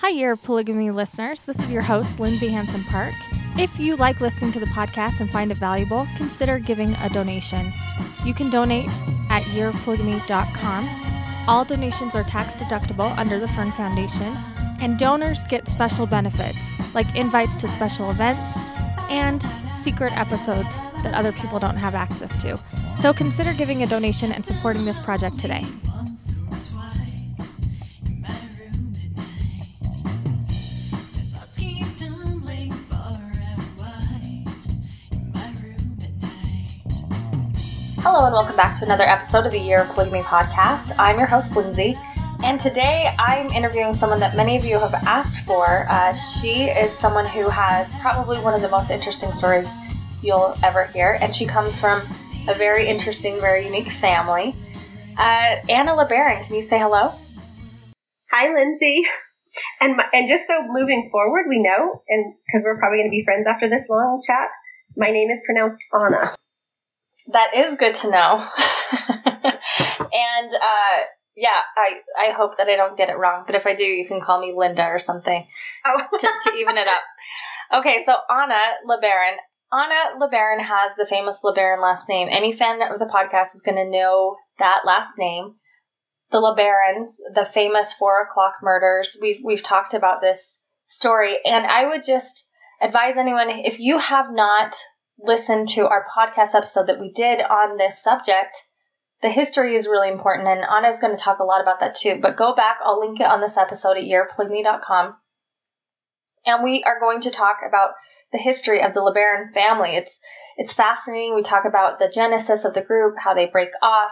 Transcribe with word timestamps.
Hi, 0.00 0.10
of 0.10 0.42
Polygamy 0.42 0.90
listeners. 0.90 1.46
This 1.46 1.58
is 1.58 1.72
your 1.72 1.80
host, 1.80 2.20
Lindsay 2.20 2.48
Hansen 2.48 2.84
Park. 2.84 3.14
If 3.56 3.80
you 3.80 3.96
like 3.96 4.20
listening 4.20 4.52
to 4.52 4.60
the 4.60 4.66
podcast 4.66 5.20
and 5.22 5.30
find 5.30 5.50
it 5.50 5.56
valuable, 5.56 6.06
consider 6.18 6.58
giving 6.58 6.94
a 6.96 7.08
donation. 7.08 7.72
You 8.22 8.34
can 8.34 8.50
donate 8.50 8.90
at 9.30 9.42
yearofpolygamy.com. 9.54 11.48
All 11.48 11.64
donations 11.64 12.14
are 12.14 12.24
tax 12.24 12.54
deductible 12.54 13.16
under 13.16 13.38
the 13.38 13.48
Fern 13.48 13.70
Foundation, 13.70 14.36
and 14.80 14.98
donors 14.98 15.42
get 15.44 15.66
special 15.66 16.06
benefits 16.06 16.72
like 16.94 17.16
invites 17.16 17.62
to 17.62 17.68
special 17.68 18.10
events 18.10 18.58
and 19.08 19.42
secret 19.72 20.12
episodes 20.14 20.76
that 21.02 21.14
other 21.14 21.32
people 21.32 21.58
don't 21.58 21.76
have 21.76 21.94
access 21.94 22.40
to. 22.42 22.58
So 23.00 23.14
consider 23.14 23.54
giving 23.54 23.82
a 23.82 23.86
donation 23.86 24.30
and 24.30 24.44
supporting 24.44 24.84
this 24.84 24.98
project 24.98 25.38
today. 25.38 25.64
Hello, 38.16 38.28
and 38.28 38.34
welcome 38.34 38.56
back 38.56 38.78
to 38.78 38.84
another 38.86 39.04
episode 39.04 39.44
of 39.44 39.52
the 39.52 39.60
Year 39.60 39.82
of 39.82 39.90
Polygamy 39.90 40.22
podcast. 40.22 40.90
I'm 40.98 41.18
your 41.18 41.26
host, 41.26 41.54
Lindsay, 41.54 41.94
and 42.42 42.58
today 42.58 43.14
I'm 43.18 43.50
interviewing 43.50 43.92
someone 43.92 44.20
that 44.20 44.34
many 44.34 44.56
of 44.56 44.64
you 44.64 44.78
have 44.78 44.94
asked 44.94 45.44
for. 45.44 45.86
Uh, 45.90 46.14
she 46.14 46.62
is 46.62 46.98
someone 46.98 47.26
who 47.26 47.46
has 47.50 47.92
probably 48.00 48.40
one 48.40 48.54
of 48.54 48.62
the 48.62 48.70
most 48.70 48.90
interesting 48.90 49.32
stories 49.32 49.76
you'll 50.22 50.56
ever 50.64 50.86
hear, 50.86 51.18
and 51.20 51.36
she 51.36 51.44
comes 51.44 51.78
from 51.78 52.00
a 52.48 52.54
very 52.54 52.88
interesting, 52.88 53.38
very 53.38 53.66
unique 53.66 53.92
family. 53.92 54.54
Uh, 55.18 55.56
Anna 55.68 55.92
LeBaron, 55.92 56.46
can 56.46 56.56
you 56.56 56.62
say 56.62 56.78
hello? 56.78 57.12
Hi, 58.32 58.48
Lindsay. 58.48 59.02
And 59.82 59.94
my, 59.98 60.04
and 60.14 60.26
just 60.26 60.44
so 60.46 60.54
moving 60.66 61.10
forward, 61.12 61.44
we 61.50 61.60
know, 61.60 62.00
and 62.08 62.32
because 62.46 62.64
we're 62.64 62.78
probably 62.78 63.00
going 63.00 63.10
to 63.10 63.10
be 63.10 63.24
friends 63.26 63.46
after 63.46 63.68
this 63.68 63.84
long 63.90 64.22
chat, 64.26 64.48
my 64.96 65.10
name 65.10 65.28
is 65.28 65.38
pronounced 65.44 65.80
Anna. 65.92 66.34
That 67.32 67.56
is 67.56 67.76
good 67.76 67.94
to 67.96 68.10
know. 68.10 68.38
and 70.12 70.54
uh, 70.54 70.96
yeah, 71.36 71.60
I 71.76 72.28
I 72.28 72.32
hope 72.32 72.56
that 72.58 72.68
I 72.68 72.76
don't 72.76 72.96
get 72.96 73.10
it 73.10 73.18
wrong, 73.18 73.44
but 73.46 73.54
if 73.54 73.66
I 73.66 73.74
do, 73.74 73.84
you 73.84 74.06
can 74.06 74.20
call 74.20 74.40
me 74.40 74.54
Linda 74.56 74.84
or 74.84 74.98
something 74.98 75.46
Oh, 75.84 76.00
to, 76.18 76.28
to 76.42 76.56
even 76.56 76.76
it 76.76 76.88
up. 76.88 77.80
Okay, 77.80 77.98
so 78.04 78.14
Anna 78.30 78.60
LeBaron. 78.88 79.36
Anna 79.72 80.20
LeBaron 80.20 80.60
has 80.60 80.94
the 80.96 81.06
famous 81.08 81.40
LeBaron 81.44 81.82
last 81.82 82.08
name. 82.08 82.28
Any 82.30 82.56
fan 82.56 82.80
of 82.82 82.98
the 83.00 83.06
podcast 83.12 83.54
is 83.56 83.62
going 83.62 83.76
to 83.76 83.90
know 83.90 84.36
that 84.60 84.82
last 84.86 85.18
name. 85.18 85.56
The 86.30 86.38
LeBarons, 86.38 87.16
the 87.34 87.48
famous 87.52 87.92
four 87.92 88.22
o'clock 88.22 88.54
murders. 88.62 89.18
We've 89.20 89.40
we've 89.44 89.62
talked 89.62 89.94
about 89.94 90.20
this 90.20 90.58
story, 90.86 91.36
and 91.44 91.66
I 91.66 91.88
would 91.88 92.04
just 92.04 92.48
advise 92.80 93.16
anyone 93.16 93.48
if 93.50 93.78
you 93.78 93.98
have 93.98 94.26
not 94.30 94.76
listened 95.18 95.68
to 95.70 95.86
our 95.86 96.06
podcast 96.16 96.54
episode 96.54 96.88
that 96.88 97.00
we 97.00 97.12
did 97.12 97.40
on 97.40 97.76
this 97.76 98.02
subject, 98.02 98.62
the 99.22 99.30
history 99.30 99.74
is 99.74 99.86
really 99.88 100.10
important, 100.10 100.48
and 100.48 100.64
Anna 100.64 100.88
is 100.88 101.00
going 101.00 101.16
to 101.16 101.22
talk 101.22 101.38
a 101.38 101.44
lot 101.44 101.62
about 101.62 101.80
that 101.80 101.94
too. 101.94 102.18
But 102.20 102.36
go 102.36 102.54
back, 102.54 102.78
I'll 102.84 103.00
link 103.00 103.20
it 103.20 103.26
on 103.26 103.40
this 103.40 103.56
episode 103.56 103.96
at 103.96 104.04
yearpolygamy.com. 104.04 105.16
And 106.44 106.62
we 106.62 106.84
are 106.84 107.00
going 107.00 107.22
to 107.22 107.30
talk 107.30 107.56
about 107.66 107.90
the 108.32 108.38
history 108.38 108.82
of 108.82 108.94
the 108.94 109.00
LeBaron 109.00 109.52
family. 109.52 109.96
It's 109.96 110.20
it's 110.58 110.72
fascinating. 110.72 111.34
We 111.34 111.42
talk 111.42 111.64
about 111.66 111.98
the 111.98 112.10
genesis 112.12 112.64
of 112.64 112.72
the 112.72 112.80
group, 112.80 113.16
how 113.22 113.34
they 113.34 113.46
break 113.46 113.70
off, 113.82 114.10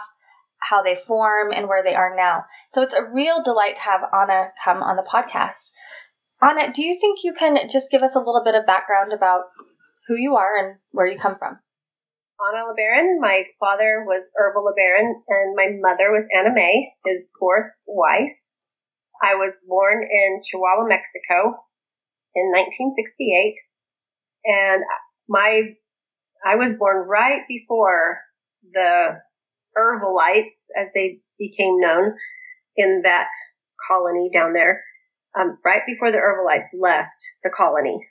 how 0.59 0.83
they 0.83 0.97
form, 1.07 1.51
and 1.51 1.67
where 1.67 1.83
they 1.83 1.95
are 1.95 2.15
now. 2.15 2.45
So 2.69 2.81
it's 2.81 2.93
a 2.93 3.03
real 3.13 3.41
delight 3.43 3.77
to 3.77 3.81
have 3.81 4.01
Anna 4.13 4.49
come 4.63 4.83
on 4.83 4.95
the 4.95 5.03
podcast. 5.03 5.71
Anna, 6.41 6.73
do 6.73 6.83
you 6.83 6.97
think 6.99 7.19
you 7.23 7.33
can 7.37 7.57
just 7.71 7.89
give 7.89 8.03
us 8.03 8.15
a 8.15 8.19
little 8.19 8.43
bit 8.43 8.55
of 8.55 8.65
background 8.65 9.13
about 9.13 9.45
who 10.07 10.15
you 10.15 10.35
are 10.35 10.57
and 10.57 10.77
where 10.91 11.07
you 11.07 11.19
come 11.19 11.35
from? 11.37 11.59
Anna 12.39 12.67
LeBaron. 12.67 13.21
My 13.21 13.43
father 13.59 14.03
was 14.05 14.27
Ervil 14.35 14.67
LeBaron, 14.67 15.07
and 15.27 15.55
my 15.55 15.67
mother 15.79 16.11
was 16.11 16.27
Anna 16.35 16.53
May, 16.53 16.91
his 17.05 17.31
fourth 17.39 17.71
wife. 17.87 18.35
I 19.23 19.35
was 19.35 19.53
born 19.67 20.03
in 20.03 20.41
Chihuahua, 20.43 20.87
Mexico 20.87 21.55
in 22.35 22.51
1968, 22.51 23.55
and 24.45 24.83
my 25.29 25.75
I 26.45 26.55
was 26.57 26.73
born 26.77 27.07
right 27.07 27.41
before 27.47 28.19
the 28.73 29.21
Ervilites, 29.77 30.59
as 30.77 30.87
they 30.93 31.19
became 31.39 31.79
known, 31.79 32.13
in 32.75 33.01
that 33.03 33.27
colony 33.87 34.29
down 34.33 34.53
there, 34.53 34.83
um, 35.39 35.57
right 35.63 35.81
before 35.87 36.11
the 36.11 36.17
Ervilites 36.17 36.69
left 36.79 37.15
the 37.43 37.49
colony. 37.49 38.05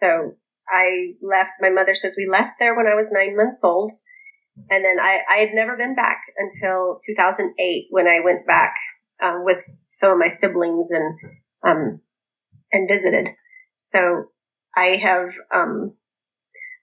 So 0.00 0.32
I 0.68 1.14
left, 1.22 1.60
my 1.60 1.70
mother 1.70 1.94
says 1.94 2.12
we 2.16 2.28
left 2.30 2.56
there 2.58 2.76
when 2.76 2.86
I 2.86 2.94
was 2.94 3.08
nine 3.10 3.36
months 3.36 3.60
old. 3.62 3.92
And 4.70 4.84
then 4.84 4.98
I, 5.00 5.18
I 5.28 5.40
had 5.40 5.54
never 5.54 5.76
been 5.76 5.94
back 5.96 6.22
until 6.38 7.00
2008 7.06 7.86
when 7.90 8.06
I 8.06 8.20
went 8.24 8.46
back 8.46 8.74
um, 9.22 9.44
with 9.44 9.62
some 9.84 10.12
of 10.12 10.18
my 10.18 10.28
siblings 10.40 10.88
and 10.90 11.18
um, 11.66 12.00
and 12.72 12.88
visited. 12.88 13.34
So 13.78 14.26
I 14.76 14.96
have 15.02 15.30
um, 15.52 15.94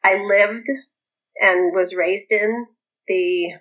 I 0.03 0.15
lived 0.15 0.67
and 1.39 1.73
was 1.73 1.93
raised 1.95 2.31
in 2.31 2.65
the 3.07 3.51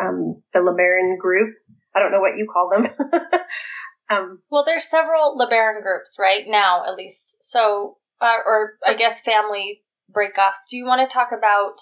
um, 0.00 0.42
the 0.52 0.60
LeBaron 0.60 1.18
group. 1.18 1.54
I 1.94 2.00
don't 2.00 2.12
know 2.12 2.20
what 2.20 2.36
you 2.36 2.46
call 2.52 2.70
them. 2.70 2.86
um, 4.10 4.42
Well, 4.50 4.64
there's 4.64 4.88
several 4.88 5.36
LeBaron 5.38 5.82
groups 5.82 6.16
right 6.18 6.44
now, 6.46 6.84
at 6.86 6.96
least. 6.96 7.36
So, 7.40 7.96
uh, 8.20 8.38
or 8.44 8.78
I 8.86 8.94
guess 8.94 9.20
family 9.20 9.82
breakups. 10.10 10.68
Do 10.70 10.76
you 10.76 10.84
want 10.84 11.08
to 11.08 11.12
talk 11.12 11.30
about? 11.36 11.76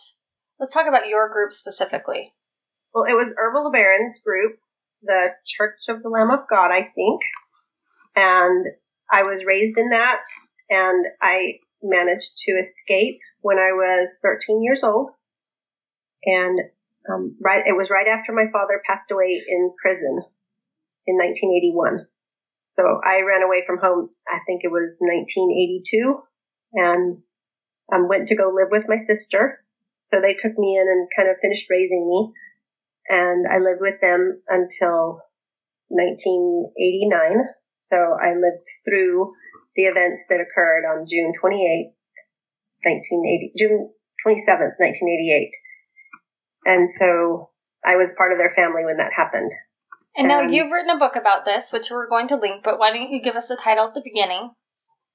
Let's 0.60 0.74
talk 0.74 0.86
about 0.88 1.08
your 1.08 1.28
group 1.32 1.52
specifically. 1.52 2.34
well, 2.94 3.04
it 3.04 3.14
was 3.14 3.28
Ervil 3.28 3.70
LeBaron's 3.70 4.18
group, 4.24 4.58
the 5.02 5.28
Church 5.56 5.78
of 5.88 6.02
the 6.02 6.08
Lamb 6.08 6.30
of 6.30 6.48
God, 6.50 6.70
I 6.70 6.90
think, 6.94 7.20
and 8.16 8.66
I 9.10 9.22
was 9.22 9.44
raised 9.44 9.78
in 9.78 9.90
that, 9.90 10.20
and 10.68 11.06
I 11.22 11.60
managed 11.82 12.30
to 12.46 12.52
escape 12.52 13.20
when 13.40 13.58
I 13.58 13.72
was 13.72 14.18
13 14.22 14.62
years 14.62 14.80
old, 14.82 15.10
and 16.24 16.58
um, 17.08 17.36
right, 17.40 17.62
it 17.66 17.72
was 17.72 17.88
right 17.90 18.06
after 18.08 18.32
my 18.32 18.46
father 18.52 18.82
passed 18.86 19.10
away 19.10 19.40
in 19.46 19.72
prison 19.80 20.22
in 21.06 21.16
1981. 21.16 22.06
So 22.70 22.82
I 22.82 23.22
ran 23.26 23.42
away 23.42 23.64
from 23.66 23.78
home. 23.78 24.10
I 24.28 24.38
think 24.46 24.62
it 24.62 24.70
was 24.70 24.98
1982, 25.00 26.20
and 26.74 27.18
um, 27.92 28.08
went 28.08 28.28
to 28.28 28.36
go 28.36 28.52
live 28.54 28.70
with 28.70 28.84
my 28.88 29.04
sister. 29.06 29.64
So 30.04 30.20
they 30.20 30.34
took 30.34 30.56
me 30.56 30.78
in 30.80 30.86
and 30.88 31.08
kind 31.16 31.28
of 31.28 31.40
finished 31.40 31.68
raising 31.68 32.06
me, 32.08 32.32
and 33.08 33.46
I 33.48 33.58
lived 33.58 33.80
with 33.80 34.00
them 34.00 34.40
until 34.48 35.20
1989. 35.88 37.44
So 37.88 37.96
I 37.96 38.36
lived 38.36 38.68
through 38.84 39.32
the 39.76 39.88
events 39.88 40.28
that 40.28 40.40
occurred 40.40 40.84
on 40.84 41.06
June 41.08 41.32
28th, 41.40 41.96
1980, 42.84 43.52
June 43.56 43.90
27th, 44.26 44.76
1988. 44.76 45.52
And 46.66 46.90
so 46.98 47.50
I 47.84 47.96
was 47.96 48.12
part 48.16 48.32
of 48.32 48.38
their 48.38 48.52
family 48.54 48.84
when 48.84 48.98
that 48.98 49.16
happened. 49.16 49.52
And 50.18 50.26
now 50.26 50.40
you've 50.40 50.72
written 50.72 50.90
a 50.90 50.98
book 50.98 51.14
about 51.14 51.44
this, 51.44 51.70
which 51.72 51.86
we're 51.90 52.08
going 52.08 52.26
to 52.28 52.36
link. 52.36 52.64
But 52.64 52.78
why 52.78 52.90
don't 52.90 53.12
you 53.12 53.22
give 53.22 53.36
us 53.36 53.46
the 53.46 53.56
title 53.56 53.86
at 53.86 53.94
the 53.94 54.02
beginning, 54.02 54.50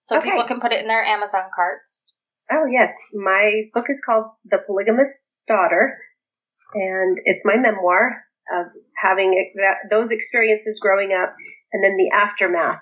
so 0.03 0.17
Okay. 0.17 0.31
people 0.31 0.47
can 0.47 0.61
put 0.61 0.71
it 0.71 0.79
in 0.79 0.87
their 0.87 1.03
Amazon 1.03 1.51
carts? 1.53 2.13
Oh 2.49 2.65
yes, 2.65 2.93
my 3.13 3.63
book 3.73 3.85
is 3.89 3.99
called 4.05 4.31
The 4.45 4.63
Polygamist's 4.65 5.39
Daughter, 5.45 5.99
and 6.73 7.17
it's 7.25 7.43
my 7.43 7.57
memoir 7.57 8.23
of 8.51 8.67
having 8.95 9.35
ex- 9.35 9.87
those 9.89 10.11
experiences 10.11 10.79
growing 10.79 11.11
up, 11.11 11.35
and 11.73 11.83
then 11.83 11.97
the 11.97 12.09
aftermath 12.15 12.81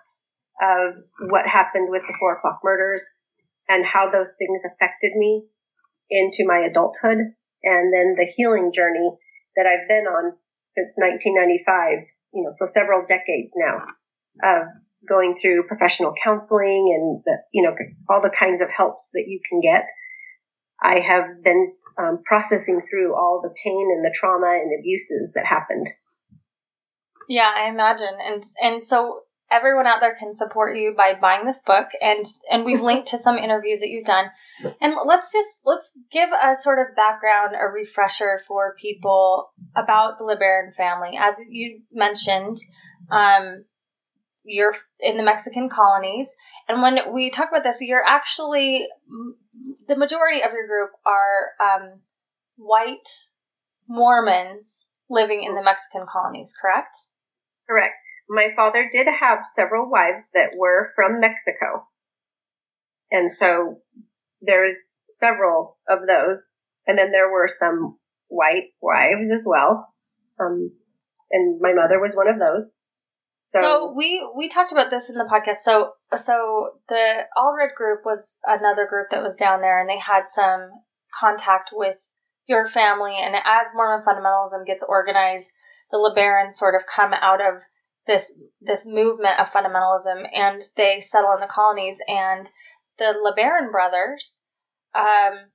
of 0.61 0.93
what 1.29 1.47
happened 1.47 1.89
with 1.89 2.03
the 2.07 2.13
four 2.19 2.37
o'clock 2.37 2.59
murders, 2.63 3.03
and 3.67 3.83
how 3.83 4.11
those 4.11 4.29
things 4.37 4.61
affected 4.65 5.13
me 5.15 5.45
into 6.09 6.45
my 6.45 6.59
adulthood, 6.69 7.17
and 7.63 7.93
then 7.93 8.13
the 8.15 8.29
healing 8.35 8.71
journey 8.73 9.09
that 9.55 9.65
I've 9.65 9.87
been 9.87 10.05
on 10.05 10.37
since 10.75 10.91
1995. 10.95 12.07
You 12.33 12.43
know, 12.43 12.53
so 12.59 12.67
several 12.71 13.03
decades 13.07 13.51
now 13.55 13.83
of 14.43 14.67
going 15.07 15.37
through 15.41 15.67
professional 15.67 16.13
counseling 16.23 16.93
and 16.95 17.23
the, 17.25 17.37
you 17.51 17.63
know 17.63 17.75
all 18.09 18.21
the 18.21 18.31
kinds 18.37 18.61
of 18.61 18.69
helps 18.69 19.07
that 19.13 19.25
you 19.27 19.39
can 19.49 19.59
get. 19.59 19.85
I 20.81 20.99
have 20.99 21.43
been 21.43 21.73
um, 21.97 22.21
processing 22.25 22.81
through 22.89 23.15
all 23.15 23.41
the 23.43 23.53
pain 23.63 23.87
and 23.95 24.03
the 24.03 24.13
trauma 24.13 24.59
and 24.61 24.71
abuses 24.79 25.33
that 25.35 25.45
happened. 25.45 25.89
Yeah, 27.27 27.51
I 27.55 27.69
imagine. 27.69 28.17
And 28.25 28.43
and 28.61 28.85
so 28.85 29.21
everyone 29.51 29.85
out 29.85 29.99
there 29.99 30.15
can 30.17 30.33
support 30.33 30.77
you 30.77 30.93
by 30.95 31.13
buying 31.19 31.45
this 31.45 31.61
book 31.65 31.87
and 32.01 32.25
and 32.49 32.63
we've 32.65 32.81
linked 32.81 33.09
to 33.09 33.19
some 33.19 33.37
interviews 33.37 33.81
that 33.81 33.89
you've 33.89 34.05
done. 34.05 34.25
And 34.79 34.93
let's 35.05 35.31
just 35.31 35.61
let's 35.65 35.91
give 36.11 36.29
a 36.29 36.55
sort 36.55 36.79
of 36.79 36.95
background, 36.95 37.55
a 37.59 37.65
refresher 37.65 38.41
for 38.47 38.75
people 38.79 39.51
about 39.75 40.17
the 40.17 40.23
LeBaron 40.23 40.75
family. 40.75 41.17
As 41.19 41.39
you 41.49 41.81
mentioned, 41.91 42.57
um, 43.11 43.65
you're 44.43 44.75
in 44.99 45.17
the 45.17 45.23
Mexican 45.23 45.69
colonies. 45.69 46.35
And 46.67 46.81
when 46.81 47.13
we 47.13 47.31
talk 47.31 47.49
about 47.49 47.63
this, 47.63 47.81
you're 47.81 48.05
actually 48.05 48.87
the 49.87 49.95
majority 49.95 50.41
of 50.41 50.51
your 50.53 50.67
group 50.67 50.91
are 51.05 51.51
um, 51.59 51.99
white 52.55 53.09
Mormons 53.87 54.85
living 55.09 55.43
in 55.43 55.55
the 55.55 55.63
Mexican 55.63 56.05
colonies, 56.11 56.53
correct? 56.59 56.95
Correct. 57.67 57.95
My 58.31 58.47
father 58.55 58.89
did 58.91 59.07
have 59.19 59.39
several 59.57 59.89
wives 59.91 60.23
that 60.33 60.55
were 60.57 60.93
from 60.95 61.19
Mexico. 61.19 61.85
And 63.11 63.31
so 63.37 63.81
there's 64.41 64.77
several 65.19 65.77
of 65.89 66.07
those. 66.07 66.47
And 66.87 66.97
then 66.97 67.11
there 67.11 67.29
were 67.29 67.49
some 67.59 67.99
white 68.29 68.71
wives 68.81 69.29
as 69.35 69.43
well. 69.45 69.93
Um, 70.39 70.71
and 71.29 71.59
my 71.59 71.73
mother 71.73 71.99
was 71.99 72.15
one 72.15 72.29
of 72.29 72.39
those. 72.39 72.71
So, 73.47 73.59
so, 73.61 73.89
we 73.97 74.25
we 74.37 74.47
talked 74.47 74.71
about 74.71 74.91
this 74.91 75.09
in 75.09 75.15
the 75.15 75.27
podcast. 75.27 75.63
So 75.63 75.91
so 76.15 76.79
the 76.87 77.27
Allred 77.37 77.75
group 77.75 77.99
was 78.05 78.39
another 78.47 78.87
group 78.87 79.07
that 79.11 79.21
was 79.21 79.35
down 79.35 79.59
there, 79.59 79.77
and 79.81 79.89
they 79.89 79.99
had 79.99 80.23
some 80.27 80.71
contact 81.19 81.71
with 81.73 81.97
your 82.47 82.69
family. 82.69 83.17
And 83.21 83.35
as 83.35 83.67
Mormon 83.75 84.05
fundamentalism 84.07 84.65
gets 84.65 84.85
organized, 84.87 85.51
the 85.91 85.97
LeBarons 85.97 86.53
sort 86.53 86.75
of 86.75 86.87
come 86.87 87.11
out 87.13 87.41
of 87.41 87.61
this 88.07 88.39
this 88.61 88.85
movement 88.85 89.39
of 89.39 89.47
fundamentalism, 89.47 90.27
and 90.33 90.61
they 90.75 91.01
settle 91.01 91.33
in 91.33 91.41
the 91.41 91.47
colonies. 91.47 91.97
And 92.07 92.49
the 92.97 93.13
LeBaron 93.23 93.71
brothers 93.71 94.43
um, 94.95 95.49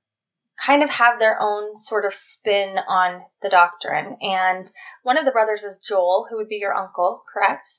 kind 0.63 0.83
of 0.83 0.89
have 0.89 1.19
their 1.19 1.41
own 1.41 1.79
sort 1.79 2.05
of 2.05 2.13
spin 2.13 2.75
on 2.87 3.21
the 3.41 3.49
doctrine. 3.49 4.17
And 4.21 4.69
one 5.03 5.17
of 5.17 5.25
the 5.25 5.31
brothers 5.31 5.63
is 5.63 5.79
Joel, 5.87 6.27
who 6.29 6.37
would 6.37 6.49
be 6.49 6.55
your 6.55 6.73
uncle, 6.73 7.23
correct? 7.33 7.69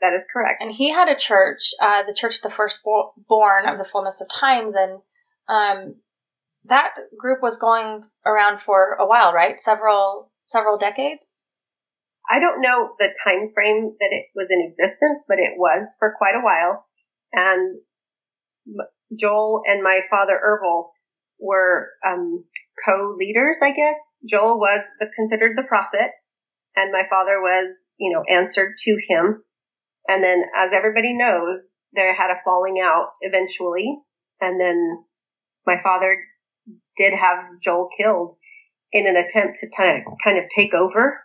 That 0.00 0.14
is 0.14 0.26
correct. 0.32 0.62
And 0.62 0.72
he 0.72 0.92
had 0.92 1.08
a 1.08 1.16
church, 1.18 1.74
uh, 1.80 2.02
the 2.06 2.14
Church 2.14 2.36
of 2.36 2.42
the 2.42 2.56
Firstborn 2.56 3.68
of 3.68 3.78
the 3.78 3.86
Fullness 3.90 4.20
of 4.20 4.28
Times, 4.28 4.74
and 4.74 5.00
um, 5.48 5.94
that 6.64 6.90
group 7.16 7.40
was 7.40 7.56
going 7.56 8.04
around 8.26 8.60
for 8.66 8.96
a 8.98 9.06
while, 9.06 9.32
right? 9.32 9.60
Several 9.60 10.30
several 10.44 10.76
decades. 10.76 11.40
I 12.32 12.40
don't 12.40 12.62
know 12.62 12.96
the 12.98 13.12
time 13.28 13.52
frame 13.52 13.92
that 14.00 14.08
it 14.10 14.32
was 14.34 14.48
in 14.48 14.72
existence, 14.72 15.20
but 15.28 15.36
it 15.36 15.52
was 15.58 15.84
for 15.98 16.14
quite 16.16 16.34
a 16.34 16.40
while. 16.40 16.86
And 17.32 17.80
Joel 19.20 19.60
and 19.66 19.82
my 19.82 20.00
father 20.08 20.40
Ervil 20.40 20.88
were 21.38 21.90
um, 22.06 22.44
co-leaders, 22.86 23.58
I 23.60 23.68
guess. 23.68 24.00
Joel 24.24 24.58
was 24.58 24.80
the, 24.98 25.06
considered 25.14 25.58
the 25.58 25.68
prophet, 25.68 26.08
and 26.74 26.90
my 26.90 27.02
father 27.10 27.36
was, 27.42 27.76
you 27.98 28.10
know, 28.14 28.24
answered 28.24 28.76
to 28.80 28.90
him. 29.08 29.44
And 30.08 30.24
then, 30.24 30.42
as 30.56 30.70
everybody 30.74 31.12
knows, 31.12 31.60
they 31.94 32.12
had 32.16 32.30
a 32.30 32.40
falling 32.44 32.80
out 32.82 33.10
eventually. 33.20 33.98
And 34.40 34.58
then 34.58 35.04
my 35.66 35.76
father 35.82 36.16
did 36.96 37.12
have 37.12 37.60
Joel 37.62 37.90
killed 37.94 38.36
in 38.90 39.06
an 39.06 39.16
attempt 39.16 39.58
to 39.60 39.66
kind 39.76 40.00
of, 40.00 40.12
kind 40.24 40.38
of 40.38 40.44
take 40.56 40.72
over 40.72 41.20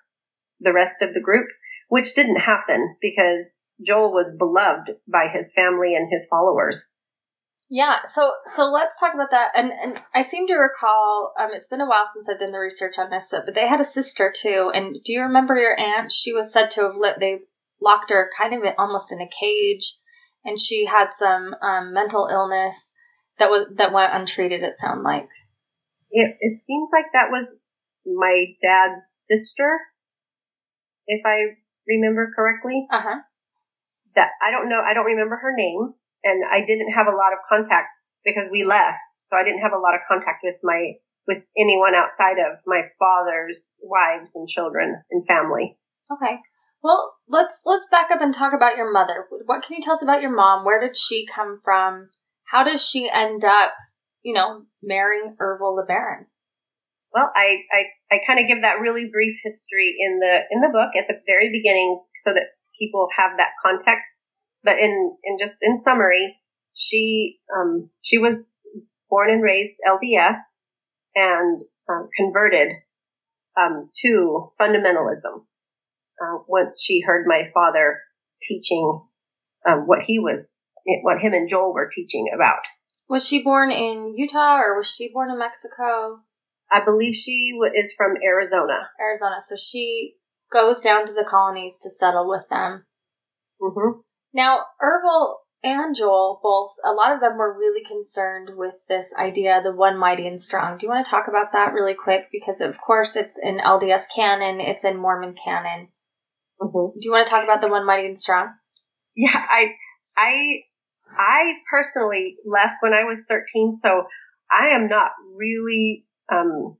the 0.60 0.74
rest 0.74 0.96
of 1.02 1.14
the 1.14 1.22
group, 1.22 1.48
which 1.90 2.16
didn't 2.16 2.40
happen 2.40 2.96
because 3.02 3.46
Joel 3.86 4.12
was 4.12 4.36
beloved 4.38 4.98
by 5.08 5.28
his 5.32 5.52
family 5.54 5.96
and 5.96 6.12
his 6.12 6.28
followers. 6.30 6.84
Yeah, 7.70 7.98
so 8.10 8.32
so 8.46 8.72
let's 8.72 8.98
talk 8.98 9.14
about 9.14 9.32
that. 9.32 9.52
And 9.56 9.72
and 9.72 10.00
I 10.16 10.22
seem 10.22 10.48
to 10.48 10.56
recall, 10.56 11.34
um, 11.38 11.50
it's 11.54 11.68
been 11.68 11.82
a 11.82 11.88
while 11.88 12.06
since 12.12 12.30
I've 12.30 12.40
done 12.40 12.54
the 12.54 12.60
research 12.60 12.96
on 12.98 13.10
this, 13.10 13.34
but 13.46 13.54
they 13.54 13.68
had 13.68 13.82
a 13.82 13.86
sister 13.86 14.34
too. 14.36 14.72
And 14.74 14.96
do 15.04 15.12
you 15.12 15.24
remember 15.24 15.56
your 15.56 15.78
aunt? 15.78 16.12
She 16.12 16.32
was 16.32 16.52
said 16.52 16.72
to 16.72 16.84
have 16.84 16.96
lit. 16.96 17.20
They 17.20 17.40
locked 17.82 18.10
her 18.10 18.32
kind 18.40 18.54
of 18.54 18.62
almost 18.78 19.12
in 19.12 19.20
a 19.20 19.30
cage, 19.42 19.98
and 20.46 20.58
she 20.60 20.86
had 20.86 21.10
some 21.12 21.54
um, 21.62 21.94
mental 21.94 22.30
illness 22.32 22.94
that 23.38 23.50
was 23.50 23.68
that 23.76 23.92
went 23.92 24.16
untreated. 24.16 24.64
It 24.64 24.74
sounded 24.74 25.04
like. 25.04 25.28
It 26.10 26.38
it 26.40 26.62
seems 26.66 26.90
like 26.94 27.12
that 27.12 27.32
was 27.32 27.48
my 28.06 28.46
dad's 28.62 29.04
sister, 29.28 29.78
if 31.08 31.26
I 31.26 31.58
remember 31.88 32.32
correctly. 32.36 32.86
Uh 32.92 33.02
huh. 33.02 33.20
That 34.16 34.30
I 34.44 34.52
don't 34.52 34.70
know. 34.70 34.82
I 34.82 34.94
don't 34.94 35.08
remember 35.08 35.38
her 35.38 35.54
name, 35.56 35.94
and 36.24 36.44
I 36.44 36.66
didn't 36.66 36.94
have 36.94 37.08
a 37.08 37.16
lot 37.16 37.34
of 37.34 37.40
contact 37.48 37.90
because 38.26 38.52
we 38.52 38.66
left, 38.68 39.00
so 39.30 39.38
I 39.38 39.44
didn't 39.44 39.62
have 39.62 39.74
a 39.74 39.82
lot 39.82 39.96
of 39.96 40.02
contact 40.08 40.44
with 40.44 40.60
my 40.64 41.00
with 41.28 41.44
anyone 41.58 41.94
outside 41.94 42.40
of 42.40 42.60
my 42.66 42.88
father's 42.98 43.60
wives 43.82 44.32
and 44.36 44.48
children 44.48 44.96
and 45.12 45.28
family. 45.28 45.78
Okay. 46.12 46.40
Well, 46.84 47.16
let's 47.28 47.62
let's 47.66 47.90
back 47.90 48.12
up 48.12 48.22
and 48.22 48.34
talk 48.34 48.54
about 48.54 48.78
your 48.78 48.92
mother. 48.92 49.26
What 49.46 49.64
can 49.66 49.76
you 49.76 49.84
tell 49.84 49.94
us 49.94 50.04
about 50.04 50.22
your 50.22 50.34
mom? 50.34 50.64
Where 50.64 50.80
did 50.80 50.96
she 50.96 51.26
come 51.34 51.60
from? 51.64 52.10
How 52.50 52.64
does 52.64 52.82
she 52.86 53.10
end 53.10 53.44
up, 53.44 53.74
you 54.24 54.34
know, 54.34 54.64
marrying 54.82 55.36
Ervil 55.40 55.78
LeBaron? 55.78 56.26
Well, 57.18 57.34
I 57.36 57.66
I, 57.74 57.82
I 58.14 58.18
kind 58.28 58.40
of 58.40 58.48
give 58.48 58.62
that 58.62 58.78
really 58.80 59.10
brief 59.12 59.42
history 59.44 59.98
in 59.98 60.20
the 60.20 60.38
in 60.52 60.62
the 60.62 60.70
book 60.70 60.94
at 60.94 61.10
the 61.10 61.18
very 61.26 61.50
beginning 61.50 62.00
so 62.24 62.30
that 62.30 62.54
people 62.78 63.08
have 63.18 63.32
that 63.38 63.58
context. 63.66 64.06
But 64.64 64.78
in 64.78 65.18
in 65.24 65.38
just 65.42 65.56
in 65.64 65.82
summary, 65.84 66.38
she 66.76 67.40
um 67.50 67.90
she 68.04 68.20
was 68.20 68.46
born 69.10 69.32
and 69.32 69.42
raised 69.42 69.74
LDS 69.82 70.38
and 71.16 71.64
um, 71.90 72.10
converted 72.16 72.70
um, 73.60 73.90
to 74.04 74.52
fundamentalism 74.62 75.42
uh, 76.22 76.38
once 76.48 76.80
she 76.80 77.02
heard 77.02 77.26
my 77.26 77.50
father 77.52 78.00
teaching 78.44 79.02
um, 79.68 79.88
what 79.88 80.04
he 80.06 80.20
was, 80.20 80.56
what 81.02 81.20
him 81.20 81.34
and 81.34 81.50
Joel 81.50 81.74
were 81.74 81.90
teaching 81.90 82.28
about. 82.36 82.60
Was 83.10 83.26
she 83.26 83.44
born 83.44 83.72
in 83.72 84.14
Utah 84.18 84.60
or 84.60 84.78
was 84.78 84.94
she 84.94 85.10
born 85.12 85.32
in 85.32 85.40
Mexico? 85.40 86.20
I 86.72 86.84
believe 86.84 87.16
she 87.16 87.54
is 87.76 87.94
from 87.96 88.18
Arizona. 88.24 88.90
Arizona. 89.00 89.38
So 89.42 89.56
she 89.56 90.16
goes 90.52 90.82
down 90.82 91.08
to 91.08 91.14
the 91.14 91.26
colonies 91.30 91.76
to 91.84 91.90
settle 91.90 92.30
with 92.30 92.48
them. 92.50 92.86
Mm-hmm. 93.62 94.00
Now, 94.34 94.62
Ervil 94.82 95.36
and 95.64 95.96
Joel 95.96 96.40
both, 96.44 96.74
a 96.86 96.94
lot 96.94 97.14
of 97.14 97.22
them 97.22 97.38
were 97.38 97.58
really 97.58 97.84
concerned 97.88 98.52
with 98.56 98.74
this 98.88 99.14
idea, 99.18 99.62
the 99.64 99.72
one 99.72 99.98
mighty 99.98 100.28
and 100.28 100.42
strong. 100.42 100.78
Do 100.78 100.86
you 100.86 100.92
want 100.92 101.06
to 101.06 101.10
talk 101.10 101.28
about 101.28 101.54
that 101.54 101.74
really 101.74 101.96
quick? 101.96 102.30
Because, 102.32 102.62
of 102.62 102.78
course, 102.78 103.16
it's 103.16 103.40
in 103.42 103.58
LDS 103.58 104.06
canon, 104.14 104.60
it's 104.60 104.84
in 104.84 104.98
Mormon 104.98 105.36
canon. 105.44 105.88
Mm-hmm. 106.62 107.00
Do 107.00 107.02
you 107.02 107.12
want 107.12 107.28
to 107.28 107.32
talk 107.32 107.44
about 107.44 107.62
the 107.62 107.70
one 107.70 107.86
mighty 107.86 108.08
and 108.08 108.20
strong? 108.20 108.50
Yeah, 109.16 109.34
I, 109.34 109.74
I, 110.16 110.34
I 111.18 111.54
personally 111.72 112.36
left 112.46 112.76
when 112.82 112.94
I 112.94 113.06
was 113.06 113.26
13, 113.28 113.80
so 113.82 114.04
I 114.52 114.76
am 114.76 114.88
not 114.88 115.12
really 115.36 116.06
um, 116.32 116.78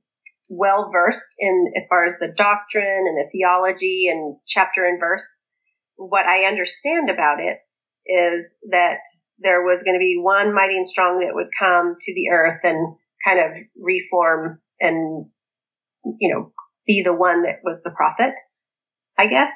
well 0.48 0.90
versed 0.92 1.28
in 1.38 1.72
as 1.76 1.84
far 1.88 2.04
as 2.04 2.14
the 2.20 2.32
doctrine 2.36 3.04
and 3.06 3.16
the 3.16 3.28
theology 3.32 4.08
and 4.10 4.36
chapter 4.46 4.86
and 4.86 5.00
verse. 5.00 5.24
What 5.96 6.26
I 6.26 6.48
understand 6.48 7.10
about 7.10 7.40
it 7.40 7.58
is 8.06 8.46
that 8.70 8.98
there 9.40 9.62
was 9.62 9.82
going 9.84 9.94
to 9.94 10.00
be 10.00 10.18
one 10.20 10.54
mighty 10.54 10.76
and 10.76 10.88
strong 10.88 11.20
that 11.20 11.34
would 11.34 11.48
come 11.58 11.96
to 12.00 12.14
the 12.14 12.30
earth 12.32 12.60
and 12.64 12.96
kind 13.26 13.38
of 13.40 13.62
reform 13.76 14.60
and, 14.80 15.26
you 16.18 16.34
know, 16.34 16.52
be 16.86 17.02
the 17.04 17.12
one 17.12 17.42
that 17.42 17.60
was 17.62 17.78
the 17.84 17.90
prophet. 17.90 18.34
I 19.18 19.26
guess. 19.26 19.50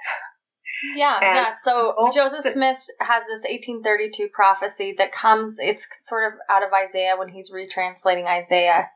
Yeah, 0.96 1.16
and 1.22 1.36
yeah. 1.36 1.52
So 1.62 1.94
Joseph 2.12 2.52
Smith 2.52 2.78
has 2.98 3.22
this 3.26 3.42
1832 3.48 4.28
prophecy 4.34 4.96
that 4.98 5.12
comes, 5.12 5.56
it's 5.60 5.86
sort 6.02 6.32
of 6.32 6.38
out 6.50 6.64
of 6.64 6.70
Isaiah 6.72 7.14
when 7.16 7.28
he's 7.28 7.52
retranslating 7.52 8.26
Isaiah. 8.26 8.90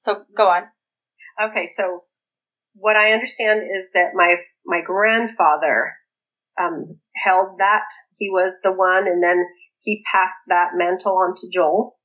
So 0.00 0.24
go 0.36 0.48
on. 0.48 0.62
Okay, 1.40 1.70
so 1.76 2.04
what 2.74 2.96
I 2.96 3.12
understand 3.12 3.62
is 3.62 3.88
that 3.94 4.12
my 4.14 4.36
my 4.66 4.80
grandfather 4.84 5.92
um, 6.60 6.98
held 7.14 7.58
that 7.58 7.84
he 8.16 8.28
was 8.30 8.54
the 8.62 8.72
one, 8.72 9.06
and 9.06 9.22
then 9.22 9.44
he 9.80 10.02
passed 10.12 10.40
that 10.48 10.70
mantle 10.74 11.16
on 11.16 11.34
to 11.36 11.48
Joel. 11.52 11.96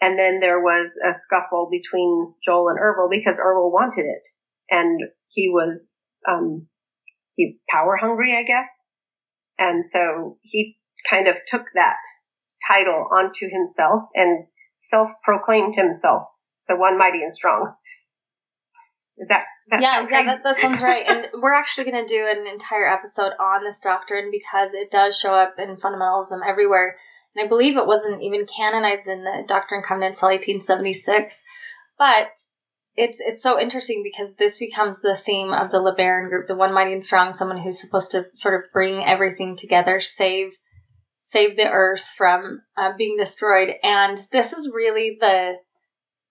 And 0.00 0.18
then 0.18 0.40
there 0.40 0.60
was 0.60 0.90
a 1.04 1.12
scuffle 1.20 1.68
between 1.70 2.32
Joel 2.44 2.70
and 2.70 2.78
Ervil 2.78 3.10
because 3.10 3.36
Ervil 3.38 3.70
wanted 3.70 4.06
it, 4.06 4.22
and 4.70 5.00
he 5.28 5.48
was 5.48 5.84
um, 6.28 6.66
power 7.68 7.96
hungry, 8.00 8.34
I 8.34 8.42
guess. 8.42 8.68
And 9.58 9.84
so 9.92 10.38
he 10.42 10.78
kind 11.08 11.28
of 11.28 11.34
took 11.50 11.66
that 11.74 11.96
title 12.66 13.06
onto 13.12 13.46
himself 13.50 14.08
and 14.14 14.46
self 14.76 15.10
proclaimed 15.22 15.74
himself 15.76 16.28
the 16.70 16.78
one 16.78 16.96
mighty 16.96 17.22
and 17.22 17.34
strong. 17.34 17.74
Is 19.18 19.28
that, 19.28 19.44
that 19.68 19.82
yeah, 19.82 20.06
yeah, 20.10 20.24
that, 20.24 20.42
that 20.44 20.60
sounds 20.62 20.80
right. 20.80 21.04
and 21.06 21.26
we're 21.42 21.52
actually 21.52 21.90
going 21.90 22.06
to 22.06 22.08
do 22.08 22.26
an 22.26 22.46
entire 22.46 22.86
episode 22.86 23.32
on 23.38 23.62
this 23.62 23.80
doctrine 23.80 24.30
because 24.32 24.72
it 24.72 24.90
does 24.90 25.18
show 25.18 25.34
up 25.34 25.56
in 25.58 25.76
fundamentalism 25.76 26.40
everywhere. 26.46 26.96
And 27.34 27.44
I 27.44 27.48
believe 27.48 27.76
it 27.76 27.86
wasn't 27.86 28.22
even 28.22 28.46
canonized 28.46 29.08
in 29.08 29.22
the 29.22 29.44
Doctrine 29.46 29.80
and 29.80 29.86
Covenants 29.86 30.22
until 30.22 30.36
1876. 30.36 31.42
But 31.98 32.32
it's 32.96 33.20
it's 33.20 33.42
so 33.42 33.60
interesting 33.60 34.02
because 34.02 34.34
this 34.34 34.58
becomes 34.58 35.00
the 35.00 35.16
theme 35.16 35.52
of 35.52 35.70
the 35.70 35.78
LeBaron 35.78 36.28
group, 36.28 36.48
the 36.48 36.56
one 36.56 36.72
mighty 36.72 36.92
and 36.92 37.04
strong, 37.04 37.32
someone 37.32 37.58
who's 37.58 37.80
supposed 37.80 38.12
to 38.12 38.24
sort 38.34 38.54
of 38.54 38.72
bring 38.72 39.04
everything 39.04 39.56
together, 39.56 40.00
save 40.00 40.52
save 41.30 41.56
the 41.56 41.68
earth 41.70 42.02
from 42.16 42.62
uh, 42.76 42.92
being 42.96 43.16
destroyed. 43.16 43.68
And 43.82 44.18
this 44.32 44.52
is 44.52 44.72
really 44.74 45.18
the 45.20 45.52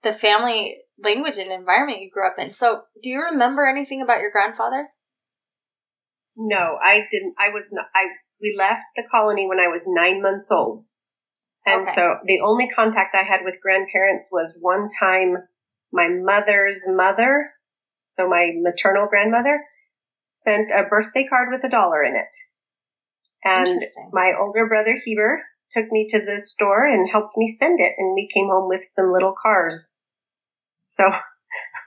the 0.04 0.14
family 0.22 0.78
language 1.04 1.38
and 1.38 1.52
environment 1.52 2.02
you 2.02 2.10
grew 2.12 2.28
up 2.28 2.36
in. 2.38 2.54
So, 2.54 2.82
do 3.02 3.10
you 3.10 3.22
remember 3.32 3.68
anything 3.68 4.02
about 4.02 4.22
your 4.22 4.32
grandfather? 4.32 4.88
No, 6.36 6.78
I 6.82 7.02
didn't. 7.12 7.36
I 7.38 7.50
was 7.50 7.66
not. 7.72 7.86
I 7.94 8.08
we 8.42 8.56
left 8.58 8.88
the 8.96 9.04
colony 9.12 9.48
when 9.48 9.60
I 9.60 9.68
was 9.68 9.82
nine 9.86 10.22
months 10.22 10.48
old, 10.52 10.86
and 11.66 11.84
okay. 11.84 11.96
so 11.96 12.16
the 12.26 12.40
only 12.46 12.70
contact 12.74 13.16
I 13.16 13.24
had 13.24 13.42
with 13.44 13.62
grandparents 13.62 14.28
was 14.32 14.54
one 14.60 14.88
time 15.00 15.36
my 15.92 16.08
mother's 16.08 16.82
mother, 16.88 17.52
so 18.16 18.30
my 18.30 18.52
maternal 18.56 19.08
grandmother, 19.10 19.60
sent 20.28 20.70
a 20.72 20.88
birthday 20.88 21.26
card 21.30 21.50
with 21.52 21.64
a 21.66 21.70
dollar 21.70 22.04
in 22.04 22.16
it. 22.16 22.34
And 23.44 23.82
my 24.12 24.32
older 24.40 24.68
brother 24.68 24.96
Heber 25.04 25.42
took 25.74 25.92
me 25.92 26.10
to 26.12 26.20
the 26.20 26.42
store 26.46 26.86
and 26.86 27.10
helped 27.10 27.38
me 27.38 27.54
spend 27.56 27.80
it, 27.80 27.94
and 27.98 28.14
we 28.14 28.30
came 28.34 28.48
home 28.48 28.68
with 28.68 28.82
some 28.94 29.12
little 29.12 29.34
cars. 29.42 29.88
So, 30.90 31.04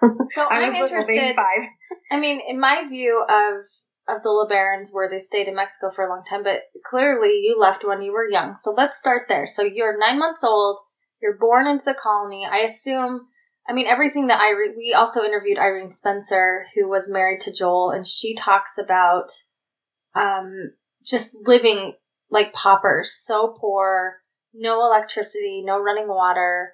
so 0.00 0.42
I 0.50 0.62
am 0.62 0.74
interested. 0.74 1.36
I 2.10 2.18
mean, 2.20 2.40
in 2.48 2.60
my 2.60 2.84
view 2.88 3.24
of 3.28 3.64
of 4.08 4.22
the 4.22 4.30
LeBarons, 4.30 4.88
where 4.92 5.08
they 5.08 5.20
stayed 5.20 5.46
in 5.46 5.54
Mexico 5.54 5.92
for 5.94 6.04
a 6.04 6.08
long 6.08 6.24
time, 6.28 6.42
but 6.42 6.62
clearly 6.90 7.40
you 7.42 7.56
left 7.60 7.86
when 7.86 8.02
you 8.02 8.12
were 8.12 8.28
young. 8.28 8.56
So 8.60 8.74
let's 8.76 8.98
start 8.98 9.26
there. 9.28 9.46
So 9.46 9.62
you're 9.62 9.96
nine 9.98 10.18
months 10.18 10.42
old. 10.42 10.78
You're 11.22 11.38
born 11.38 11.68
into 11.68 11.84
the 11.84 11.94
colony. 12.02 12.44
I 12.50 12.64
assume 12.64 13.28
I 13.68 13.74
mean, 13.74 13.86
everything 13.86 14.26
that 14.26 14.40
Irene, 14.40 14.74
we 14.76 14.94
also 14.96 15.22
interviewed 15.22 15.58
Irene 15.58 15.92
Spencer, 15.92 16.66
who 16.74 16.88
was 16.88 17.08
married 17.08 17.42
to 17.42 17.52
Joel, 17.52 17.90
and 17.90 18.06
she 18.06 18.34
talks 18.34 18.76
about 18.78 19.30
um, 20.14 20.72
just 21.06 21.34
living 21.46 21.94
like 22.32 22.52
paupers, 22.52 23.12
so 23.12 23.54
poor, 23.60 24.16
no 24.54 24.84
electricity, 24.86 25.62
no 25.64 25.78
running 25.78 26.08
water. 26.08 26.72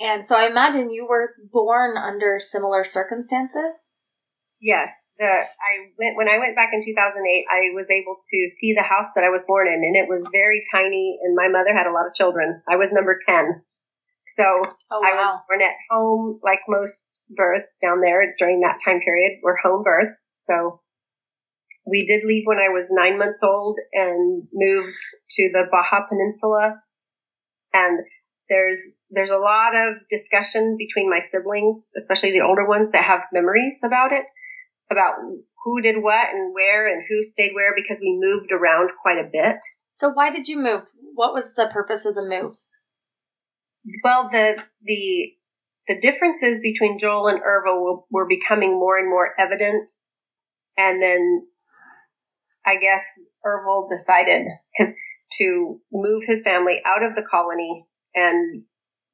And 0.00 0.26
so 0.26 0.36
I 0.36 0.46
imagine 0.46 0.90
you 0.90 1.06
were 1.06 1.34
born 1.52 1.96
under 1.98 2.38
similar 2.40 2.84
circumstances. 2.84 3.90
Yes. 4.60 4.88
The, 5.18 5.26
I 5.26 5.94
went 5.98 6.16
when 6.16 6.28
I 6.28 6.38
went 6.38 6.56
back 6.56 6.70
in 6.72 6.82
2008. 6.82 7.46
I 7.46 7.70
was 7.74 7.86
able 7.86 8.18
to 8.18 8.38
see 8.58 8.74
the 8.74 8.82
house 8.82 9.14
that 9.14 9.22
I 9.22 9.30
was 9.30 9.46
born 9.46 9.68
in, 9.68 9.78
and 9.78 9.94
it 9.94 10.10
was 10.10 10.26
very 10.32 10.66
tiny. 10.74 11.18
And 11.22 11.36
my 11.36 11.46
mother 11.46 11.70
had 11.70 11.86
a 11.86 11.94
lot 11.94 12.10
of 12.10 12.18
children. 12.18 12.62
I 12.66 12.74
was 12.74 12.90
number 12.90 13.22
10, 13.22 13.62
so 14.34 14.42
oh, 14.42 14.98
wow. 14.98 15.06
I 15.06 15.14
was 15.14 15.42
born 15.46 15.62
at 15.62 15.78
home, 15.86 16.40
like 16.42 16.66
most 16.66 17.06
births 17.30 17.78
down 17.80 18.00
there 18.00 18.34
during 18.38 18.60
that 18.60 18.82
time 18.84 18.98
period 19.06 19.38
were 19.42 19.58
home 19.62 19.84
births. 19.84 20.42
So 20.46 20.82
we 21.86 22.06
did 22.06 22.24
leave 22.26 22.44
when 22.46 22.58
I 22.58 22.72
was 22.72 22.88
nine 22.90 23.18
months 23.18 23.40
old 23.42 23.78
and 23.92 24.44
moved 24.52 24.96
to 25.30 25.50
the 25.52 25.64
Baja 25.70 26.06
Peninsula. 26.08 26.80
And 27.72 28.00
there's 28.48 28.80
there's 29.10 29.30
a 29.30 29.40
lot 29.40 29.76
of 29.76 29.96
discussion 30.10 30.76
between 30.78 31.10
my 31.10 31.20
siblings, 31.30 31.76
especially 32.00 32.32
the 32.32 32.44
older 32.46 32.66
ones 32.66 32.90
that 32.92 33.04
have 33.04 33.20
memories 33.32 33.78
about 33.84 34.12
it, 34.12 34.24
about 34.90 35.14
who 35.64 35.80
did 35.80 35.96
what 36.02 36.28
and 36.32 36.54
where 36.54 36.88
and 36.92 37.02
who 37.08 37.24
stayed 37.24 37.52
where 37.54 37.74
because 37.74 37.98
we 38.00 38.18
moved 38.20 38.52
around 38.52 38.90
quite 39.00 39.18
a 39.18 39.28
bit. 39.30 39.60
So 39.92 40.10
why 40.10 40.30
did 40.30 40.48
you 40.48 40.58
move? 40.58 40.82
What 41.14 41.32
was 41.32 41.54
the 41.54 41.68
purpose 41.72 42.06
of 42.06 42.14
the 42.14 42.22
move? 42.22 42.56
Well, 44.02 44.28
the 44.32 44.54
the 44.82 45.32
the 45.86 46.00
differences 46.00 46.60
between 46.62 46.98
Joel 46.98 47.28
and 47.28 47.40
Ervil 47.40 48.04
were 48.10 48.26
becoming 48.26 48.72
more 48.72 48.98
and 48.98 49.08
more 49.08 49.34
evident, 49.38 49.88
and 50.76 51.02
then 51.02 51.46
I 52.66 52.74
guess 52.76 53.02
Ervil 53.44 53.88
decided 53.88 54.46
to 55.38 55.80
move 55.92 56.22
his 56.26 56.42
family 56.42 56.80
out 56.86 57.04
of 57.04 57.14
the 57.14 57.22
colony, 57.28 57.86
and 58.14 58.62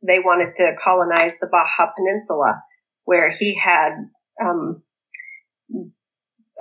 they 0.07 0.19
wanted 0.19 0.55
to 0.57 0.73
colonize 0.83 1.35
the 1.41 1.49
Baja 1.51 1.93
Peninsula, 1.97 2.63
where 3.05 3.35
he 3.37 3.59
had 3.63 3.91
um, 4.43 4.83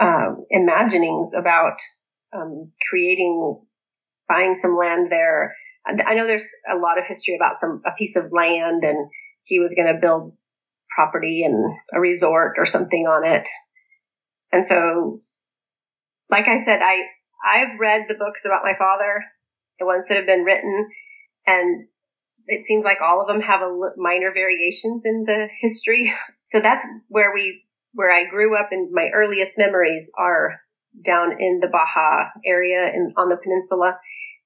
uh, 0.02 0.36
imaginings 0.50 1.32
about 1.38 1.78
um, 2.36 2.72
creating, 2.90 3.60
buying 4.28 4.58
some 4.62 4.78
land 4.78 5.08
there 5.12 5.56
I 5.90 6.14
know 6.14 6.28
there's 6.28 6.44
a 6.72 6.78
lot 6.78 7.00
of 7.00 7.06
history 7.06 7.36
about 7.36 7.60
some 7.60 7.82
a 7.86 7.92
piece 7.98 8.16
of 8.16 8.32
land, 8.32 8.84
and 8.84 9.10
he 9.44 9.60
was 9.60 9.74
going 9.76 9.94
to 9.94 10.00
build 10.00 10.34
property 10.94 11.44
and 11.44 11.74
a 11.94 12.00
resort 12.00 12.56
or 12.58 12.66
something 12.66 13.06
on 13.08 13.26
it. 13.26 13.48
And 14.52 14.66
so, 14.68 15.22
like 16.30 16.46
I 16.48 16.64
said, 16.64 16.80
I 16.82 17.04
I've 17.44 17.80
read 17.80 18.06
the 18.08 18.16
books 18.16 18.42
about 18.46 18.64
my 18.64 18.74
father, 18.78 19.24
the 19.80 19.86
ones 19.86 20.06
that 20.08 20.18
have 20.18 20.26
been 20.26 20.44
written, 20.44 20.90
and 21.48 21.88
it 22.48 22.66
seems 22.66 22.84
like 22.84 22.98
all 23.02 23.22
of 23.22 23.28
them 23.28 23.42
have 23.42 23.62
a 23.62 23.92
minor 23.98 24.32
variations 24.34 25.04
in 25.06 25.24
the 25.26 25.48
history. 25.62 26.14
So 26.52 26.60
that's 26.60 26.84
where 27.10 27.32
we 27.32 27.62
where 27.94 28.12
I 28.12 28.28
grew 28.28 28.58
up, 28.58 28.70
and 28.72 28.90
my 28.92 29.10
earliest 29.14 29.52
memories 29.56 30.10
are 30.18 30.60
down 31.06 31.34
in 31.40 31.60
the 31.62 31.68
Baja 31.68 32.30
area 32.44 32.90
and 32.92 33.14
on 33.18 33.30
the 33.30 33.38
peninsula 33.38 34.00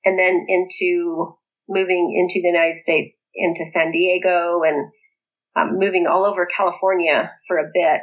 and 0.06 0.20
then 0.20 0.46
into 0.48 1.38
moving 1.70 2.14
into 2.20 2.42
the 2.42 2.48
United 2.48 2.78
States, 2.82 3.18
into 3.34 3.66
San 3.72 3.92
Diego, 3.92 4.62
and 4.64 4.92
um, 5.56 5.80
moving 5.80 6.08
all 6.08 6.26
over 6.26 6.48
California 6.58 7.32
for 7.48 7.58
a 7.58 7.72
bit 7.74 8.02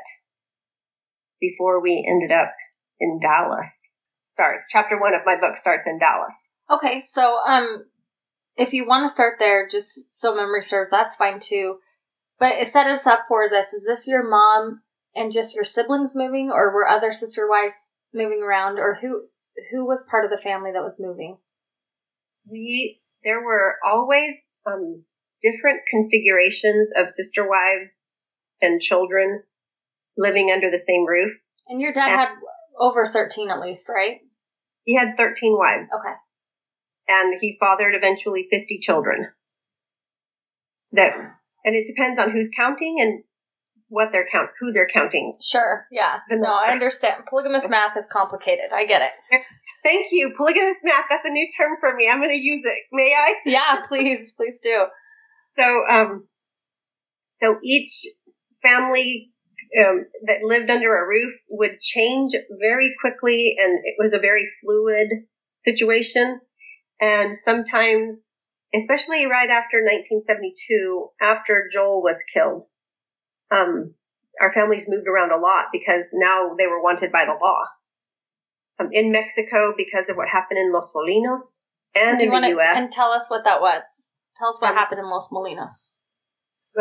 before 1.40 1.82
we 1.82 2.06
ended 2.08 2.32
up 2.32 2.52
in 3.00 3.20
Dallas. 3.20 3.66
Starts 4.34 4.64
chapter 4.70 4.98
one 4.98 5.14
of 5.14 5.22
my 5.26 5.36
book 5.40 5.56
starts 5.58 5.86
in 5.86 5.98
Dallas. 5.98 6.32
Okay, 6.70 7.02
so 7.06 7.38
um, 7.38 7.84
if 8.56 8.72
you 8.72 8.86
want 8.86 9.08
to 9.08 9.14
start 9.14 9.34
there, 9.38 9.68
just 9.68 9.98
so 10.16 10.34
memory 10.34 10.62
serves, 10.62 10.90
that's 10.90 11.16
fine 11.16 11.40
too. 11.40 11.78
But 12.38 12.52
it 12.52 12.68
set 12.68 12.86
us 12.86 13.06
up 13.06 13.20
for 13.28 13.48
this. 13.50 13.72
Is 13.72 13.84
this 13.86 14.06
your 14.06 14.28
mom 14.28 14.80
and 15.14 15.32
just 15.32 15.54
your 15.54 15.64
siblings 15.64 16.14
moving, 16.14 16.50
or 16.52 16.72
were 16.72 16.88
other 16.88 17.12
sister 17.12 17.48
wives 17.48 17.94
moving 18.14 18.42
around, 18.42 18.78
or 18.78 18.98
who 19.00 19.24
who 19.72 19.84
was 19.84 20.06
part 20.10 20.24
of 20.24 20.30
the 20.30 20.42
family 20.42 20.70
that 20.72 20.82
was 20.82 21.00
moving? 21.00 21.38
we 22.48 23.00
there 23.24 23.40
were 23.40 23.76
always 23.86 24.34
um, 24.66 25.04
different 25.42 25.80
configurations 25.90 26.88
of 26.96 27.10
sister 27.10 27.46
wives 27.46 27.90
and 28.60 28.80
children 28.80 29.42
living 30.16 30.50
under 30.52 30.70
the 30.70 30.78
same 30.78 31.06
roof. 31.06 31.32
And 31.68 31.80
your 31.80 31.92
dad 31.92 32.10
and 32.10 32.20
had 32.20 32.28
over 32.80 33.10
13 33.12 33.50
at 33.50 33.60
least, 33.60 33.88
right? 33.88 34.18
He 34.84 34.96
had 34.96 35.16
13 35.16 35.56
wives. 35.56 35.90
Okay. 35.92 36.16
And 37.08 37.38
he 37.40 37.56
fathered 37.60 37.94
eventually 37.94 38.48
50 38.50 38.80
children. 38.82 39.28
That 40.92 41.12
and 41.64 41.76
it 41.76 41.86
depends 41.86 42.18
on 42.18 42.32
who's 42.32 42.48
counting 42.56 42.96
and 43.00 43.22
what 43.88 44.08
they're 44.12 44.26
count 44.30 44.50
who 44.58 44.72
they're 44.72 44.88
counting. 44.92 45.36
Sure. 45.42 45.86
Yeah. 45.92 46.18
No, 46.30 46.48
I 46.48 46.70
understand. 46.70 47.24
Polygamous 47.28 47.68
math 47.68 47.96
is 47.98 48.06
complicated. 48.10 48.72
I 48.72 48.86
get 48.86 49.02
it. 49.02 49.10
Thank 49.82 50.06
you. 50.12 50.32
Polygamous 50.36 50.76
math. 50.82 51.06
That's 51.10 51.24
a 51.24 51.30
new 51.30 51.48
term 51.56 51.76
for 51.80 51.94
me. 51.94 52.08
I'm 52.10 52.20
going 52.20 52.30
to 52.30 52.36
use 52.36 52.62
it. 52.64 52.78
May 52.92 53.12
I? 53.16 53.34
yeah, 53.46 53.86
please, 53.88 54.32
please 54.36 54.58
do. 54.62 54.86
So, 55.56 55.64
um, 55.92 56.28
so 57.42 57.56
each 57.64 58.06
family 58.62 59.32
um, 59.78 60.06
that 60.26 60.42
lived 60.42 60.70
under 60.70 60.96
a 60.96 61.06
roof 61.06 61.32
would 61.48 61.80
change 61.80 62.32
very 62.60 62.94
quickly, 63.00 63.56
and 63.58 63.78
it 63.84 63.94
was 63.98 64.12
a 64.12 64.18
very 64.18 64.48
fluid 64.62 65.08
situation. 65.56 66.40
And 67.00 67.38
sometimes, 67.38 68.16
especially 68.74 69.26
right 69.26 69.48
after 69.48 69.78
1972, 69.82 71.10
after 71.20 71.70
Joel 71.72 72.02
was 72.02 72.16
killed, 72.34 72.66
um, 73.50 73.94
our 74.40 74.52
families 74.52 74.84
moved 74.88 75.06
around 75.06 75.32
a 75.32 75.40
lot 75.40 75.66
because 75.72 76.04
now 76.12 76.54
they 76.58 76.66
were 76.66 76.82
wanted 76.82 77.12
by 77.12 77.24
the 77.24 77.38
law 77.40 77.62
um, 78.80 78.88
in 78.92 79.12
Mexico 79.12 79.74
because 79.76 80.06
of 80.08 80.16
what 80.16 80.28
happened 80.28 80.58
in 80.58 80.72
Los 80.72 80.90
Molinos 80.94 81.60
and 81.94 82.20
in 82.20 82.30
the 82.30 82.48
U.S. 82.56 82.74
And 82.76 82.90
tell 82.90 83.10
us 83.10 83.26
what 83.28 83.44
that 83.44 83.60
was. 83.60 84.12
Tell 84.38 84.48
us 84.48 84.60
what 84.60 84.70
um, 84.70 84.76
happened 84.76 85.00
in 85.00 85.10
Los 85.10 85.28
Molinos. 85.30 85.92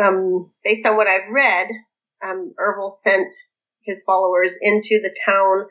Um, 0.00 0.50
based 0.64 0.86
on 0.86 0.96
what 0.96 1.06
I've 1.06 1.30
read, 1.32 1.68
um, 2.24 2.54
Ervil 2.58 2.92
sent 3.02 3.34
his 3.82 4.02
followers 4.04 4.54
into 4.60 5.00
the 5.02 5.14
town, 5.24 5.66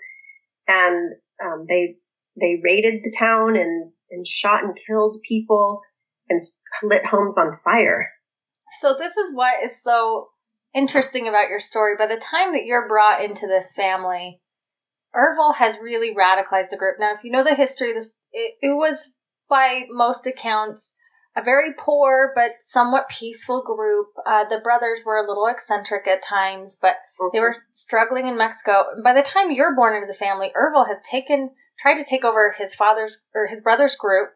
and 0.68 1.14
um, 1.44 1.66
they 1.68 1.96
they 2.40 2.60
raided 2.64 3.02
the 3.04 3.16
town 3.18 3.56
and 3.56 3.92
and 4.12 4.28
shot 4.28 4.64
and 4.64 4.78
killed 4.88 5.22
people 5.28 5.82
and 6.30 6.42
lit 6.84 7.06
homes 7.06 7.38
on 7.38 7.60
fire. 7.64 8.10
So 8.82 8.96
this 8.98 9.18
is 9.18 9.34
what 9.34 9.64
is 9.64 9.82
so 9.84 10.28
interesting 10.74 11.28
about 11.28 11.50
your 11.50 11.60
story. 11.60 11.96
By 11.98 12.08
the 12.08 12.22
time 12.22 12.54
that 12.54 12.66
you're 12.66 12.88
brought 12.88 13.24
into 13.24 13.48
this 13.48 13.74
family, 13.76 14.40
Ervil 15.16 15.56
has 15.56 15.78
really 15.82 16.14
radicalized 16.16 16.70
the 16.72 16.78
group. 16.78 16.98
Now, 17.00 17.14
if 17.16 17.24
you 17.24 17.32
know 17.32 17.44
the 17.44 17.56
history, 17.56 17.94
this 17.94 18.14
it, 18.32 18.56
it 18.62 18.76
was 18.76 19.12
by 19.50 19.84
most 19.90 20.28
accounts 20.28 20.96
a 21.36 21.44
very 21.44 21.74
poor 21.78 22.32
but 22.36 22.52
somewhat 22.62 23.10
peaceful 23.10 23.64
group. 23.64 24.08
Uh, 24.26 24.46
the 24.50 24.60
brothers 24.64 25.04
were 25.06 25.18
a 25.18 25.28
little 25.28 25.48
eccentric 25.48 26.08
at 26.08 26.24
times, 26.24 26.78
but 26.82 26.96
mm-hmm. 27.20 27.28
they 27.34 27.40
were 27.40 27.58
struggling 27.72 28.28
in 28.28 28.38
Mexico. 28.38 28.86
By 29.04 29.14
the 29.14 29.22
time 29.22 29.52
you're 29.52 29.76
born 29.76 29.96
into 29.96 30.12
the 30.12 30.18
family, 30.18 30.52
Ervil 30.56 30.88
has 30.88 31.02
taken 31.02 31.52
tried 31.82 31.96
to 31.96 32.04
take 32.04 32.26
over 32.26 32.54
his 32.58 32.76
father's 32.76 33.18
or 33.34 33.48
his 33.48 33.62
brother's 33.62 33.96
group 33.96 34.32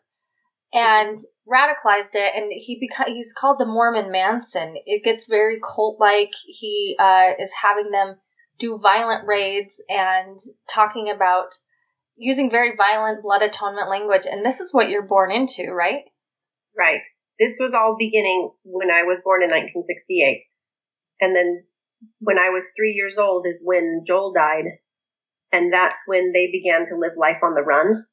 and 0.71 1.17
radicalized 1.47 2.15
it 2.15 2.31
and 2.35 2.51
he 2.51 2.79
beca- 2.79 3.07
he's 3.07 3.33
called 3.33 3.59
the 3.59 3.65
Mormon 3.65 4.11
Manson. 4.11 4.75
It 4.85 5.03
gets 5.03 5.27
very 5.27 5.59
cult 5.59 5.99
like. 5.99 6.31
He 6.45 6.95
uh, 6.99 7.31
is 7.39 7.53
having 7.53 7.91
them 7.91 8.15
do 8.59 8.79
violent 8.81 9.27
raids 9.27 9.83
and 9.89 10.39
talking 10.73 11.11
about 11.13 11.49
using 12.15 12.49
very 12.49 12.75
violent 12.77 13.23
blood 13.23 13.41
atonement 13.41 13.89
language 13.89 14.25
and 14.29 14.45
this 14.45 14.59
is 14.59 14.73
what 14.73 14.89
you're 14.89 15.07
born 15.07 15.31
into, 15.31 15.71
right? 15.71 16.03
Right. 16.77 17.01
This 17.39 17.53
was 17.59 17.73
all 17.75 17.95
beginning 17.97 18.51
when 18.63 18.89
I 18.89 19.03
was 19.03 19.19
born 19.23 19.43
in 19.43 19.49
1968. 19.49 20.45
And 21.21 21.35
then 21.35 21.63
when 22.19 22.37
I 22.37 22.49
was 22.49 22.63
three 22.75 22.93
years 22.93 23.15
old 23.17 23.45
is 23.47 23.61
when 23.61 24.03
Joel 24.05 24.33
died. 24.33 24.65
And 25.51 25.71
that's 25.71 25.97
when 26.07 26.31
they 26.33 26.49
began 26.51 26.87
to 26.89 26.97
live 26.97 27.13
life 27.17 27.41
on 27.43 27.53
the 27.53 27.61
run. 27.61 28.05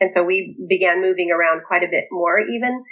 And 0.00 0.10
so 0.12 0.22
we 0.22 0.56
began 0.68 1.00
moving 1.00 1.30
around 1.30 1.62
quite 1.66 1.82
a 1.82 1.90
bit 1.90 2.04
more 2.10 2.38
even. 2.40 2.84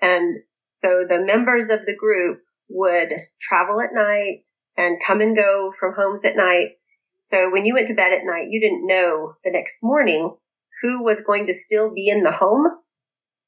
And 0.00 0.40
so 0.80 1.04
the 1.08 1.24
members 1.24 1.64
of 1.70 1.86
the 1.86 1.96
group 1.98 2.40
would 2.68 3.08
travel 3.40 3.80
at 3.80 3.94
night 3.94 4.44
and 4.76 4.98
come 5.06 5.20
and 5.20 5.36
go 5.36 5.72
from 5.78 5.94
homes 5.96 6.22
at 6.24 6.36
night. 6.36 6.76
So 7.20 7.50
when 7.50 7.66
you 7.66 7.74
went 7.74 7.88
to 7.88 7.94
bed 7.94 8.12
at 8.12 8.24
night, 8.24 8.48
you 8.50 8.60
didn't 8.60 8.86
know 8.86 9.34
the 9.44 9.52
next 9.52 9.76
morning 9.82 10.34
who 10.82 11.02
was 11.02 11.18
going 11.26 11.46
to 11.46 11.54
still 11.54 11.92
be 11.92 12.08
in 12.08 12.22
the 12.22 12.32
home 12.32 12.66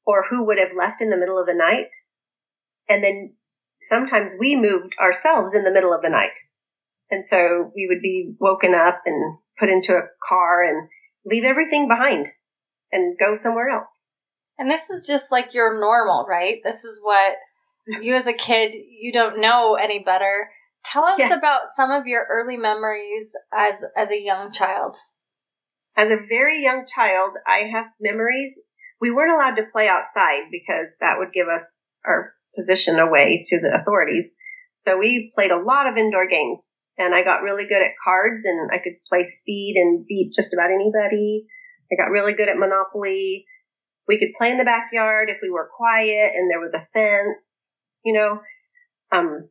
or 0.05 0.23
who 0.29 0.45
would 0.45 0.57
have 0.57 0.77
left 0.77 1.01
in 1.01 1.09
the 1.09 1.17
middle 1.17 1.39
of 1.39 1.45
the 1.45 1.53
night. 1.53 1.89
And 2.89 3.03
then 3.03 3.35
sometimes 3.89 4.31
we 4.39 4.55
moved 4.55 4.95
ourselves 4.99 5.55
in 5.55 5.63
the 5.63 5.71
middle 5.71 5.93
of 5.93 6.01
the 6.01 6.09
night. 6.09 6.35
And 7.09 7.25
so 7.29 7.71
we 7.75 7.87
would 7.89 8.01
be 8.01 8.35
woken 8.39 8.73
up 8.73 9.01
and 9.05 9.37
put 9.59 9.69
into 9.69 9.93
a 9.93 10.07
car 10.27 10.63
and 10.63 10.89
leave 11.25 11.43
everything 11.43 11.87
behind 11.87 12.27
and 12.91 13.17
go 13.17 13.37
somewhere 13.41 13.69
else. 13.69 13.89
And 14.57 14.69
this 14.69 14.89
is 14.89 15.07
just 15.07 15.31
like 15.31 15.53
your 15.53 15.79
normal, 15.79 16.25
right? 16.27 16.57
This 16.63 16.83
is 16.83 16.99
what 17.01 17.33
you 18.01 18.15
as 18.15 18.27
a 18.27 18.33
kid, 18.33 18.73
you 18.73 19.11
don't 19.11 19.41
know 19.41 19.75
any 19.75 20.03
better. 20.03 20.49
Tell 20.85 21.03
us 21.05 21.19
yeah. 21.19 21.33
about 21.33 21.71
some 21.75 21.91
of 21.91 22.07
your 22.07 22.25
early 22.29 22.57
memories 22.57 23.31
as 23.53 23.83
as 23.97 24.09
a 24.09 24.21
young 24.21 24.51
child. 24.51 24.95
As 25.95 26.09
a 26.09 26.25
very 26.27 26.63
young 26.63 26.85
child, 26.93 27.31
I 27.47 27.69
have 27.71 27.85
memories 27.99 28.53
we 29.03 29.11
weren't 29.11 29.35
allowed 29.35 29.59
to 29.59 29.67
play 29.67 29.91
outside 29.91 30.47
because 30.47 30.87
that 31.01 31.19
would 31.19 31.35
give 31.35 31.51
us 31.51 31.67
our 32.07 32.31
position 32.55 32.99
away 32.99 33.43
to 33.49 33.59
the 33.59 33.75
authorities. 33.75 34.31
So 34.75 34.97
we 34.97 35.33
played 35.35 35.51
a 35.51 35.59
lot 35.59 35.91
of 35.91 35.97
indoor 35.97 36.25
games 36.25 36.59
and 36.97 37.13
I 37.13 37.21
got 37.21 37.43
really 37.43 37.67
good 37.67 37.83
at 37.83 37.99
cards 37.99 38.47
and 38.47 38.71
I 38.71 38.79
could 38.79 39.03
play 39.09 39.27
speed 39.27 39.75
and 39.75 40.05
beat 40.07 40.31
just 40.33 40.53
about 40.53 40.71
anybody. 40.71 41.43
I 41.91 41.99
got 41.99 42.15
really 42.15 42.31
good 42.31 42.47
at 42.47 42.55
Monopoly. 42.55 43.43
We 44.07 44.19
could 44.19 44.31
play 44.37 44.51
in 44.51 44.57
the 44.57 44.63
backyard 44.63 45.27
if 45.27 45.39
we 45.43 45.51
were 45.51 45.67
quiet 45.75 46.31
and 46.39 46.49
there 46.49 46.63
was 46.63 46.71
a 46.71 46.87
fence, 46.95 47.67
you 48.05 48.13
know. 48.13 48.39
Um, 49.11 49.49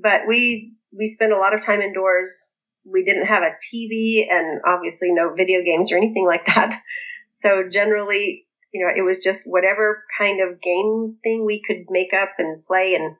but 0.00 0.28
we 0.28 0.76
we 0.96 1.10
spent 1.14 1.32
a 1.32 1.38
lot 1.38 1.54
of 1.58 1.66
time 1.66 1.80
indoors. 1.80 2.30
We 2.86 3.02
didn't 3.02 3.26
have 3.26 3.42
a 3.42 3.58
TV 3.66 4.22
and 4.30 4.60
obviously 4.64 5.10
no 5.10 5.34
video 5.34 5.58
games 5.64 5.90
or 5.90 5.96
anything 5.96 6.24
like 6.24 6.46
that. 6.46 6.70
So 7.44 7.62
generally, 7.70 8.46
you 8.72 8.84
know, 8.84 8.92
it 8.96 9.02
was 9.02 9.22
just 9.22 9.42
whatever 9.44 10.02
kind 10.18 10.40
of 10.40 10.62
game 10.62 11.18
thing 11.22 11.44
we 11.44 11.60
could 11.66 11.84
make 11.90 12.14
up 12.14 12.30
and 12.38 12.64
play, 12.64 12.94
and 12.98 13.16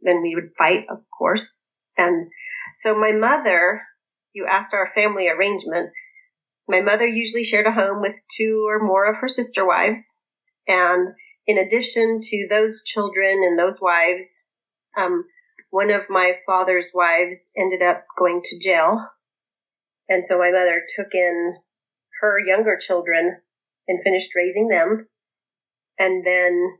then 0.00 0.20
we 0.20 0.34
would 0.34 0.50
fight, 0.58 0.86
of 0.90 0.98
course. 1.16 1.48
And 1.96 2.28
so 2.76 2.98
my 2.98 3.12
mother, 3.12 3.82
you 4.32 4.46
asked 4.50 4.74
our 4.74 4.90
family 4.96 5.28
arrangement. 5.28 5.90
My 6.68 6.80
mother 6.80 7.06
usually 7.06 7.44
shared 7.44 7.66
a 7.66 7.72
home 7.72 8.00
with 8.00 8.14
two 8.36 8.66
or 8.68 8.84
more 8.84 9.06
of 9.06 9.16
her 9.20 9.28
sister 9.28 9.64
wives. 9.64 10.02
And 10.66 11.14
in 11.46 11.58
addition 11.58 12.20
to 12.22 12.46
those 12.50 12.82
children 12.84 13.42
and 13.44 13.56
those 13.56 13.80
wives, 13.80 14.26
um, 14.98 15.24
one 15.70 15.90
of 15.90 16.02
my 16.10 16.32
father's 16.46 16.86
wives 16.92 17.38
ended 17.56 17.82
up 17.82 18.04
going 18.18 18.42
to 18.44 18.58
jail. 18.58 19.06
And 20.08 20.24
so 20.28 20.38
my 20.38 20.50
mother 20.50 20.82
took 20.96 21.14
in 21.14 21.54
her 22.20 22.38
younger 22.38 22.78
children 22.84 23.38
and 23.88 24.02
finished 24.02 24.30
raising 24.36 24.68
them. 24.68 25.08
And 25.98 26.24
then 26.24 26.78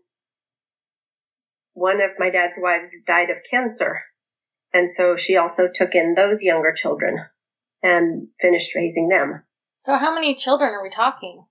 one 1.75 2.01
of 2.01 2.11
my 2.19 2.31
dad's 2.31 2.55
wives 2.59 2.93
died 3.07 3.31
of 3.31 3.39
cancer. 3.51 4.01
And 4.73 4.91
so 4.97 5.17
she 5.19 5.37
also 5.37 5.69
took 5.73 5.95
in 5.95 6.15
those 6.15 6.43
younger 6.43 6.73
children 6.73 7.19
and 7.83 8.29
finished 8.41 8.71
raising 8.75 9.09
them. 9.09 9.43
So 9.79 9.99
how 9.99 10.15
many 10.15 10.35
children 10.35 10.71
are 10.71 10.83
we 10.83 10.91
talking? 10.91 11.45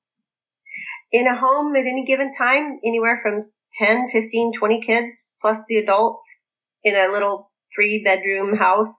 In 1.11 1.27
a 1.27 1.37
home 1.37 1.75
at 1.75 1.81
any 1.81 2.05
given 2.07 2.33
time, 2.37 2.79
anywhere 2.85 3.19
from 3.21 3.51
10, 3.77 4.09
15, 4.11 4.53
20 4.57 4.81
kids 4.85 5.17
plus 5.41 5.57
the 5.67 5.77
adults 5.77 6.25
in 6.83 6.95
a 6.95 7.11
little 7.11 7.51
three 7.75 8.01
bedroom 8.03 8.57
house. 8.57 8.93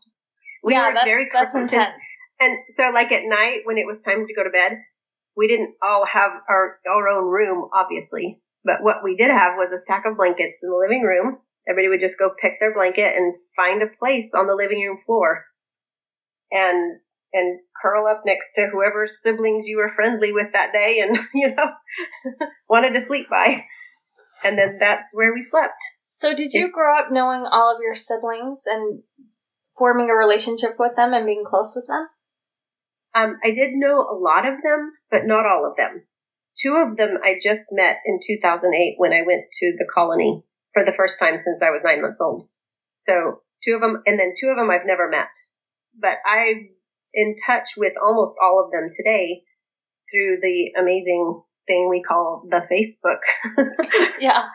We 0.63 0.75
yeah, 0.75 0.91
that's, 0.93 1.05
very 1.05 1.29
that's 1.33 1.55
intense. 1.55 1.95
And 2.39 2.59
so 2.77 2.91
like 2.93 3.11
at 3.13 3.23
night 3.25 3.63
when 3.65 3.79
it 3.79 3.87
was 3.87 4.01
time 4.05 4.27
to 4.27 4.35
go 4.35 4.45
to 4.45 4.51
bed, 4.51 4.79
we 5.37 5.49
didn't 5.49 5.75
all 5.83 6.05
have 6.07 6.33
our, 6.49 6.79
our 6.89 7.09
own 7.09 7.31
room, 7.31 7.69
obviously, 7.75 8.41
but 8.65 8.83
what 8.83 9.03
we 9.03 9.17
did 9.17 9.31
have 9.31 9.57
was 9.57 9.73
a 9.73 9.81
stack 9.81 10.05
of 10.07 10.17
blankets 10.17 10.59
in 10.63 10.71
the 10.71 10.77
living 10.77 11.03
room. 11.03 11.39
Everybody 11.69 11.89
would 11.89 12.07
just 12.07 12.19
go 12.19 12.31
pick 12.41 12.59
their 12.61 12.75
blanket 12.75 13.13
and 13.17 13.35
find 13.57 13.83
a 13.83 13.97
place 13.99 14.31
on 14.35 14.47
the 14.47 14.55
living 14.55 14.81
room 14.81 14.99
floor 15.07 15.45
and, 16.51 16.99
and 17.33 17.61
curl 17.81 18.07
up 18.07 18.23
next 18.27 18.49
to 18.57 18.69
whoever 18.71 19.09
siblings 19.23 19.67
you 19.67 19.79
were 19.79 19.93
friendly 19.95 20.33
with 20.33 20.53
that 20.53 20.73
day 20.73 21.01
and, 21.01 21.17
you 21.35 21.55
know, 21.55 21.71
wanted 22.69 22.99
to 22.99 23.07
sleep 23.07 23.29
by. 23.31 23.65
And 24.45 24.59
then 24.59 24.79
that's 24.81 25.09
where 25.13 25.33
we 25.33 25.47
slept. 25.51 25.79
So 26.15 26.35
did 26.35 26.53
you 26.53 26.71
grow 26.71 26.99
up 26.99 27.11
knowing 27.11 27.47
all 27.51 27.75
of 27.75 27.81
your 27.81 27.97
siblings 27.97 28.65
and 28.67 29.03
forming 29.79 30.11
a 30.11 30.15
relationship 30.15 30.77
with 30.79 30.95
them 30.97 31.15
and 31.15 31.27
being 31.27 31.45
close 31.47 31.73
with 31.75 31.87
them? 31.87 32.07
Um, 33.15 33.37
I 33.45 33.51
did 33.51 33.75
know 33.75 34.01
a 34.01 34.17
lot 34.17 34.47
of 34.47 34.63
them, 34.63 34.93
but 35.11 35.27
not 35.27 35.47
all 35.47 35.69
of 35.69 35.77
them. 35.77 36.05
Two 36.61 36.77
of 36.77 36.97
them 36.97 37.19
I 37.23 37.41
just 37.43 37.65
met 37.71 37.97
in 38.07 38.21
2008 38.27 38.95
when 38.97 39.13
I 39.13 39.23
went 39.27 39.45
to 39.61 39.73
the 39.79 39.89
colony 39.93 40.45
for 40.73 40.85
the 40.85 40.97
first 40.97 41.19
time 41.19 41.37
since 41.37 41.61
I 41.63 41.71
was 41.71 41.83
nine 41.85 42.03
months 42.03 42.21
old. 42.21 42.49
So 43.01 43.43
two 43.65 43.75
of 43.75 43.81
them, 43.81 44.03
and 44.07 44.19
then 44.19 44.35
two 44.41 44.49
of 44.49 44.57
them 44.57 44.71
I've 44.71 44.87
never 44.87 45.09
met. 45.09 45.33
But 45.99 46.19
I'm 46.25 46.71
in 47.13 47.37
touch 47.47 47.69
with 47.77 47.93
almost 48.03 48.35
all 48.43 48.65
of 48.65 48.71
them 48.71 48.89
today 48.95 49.43
through 50.11 50.39
the 50.41 50.73
amazing 50.81 51.43
thing 51.67 51.89
we 51.91 52.03
call 52.03 52.45
the 52.49 52.61
Facebook. 52.71 53.21
yeah. 54.21 54.49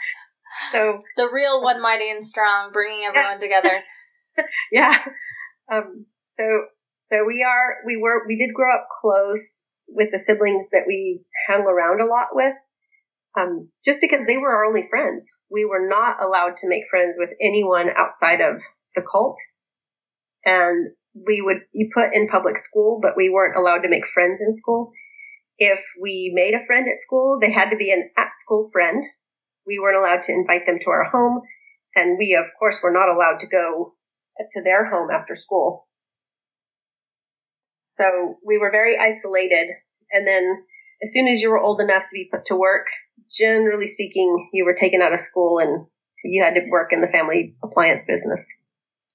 So 0.71 1.03
the 1.15 1.29
real 1.31 1.61
one 1.61 1.81
mighty 1.81 2.09
and 2.09 2.25
strong, 2.25 2.71
bringing 2.71 3.05
everyone 3.05 3.39
together. 3.39 3.83
yeah. 4.71 4.93
Um, 5.71 6.05
so 6.37 6.43
so 7.11 7.23
we 7.25 7.43
are, 7.43 7.77
we 7.85 7.97
were, 7.97 8.27
we 8.27 8.37
did 8.37 8.53
grow 8.53 8.73
up 8.73 8.87
close 9.01 9.59
with 9.87 10.09
the 10.11 10.19
siblings 10.19 10.67
that 10.71 10.83
we 10.87 11.23
hung 11.47 11.61
around 11.61 12.01
a 12.01 12.05
lot 12.05 12.27
with, 12.33 12.53
um, 13.39 13.69
just 13.85 13.99
because 14.01 14.27
they 14.27 14.37
were 14.37 14.51
our 14.51 14.65
only 14.65 14.87
friends. 14.89 15.23
We 15.49 15.63
were 15.63 15.87
not 15.87 16.21
allowed 16.21 16.59
to 16.59 16.67
make 16.67 16.83
friends 16.91 17.15
with 17.17 17.29
anyone 17.41 17.87
outside 17.95 18.41
of 18.41 18.59
the 18.95 19.01
cult. 19.01 19.37
And 20.43 20.91
we 21.13 21.41
would 21.41 21.63
be 21.73 21.89
put 21.93 22.13
in 22.13 22.27
public 22.27 22.57
school, 22.59 22.99
but 23.01 23.15
we 23.15 23.29
weren't 23.29 23.57
allowed 23.57 23.81
to 23.81 23.89
make 23.89 24.03
friends 24.13 24.41
in 24.41 24.55
school. 24.57 24.91
If 25.57 25.79
we 26.01 26.31
made 26.35 26.53
a 26.53 26.65
friend 26.67 26.85
at 26.87 27.01
school, 27.05 27.39
they 27.39 27.51
had 27.51 27.69
to 27.71 27.77
be 27.77 27.91
an 27.91 28.11
at 28.17 28.29
school 28.43 28.69
friend. 28.71 29.01
We 29.65 29.79
weren't 29.79 29.97
allowed 29.97 30.27
to 30.27 30.33
invite 30.33 30.67
them 30.67 30.79
to 30.83 30.91
our 30.91 31.05
home. 31.05 31.41
And 31.95 32.17
we, 32.19 32.37
of 32.37 32.45
course, 32.59 32.75
were 32.83 32.93
not 32.93 33.09
allowed 33.09 33.39
to 33.39 33.47
go 33.47 33.95
to 34.37 34.61
their 34.63 34.85
home 34.85 35.09
after 35.09 35.35
school. 35.35 35.86
So 37.97 38.37
we 38.45 38.57
were 38.57 38.71
very 38.71 38.97
isolated. 38.97 39.67
And 40.11 40.25
then 40.25 40.63
as 41.03 41.11
soon 41.11 41.27
as 41.27 41.41
you 41.41 41.49
were 41.49 41.59
old 41.59 41.81
enough 41.81 42.03
to 42.03 42.13
be 42.13 42.29
put 42.31 42.45
to 42.47 42.55
work, 42.55 42.85
generally 43.37 43.87
speaking, 43.87 44.49
you 44.53 44.65
were 44.65 44.77
taken 44.79 45.01
out 45.01 45.13
of 45.13 45.21
school 45.21 45.59
and 45.59 45.85
you 46.23 46.43
had 46.43 46.55
to 46.55 46.69
work 46.69 46.89
in 46.91 47.01
the 47.01 47.07
family 47.07 47.55
appliance 47.63 48.03
business. 48.07 48.41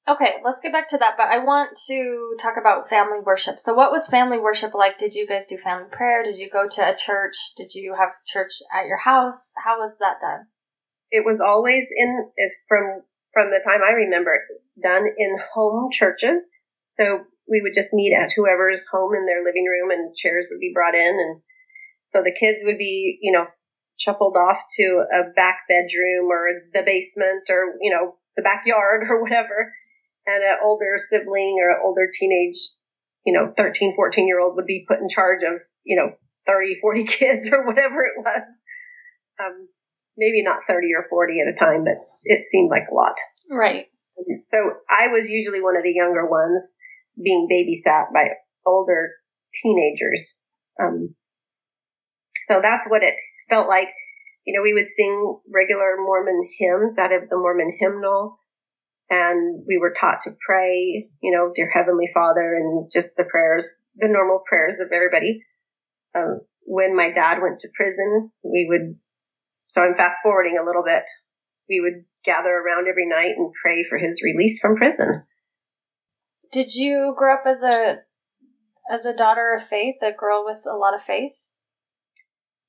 Okay, 0.09 0.43
let's 0.45 0.59
get 0.61 0.73
back 0.73 0.89
to 0.91 0.99
that, 0.99 1.15
but 1.17 1.29
I 1.29 1.45
want 1.45 1.79
to 1.87 2.35
talk 2.43 2.55
about 2.59 2.91
family 2.91 3.21
worship. 3.25 3.61
So, 3.61 3.75
what 3.75 3.93
was 3.93 4.09
family 4.09 4.39
worship 4.39 4.75
like? 4.75 4.99
Did 4.99 5.15
you 5.15 5.29
guys 5.29 5.47
do 5.47 5.57
family 5.63 5.87
prayer? 5.93 6.25
Did 6.25 6.39
you 6.39 6.51
go 6.53 6.67
to 6.69 6.83
a 6.83 6.97
church? 6.97 7.37
Did 7.57 7.71
you 7.73 7.95
have 7.97 8.11
church 8.27 8.51
at 8.75 8.87
your 8.87 8.99
house? 8.99 9.53
How 9.65 9.79
was 9.79 9.95
that 10.01 10.19
done? 10.21 10.47
It 11.13 11.25
was 11.25 11.39
always 11.41 11.85
in 11.97 12.31
is 12.37 12.51
from 12.67 13.03
from 13.33 13.51
the 13.51 13.61
time 13.65 13.81
I 13.87 13.93
remember 13.93 14.41
done 14.83 15.07
in 15.07 15.39
home 15.55 15.91
churches. 15.93 16.51
So 16.83 17.21
we 17.49 17.61
would 17.61 17.75
just 17.75 17.93
meet 17.93 18.15
at 18.15 18.31
whoever's 18.35 18.87
home 18.91 19.15
in 19.15 19.27
their 19.27 19.45
living 19.45 19.67
room 19.67 19.91
and 19.91 20.15
chairs 20.15 20.47
would 20.51 20.61
be 20.61 20.73
brought 20.75 20.95
in 20.95 21.15
and 21.19 21.43
so 22.13 22.21
the 22.21 22.37
kids 22.37 22.61
would 22.63 22.77
be, 22.77 23.19
you 23.23 23.33
know, 23.33 23.47
shuffled 23.97 24.37
off 24.37 24.61
to 24.77 25.05
a 25.09 25.33
back 25.33 25.65
bedroom 25.67 26.29
or 26.29 26.69
the 26.73 26.85
basement 26.85 27.49
or, 27.49 27.81
you 27.81 27.91
know, 27.91 28.17
the 28.37 28.43
backyard 28.45 29.07
or 29.11 29.23
whatever. 29.23 29.73
And 30.27 30.45
an 30.45 30.59
older 30.63 31.01
sibling 31.11 31.59
or 31.59 31.73
an 31.73 31.83
older 31.83 32.07
teenage, 32.13 32.61
you 33.25 33.33
know, 33.33 33.53
13, 33.57 33.97
14 33.97 34.29
year 34.29 34.39
old 34.39 34.55
would 34.57 34.67
be 34.67 34.85
put 34.87 35.01
in 35.01 35.09
charge 35.09 35.43
of, 35.43 35.61
you 35.85 35.97
know, 35.97 36.15
30, 36.47 36.79
40 36.81 37.05
kids 37.09 37.49
or 37.51 37.67
whatever 37.67 38.05
it 38.05 38.15
was. 38.19 38.45
Um, 39.41 39.69
maybe 40.17 40.45
not 40.45 40.69
30 40.69 40.89
or 40.95 41.07
40 41.09 41.41
at 41.41 41.49
a 41.49 41.59
time, 41.59 41.85
but 41.85 41.97
it 42.23 42.45
seemed 42.51 42.71
like 42.71 42.87
a 42.93 42.95
lot. 42.95 43.17
Right. 43.51 43.87
So 44.47 44.59
I 44.89 45.09
was 45.09 45.27
usually 45.29 45.63
one 45.63 45.77
of 45.77 45.83
the 45.83 45.93
younger 45.97 46.29
ones 46.29 46.69
being 47.17 47.49
babysat 47.51 48.13
by 48.13 48.29
older 48.67 49.11
teenagers. 49.63 50.33
Um, 50.81 51.15
so 52.47 52.61
that's 52.63 52.85
what 52.89 53.03
it 53.03 53.15
felt 53.49 53.69
like. 53.69 53.89
You 54.47 54.57
know, 54.57 54.63
we 54.63 54.75
would 54.75 54.91
sing 54.91 55.39
regular 55.53 55.97
Mormon 55.99 56.49
hymns 56.59 56.99
out 56.99 57.13
of 57.13 57.29
the 57.29 57.37
Mormon 57.37 57.77
hymnal, 57.79 58.39
and 59.09 59.63
we 59.69 59.79
were 59.79 59.95
taught 59.99 60.19
to 60.25 60.35
pray, 60.45 61.09
you 61.23 61.31
know, 61.31 61.53
Dear 61.55 61.71
Heavenly 61.71 62.11
Father, 62.13 62.57
and 62.57 62.91
just 62.93 63.09
the 63.17 63.25
prayers, 63.25 63.69
the 63.97 64.09
normal 64.09 64.43
prayers 64.49 64.79
of 64.81 64.91
everybody. 64.93 65.45
Um, 66.17 66.41
when 66.65 66.97
my 66.97 67.11
dad 67.15 67.41
went 67.41 67.61
to 67.61 67.69
prison, 67.75 68.31
we 68.43 68.67
would, 68.69 68.99
so 69.69 69.83
I'm 69.83 69.95
fast 69.97 70.17
forwarding 70.23 70.59
a 70.61 70.67
little 70.67 70.83
bit, 70.85 71.03
we 71.69 71.81
would 71.81 72.05
gather 72.25 72.51
around 72.51 72.89
every 72.89 73.09
night 73.09 73.35
and 73.37 73.53
pray 73.63 73.85
for 73.89 73.99
his 73.99 74.21
release 74.23 74.59
from 74.61 74.77
prison. 74.77 75.23
Did 76.53 76.75
you 76.75 77.15
grow 77.17 77.35
up 77.35 77.45
as 77.47 77.63
a 77.63 77.97
as 78.93 79.07
a 79.07 79.17
daughter 79.17 79.57
of 79.57 79.69
faith, 79.69 79.97
a 80.03 80.13
girl 80.13 80.45
with 80.45 80.65
a 80.67 80.77
lot 80.77 80.95
of 80.95 81.03
faith? 81.07 81.33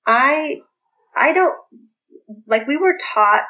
I 0.07 0.61
I 1.15 1.33
don't 1.33 1.55
like 2.47 2.65
we 2.65 2.77
were 2.77 2.97
taught 3.13 3.43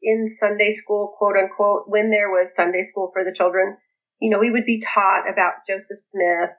in 0.00 0.36
Sunday 0.38 0.74
school, 0.74 1.14
quote 1.18 1.36
unquote, 1.36 1.84
when 1.86 2.10
there 2.10 2.30
was 2.30 2.52
Sunday 2.56 2.84
school 2.84 3.10
for 3.12 3.24
the 3.24 3.34
children. 3.36 3.76
You 4.20 4.30
know, 4.30 4.38
we 4.38 4.52
would 4.52 4.64
be 4.64 4.80
taught 4.94 5.28
about 5.30 5.66
Joseph 5.68 5.98
Smith 6.10 6.50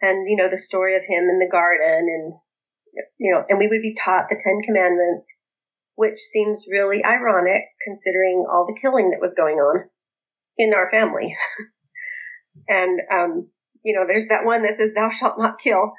and 0.00 0.28
you 0.28 0.36
know 0.36 0.50
the 0.50 0.58
story 0.58 0.96
of 0.96 1.02
him 1.02 1.30
in 1.30 1.38
the 1.38 1.50
garden 1.50 2.08
and 2.10 2.34
you 3.18 3.32
know, 3.32 3.44
and 3.48 3.58
we 3.58 3.68
would 3.68 3.82
be 3.82 3.94
taught 3.94 4.28
the 4.28 4.36
10 4.36 4.62
commandments, 4.66 5.26
which 5.94 6.18
seems 6.32 6.64
really 6.70 7.02
ironic 7.04 7.62
considering 7.84 8.46
all 8.50 8.66
the 8.66 8.78
killing 8.80 9.10
that 9.10 9.20
was 9.20 9.34
going 9.36 9.56
on 9.56 9.88
in 10.58 10.74
our 10.74 10.90
family. 10.90 11.34
and 12.68 13.00
um, 13.12 13.48
you 13.82 13.94
know, 13.94 14.06
there's 14.06 14.28
that 14.28 14.44
one 14.44 14.62
that 14.62 14.78
says 14.78 14.94
thou 14.94 15.10
shalt 15.18 15.38
not 15.38 15.56
kill 15.62 15.92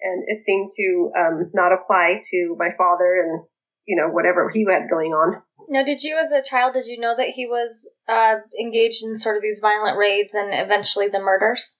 and 0.00 0.24
it 0.26 0.44
seemed 0.46 0.70
to 0.76 1.10
um, 1.18 1.50
not 1.54 1.72
apply 1.72 2.22
to 2.30 2.56
my 2.58 2.70
father 2.76 3.18
and 3.18 3.44
you 3.86 3.96
know 3.96 4.08
whatever 4.08 4.50
he 4.50 4.64
had 4.68 4.90
going 4.90 5.12
on. 5.12 5.42
Now, 5.68 5.84
did 5.84 6.02
you, 6.02 6.16
as 6.16 6.32
a 6.32 6.42
child, 6.42 6.74
did 6.74 6.86
you 6.86 6.98
know 6.98 7.14
that 7.16 7.34
he 7.34 7.44
was 7.44 7.90
uh, 8.08 8.40
engaged 8.58 9.04
in 9.04 9.18
sort 9.18 9.36
of 9.36 9.42
these 9.42 9.60
violent 9.60 9.98
raids 9.98 10.34
and 10.34 10.48
eventually 10.48 11.08
the 11.08 11.20
murders? 11.20 11.76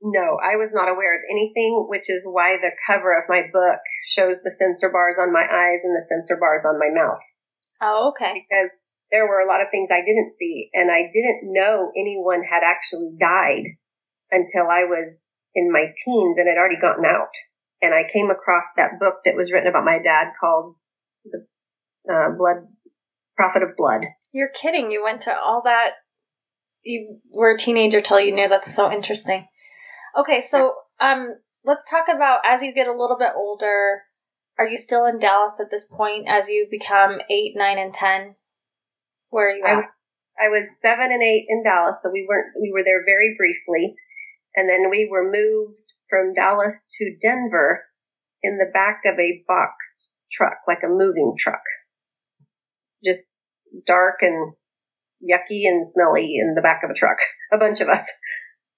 No, 0.00 0.38
I 0.40 0.56
was 0.56 0.70
not 0.72 0.88
aware 0.88 1.12
of 1.12 1.28
anything, 1.28 1.86
which 1.90 2.08
is 2.08 2.22
why 2.24 2.56
the 2.56 2.70
cover 2.86 3.18
of 3.18 3.28
my 3.28 3.42
book 3.52 3.82
shows 4.06 4.36
the 4.40 4.54
censor 4.56 4.88
bars 4.88 5.16
on 5.20 5.32
my 5.32 5.42
eyes 5.42 5.82
and 5.82 5.92
the 5.92 6.06
censor 6.08 6.38
bars 6.38 6.64
on 6.64 6.78
my 6.78 6.88
mouth. 6.88 7.20
Oh, 7.82 8.14
okay. 8.14 8.46
Because 8.48 8.70
there 9.10 9.26
were 9.26 9.40
a 9.40 9.48
lot 9.48 9.60
of 9.60 9.68
things 9.70 9.88
I 9.90 10.04
didn't 10.04 10.36
see, 10.38 10.70
and 10.74 10.90
I 10.90 11.08
didn't 11.12 11.52
know 11.52 11.92
anyone 11.96 12.42
had 12.42 12.62
actually 12.62 13.16
died 13.18 13.76
until 14.30 14.68
I 14.68 14.84
was 14.84 15.16
in 15.54 15.72
my 15.72 15.92
teens 16.04 16.36
and 16.36 16.46
had 16.46 16.60
already 16.60 16.80
gotten 16.80 17.04
out 17.04 17.32
and 17.80 17.94
I 17.94 18.02
came 18.12 18.30
across 18.30 18.64
that 18.76 18.98
book 18.98 19.20
that 19.24 19.36
was 19.36 19.52
written 19.52 19.68
about 19.68 19.84
my 19.84 19.98
dad 19.98 20.32
called 20.40 20.74
The 21.24 21.46
uh, 22.12 22.30
Blood 22.36 22.66
Prophet 23.36 23.62
of 23.62 23.76
Blood. 23.76 24.02
You're 24.32 24.50
kidding. 24.50 24.90
You 24.90 25.02
went 25.04 25.22
to 25.22 25.36
all 25.36 25.62
that. 25.64 25.90
You 26.82 27.20
were 27.30 27.54
a 27.54 27.58
teenager 27.58 28.00
till 28.00 28.20
you 28.20 28.34
knew. 28.34 28.48
That's 28.48 28.74
so 28.74 28.90
interesting. 28.90 29.46
Okay, 30.18 30.40
so 30.40 30.74
um, 31.00 31.36
let's 31.64 31.88
talk 31.88 32.06
about 32.12 32.40
as 32.44 32.62
you 32.62 32.74
get 32.74 32.88
a 32.88 32.98
little 32.98 33.16
bit 33.18 33.32
older. 33.36 34.02
Are 34.58 34.66
you 34.66 34.78
still 34.78 35.06
in 35.06 35.20
Dallas 35.20 35.60
at 35.60 35.70
this 35.70 35.86
point? 35.86 36.26
As 36.28 36.48
you 36.48 36.66
become 36.68 37.18
eight, 37.30 37.52
nine, 37.54 37.78
and 37.78 37.94
ten, 37.94 38.34
where 39.30 39.48
are 39.48 39.56
you 39.56 39.64
at? 39.64 39.84
I, 40.40 40.46
I 40.46 40.48
was 40.48 40.68
seven 40.82 41.10
and 41.10 41.22
eight 41.22 41.46
in 41.48 41.62
Dallas, 41.62 41.98
so 42.02 42.10
we 42.10 42.26
weren't. 42.28 42.54
We 42.60 42.72
were 42.72 42.84
there 42.84 43.04
very 43.04 43.34
briefly, 43.36 43.94
and 44.54 44.68
then 44.68 44.90
we 44.90 45.08
were 45.10 45.24
moved 45.24 45.82
from 46.08 46.34
Dallas 46.34 46.74
to 46.74 47.16
Denver 47.20 47.84
in 48.42 48.58
the 48.58 48.70
back 48.72 49.02
of 49.04 49.18
a 49.18 49.44
box 49.46 49.74
truck, 50.32 50.58
like 50.66 50.82
a 50.84 50.88
moving 50.88 51.34
truck. 51.38 51.62
Just 53.04 53.24
dark 53.86 54.18
and 54.22 54.54
yucky 55.22 55.66
and 55.66 55.90
smelly 55.92 56.36
in 56.40 56.54
the 56.54 56.62
back 56.62 56.82
of 56.84 56.90
a 56.90 56.98
truck. 56.98 57.18
A 57.52 57.56
bunch 57.56 57.80
of 57.80 57.88
us. 57.88 58.06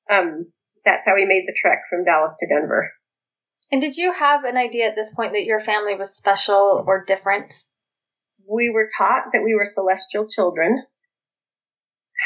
Um, 0.08 0.46
that's 0.84 1.02
how 1.04 1.16
we 1.16 1.26
made 1.26 1.42
the 1.44 1.58
trek 1.60 1.82
from 1.90 2.04
Dallas 2.04 2.34
to 2.38 2.46
Denver. 2.46 2.92
And 3.72 3.80
did 3.80 3.96
you 3.96 4.12
have 4.12 4.44
an 4.44 4.56
idea 4.56 4.88
at 4.88 4.94
this 4.94 5.12
point 5.12 5.32
that 5.32 5.44
your 5.44 5.60
family 5.60 5.96
was 5.96 6.16
special 6.16 6.84
or 6.86 7.04
different? 7.04 7.52
We 8.50 8.70
were 8.70 8.90
taught 8.98 9.30
that 9.32 9.44
we 9.44 9.54
were 9.54 9.66
celestial 9.66 10.26
children. 10.26 10.82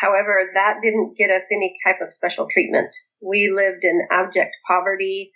However, 0.01 0.41
that 0.55 0.81
didn't 0.83 1.19
get 1.19 1.31
us 1.31 1.45
any 1.53 1.77
type 1.85 2.01
of 2.01 2.15
special 2.15 2.49
treatment. 2.53 2.89
We 3.21 3.53
lived 3.53 3.85
in 3.85 4.09
abject 4.11 4.57
poverty. 4.67 5.33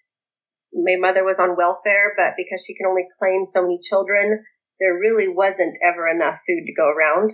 My 0.73 0.97
mother 0.97 1.25
was 1.25 1.37
on 1.39 1.57
welfare, 1.57 2.17
but 2.17 2.41
because 2.41 2.65
she 2.65 2.75
can 2.75 2.87
only 2.89 3.05
claim 3.19 3.45
so 3.47 3.63
many 3.63 3.79
children, 3.85 4.45
there 4.81 4.97
really 4.97 5.29
wasn't 5.29 5.77
ever 5.85 6.09
enough 6.09 6.41
food 6.47 6.65
to 6.65 6.75
go 6.75 6.89
around. 6.89 7.33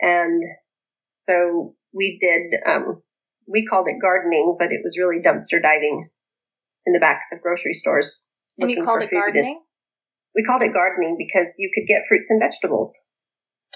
And 0.00 0.42
so 1.26 1.74
we 1.92 2.18
did, 2.22 2.54
um, 2.66 3.02
we 3.46 3.66
called 3.66 3.88
it 3.88 4.00
gardening, 4.00 4.56
but 4.58 4.70
it 4.70 4.80
was 4.82 4.96
really 4.98 5.22
dumpster 5.22 5.60
diving 5.60 6.08
in 6.86 6.92
the 6.92 7.00
backs 7.00 7.26
of 7.32 7.42
grocery 7.42 7.74
stores. 7.74 8.20
And 8.58 8.70
you 8.70 8.84
called 8.84 9.02
it 9.02 9.10
gardening? 9.10 9.60
We 10.34 10.44
called 10.44 10.62
it 10.62 10.74
gardening 10.74 11.16
because 11.16 11.52
you 11.58 11.70
could 11.74 11.86
get 11.86 12.06
fruits 12.08 12.28
and 12.28 12.42
vegetables 12.42 12.96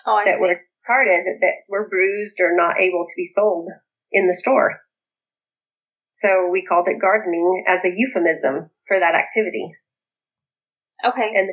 oh, 0.07 0.23
that 0.25 0.39
see. 0.39 0.43
were 0.43 0.61
carted 0.87 1.25
that 1.41 1.63
were 1.69 1.89
bruised 1.89 2.41
or 2.41 2.57
not 2.57 2.81
able 2.81 3.07
to 3.07 3.17
be 3.17 3.31
sold 3.33 3.69
in 4.11 4.27
the 4.27 4.37
store. 4.37 4.81
So 6.19 6.51
we 6.51 6.67
called 6.67 6.89
it 6.89 7.01
gardening 7.01 7.65
as 7.69 7.79
a 7.85 7.95
euphemism 7.95 8.71
for 8.89 8.99
that 8.99 9.15
activity. 9.15 9.71
Okay. 11.05 11.31
And 11.35 11.51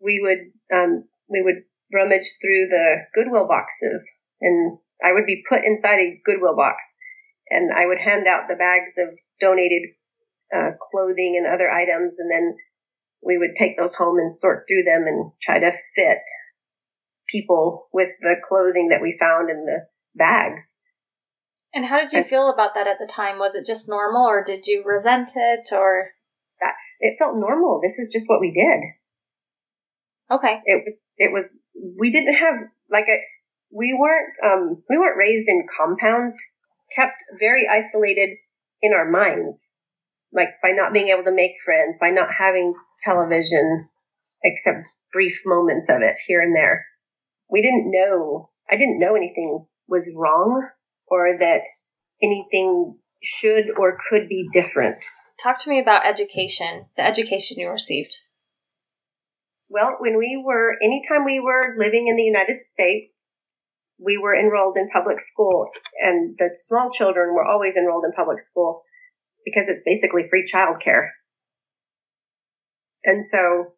we 0.00 0.18
would 0.20 0.50
um, 0.74 1.04
we 1.28 1.42
would 1.42 1.62
rummage 1.92 2.26
through 2.42 2.68
the 2.68 3.06
Goodwill 3.14 3.46
boxes, 3.46 4.02
and 4.40 4.78
I 5.02 5.12
would 5.12 5.26
be 5.26 5.42
put 5.48 5.64
inside 5.64 6.00
a 6.00 6.20
Goodwill 6.24 6.56
box, 6.56 6.82
and 7.50 7.72
I 7.72 7.86
would 7.86 7.98
hand 7.98 8.26
out 8.26 8.48
the 8.48 8.58
bags 8.58 8.92
of 8.98 9.14
donated 9.40 9.94
uh, 10.50 10.74
clothing 10.90 11.38
and 11.38 11.46
other 11.46 11.70
items, 11.70 12.14
and 12.18 12.30
then 12.30 12.56
we 13.24 13.38
would 13.38 13.56
take 13.58 13.76
those 13.76 13.94
home 13.94 14.18
and 14.18 14.32
sort 14.32 14.64
through 14.68 14.84
them 14.84 15.06
and 15.06 15.32
try 15.42 15.58
to 15.58 15.70
fit 15.94 16.22
people 17.30 17.88
with 17.92 18.10
the 18.20 18.34
clothing 18.48 18.88
that 18.90 19.02
we 19.02 19.16
found 19.18 19.50
in 19.50 19.64
the 19.64 19.86
bags. 20.14 20.70
And 21.72 21.84
how 21.84 21.98
did 22.00 22.12
you 22.12 22.22
feel 22.22 22.50
about 22.52 22.74
that 22.74 22.86
at 22.86 22.98
the 23.00 23.10
time? 23.10 23.38
Was 23.38 23.54
it 23.54 23.66
just 23.66 23.88
normal 23.88 24.26
or 24.26 24.44
did 24.44 24.66
you 24.66 24.84
resent 24.86 25.30
it 25.34 25.72
or 25.72 26.12
that 26.60 26.74
it 27.00 27.16
felt 27.18 27.36
normal. 27.36 27.80
This 27.82 27.98
is 27.98 28.12
just 28.12 28.26
what 28.26 28.40
we 28.40 28.52
did. 28.52 28.80
Okay. 30.30 30.60
It 30.64 30.84
was 30.84 30.94
it 31.16 31.30
was 31.32 31.46
we 31.74 32.10
didn't 32.10 32.34
have 32.34 32.68
like 32.90 33.06
a 33.08 33.18
we 33.70 33.96
weren't 33.98 34.34
um 34.44 34.82
we 34.88 34.98
weren't 34.98 35.18
raised 35.18 35.48
in 35.48 35.66
compounds, 35.68 36.36
kept 36.94 37.16
very 37.38 37.66
isolated 37.68 38.38
in 38.80 38.92
our 38.92 39.10
minds. 39.10 39.60
Like 40.32 40.60
by 40.62 40.70
not 40.72 40.92
being 40.92 41.08
able 41.08 41.24
to 41.24 41.34
make 41.34 41.62
friends, 41.64 41.96
by 42.00 42.10
not 42.10 42.28
having 42.38 42.74
television 43.04 43.88
except 44.42 44.86
brief 45.12 45.34
moments 45.46 45.88
of 45.88 46.02
it 46.02 46.16
here 46.26 46.40
and 46.40 46.54
there. 46.54 46.86
We 47.50 47.62
didn't 47.62 47.90
know 47.90 48.50
I 48.70 48.76
didn't 48.76 48.98
know 48.98 49.14
anything 49.14 49.66
was 49.88 50.04
wrong 50.14 50.68
or 51.06 51.36
that 51.38 51.60
anything 52.22 52.96
should 53.22 53.70
or 53.78 53.98
could 54.08 54.28
be 54.28 54.48
different. 54.52 54.96
Talk 55.42 55.62
to 55.62 55.70
me 55.70 55.80
about 55.80 56.06
education, 56.06 56.86
the 56.96 57.04
education 57.04 57.58
you 57.58 57.68
received. 57.68 58.14
Well, 59.68 59.96
when 59.98 60.16
we 60.16 60.40
were, 60.42 60.76
anytime 60.82 61.24
we 61.24 61.40
were 61.40 61.74
living 61.78 62.06
in 62.08 62.16
the 62.16 62.22
United 62.22 62.64
States, 62.72 63.12
we 63.98 64.18
were 64.18 64.34
enrolled 64.34 64.76
in 64.76 64.88
public 64.90 65.18
school, 65.22 65.68
and 66.02 66.36
the 66.38 66.50
small 66.66 66.90
children 66.90 67.34
were 67.34 67.44
always 67.44 67.74
enrolled 67.76 68.04
in 68.04 68.12
public 68.12 68.40
school 68.40 68.82
because 69.44 69.68
it's 69.68 69.82
basically 69.84 70.28
free 70.28 70.44
childcare. 70.44 71.10
And 73.04 73.24
so. 73.24 73.74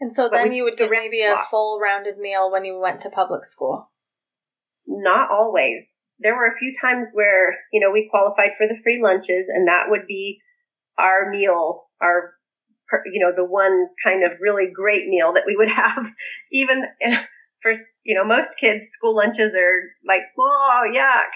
And 0.00 0.12
so 0.12 0.28
then 0.30 0.52
you 0.52 0.64
would 0.64 0.76
get 0.76 0.90
maybe 0.90 1.22
a 1.22 1.36
full 1.50 1.80
rounded 1.80 2.18
meal 2.18 2.50
when 2.50 2.64
you 2.64 2.78
went 2.78 3.02
to 3.02 3.10
public 3.10 3.46
school. 3.46 3.90
Not 4.86 5.30
always 5.30 5.84
there 6.18 6.34
were 6.34 6.46
a 6.46 6.58
few 6.58 6.74
times 6.80 7.08
where, 7.12 7.58
you 7.72 7.80
know, 7.80 7.90
we 7.90 8.08
qualified 8.10 8.56
for 8.56 8.66
the 8.66 8.78
free 8.82 9.00
lunches 9.02 9.46
and 9.48 9.66
that 9.68 9.86
would 9.88 10.06
be 10.06 10.40
our 10.98 11.30
meal, 11.30 11.84
our 12.00 12.34
you 13.06 13.18
know, 13.18 13.32
the 13.34 13.44
one 13.44 13.88
kind 14.04 14.22
of 14.22 14.38
really 14.40 14.70
great 14.72 15.08
meal 15.08 15.32
that 15.34 15.44
we 15.46 15.56
would 15.56 15.68
have. 15.74 16.06
Even 16.52 16.84
for, 17.62 17.72
you 18.04 18.14
know, 18.14 18.24
most 18.24 18.50
kids, 18.60 18.84
school 18.92 19.16
lunches 19.16 19.54
are 19.54 19.90
like, 20.06 20.22
oh, 20.38 20.82
yuck. 20.94 21.32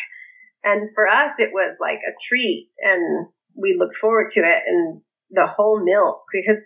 And 0.63 0.91
for 0.95 1.09
us, 1.09 1.33
it 1.39 1.51
was 1.53 1.77
like 1.81 1.99
a 2.07 2.15
treat 2.29 2.71
and 2.81 3.27
we 3.57 3.77
looked 3.79 3.97
forward 4.01 4.31
to 4.33 4.41
it 4.41 4.63
and 4.67 5.01
the 5.31 5.47
whole 5.47 5.83
milk 5.85 6.25
because, 6.33 6.65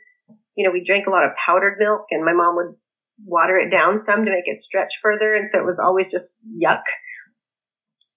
you 0.57 0.67
know, 0.67 0.73
we 0.73 0.85
drank 0.85 1.07
a 1.07 1.11
lot 1.11 1.25
of 1.25 1.33
powdered 1.45 1.77
milk 1.79 2.07
and 2.11 2.25
my 2.25 2.33
mom 2.33 2.57
would 2.57 2.75
water 3.25 3.59
it 3.59 3.71
down 3.71 4.03
some 4.05 4.25
to 4.25 4.31
make 4.31 4.47
it 4.47 4.61
stretch 4.61 4.95
further. 5.03 5.35
And 5.35 5.49
so 5.51 5.59
it 5.59 5.67
was 5.67 5.79
always 5.83 6.11
just 6.11 6.33
yuck. 6.47 6.83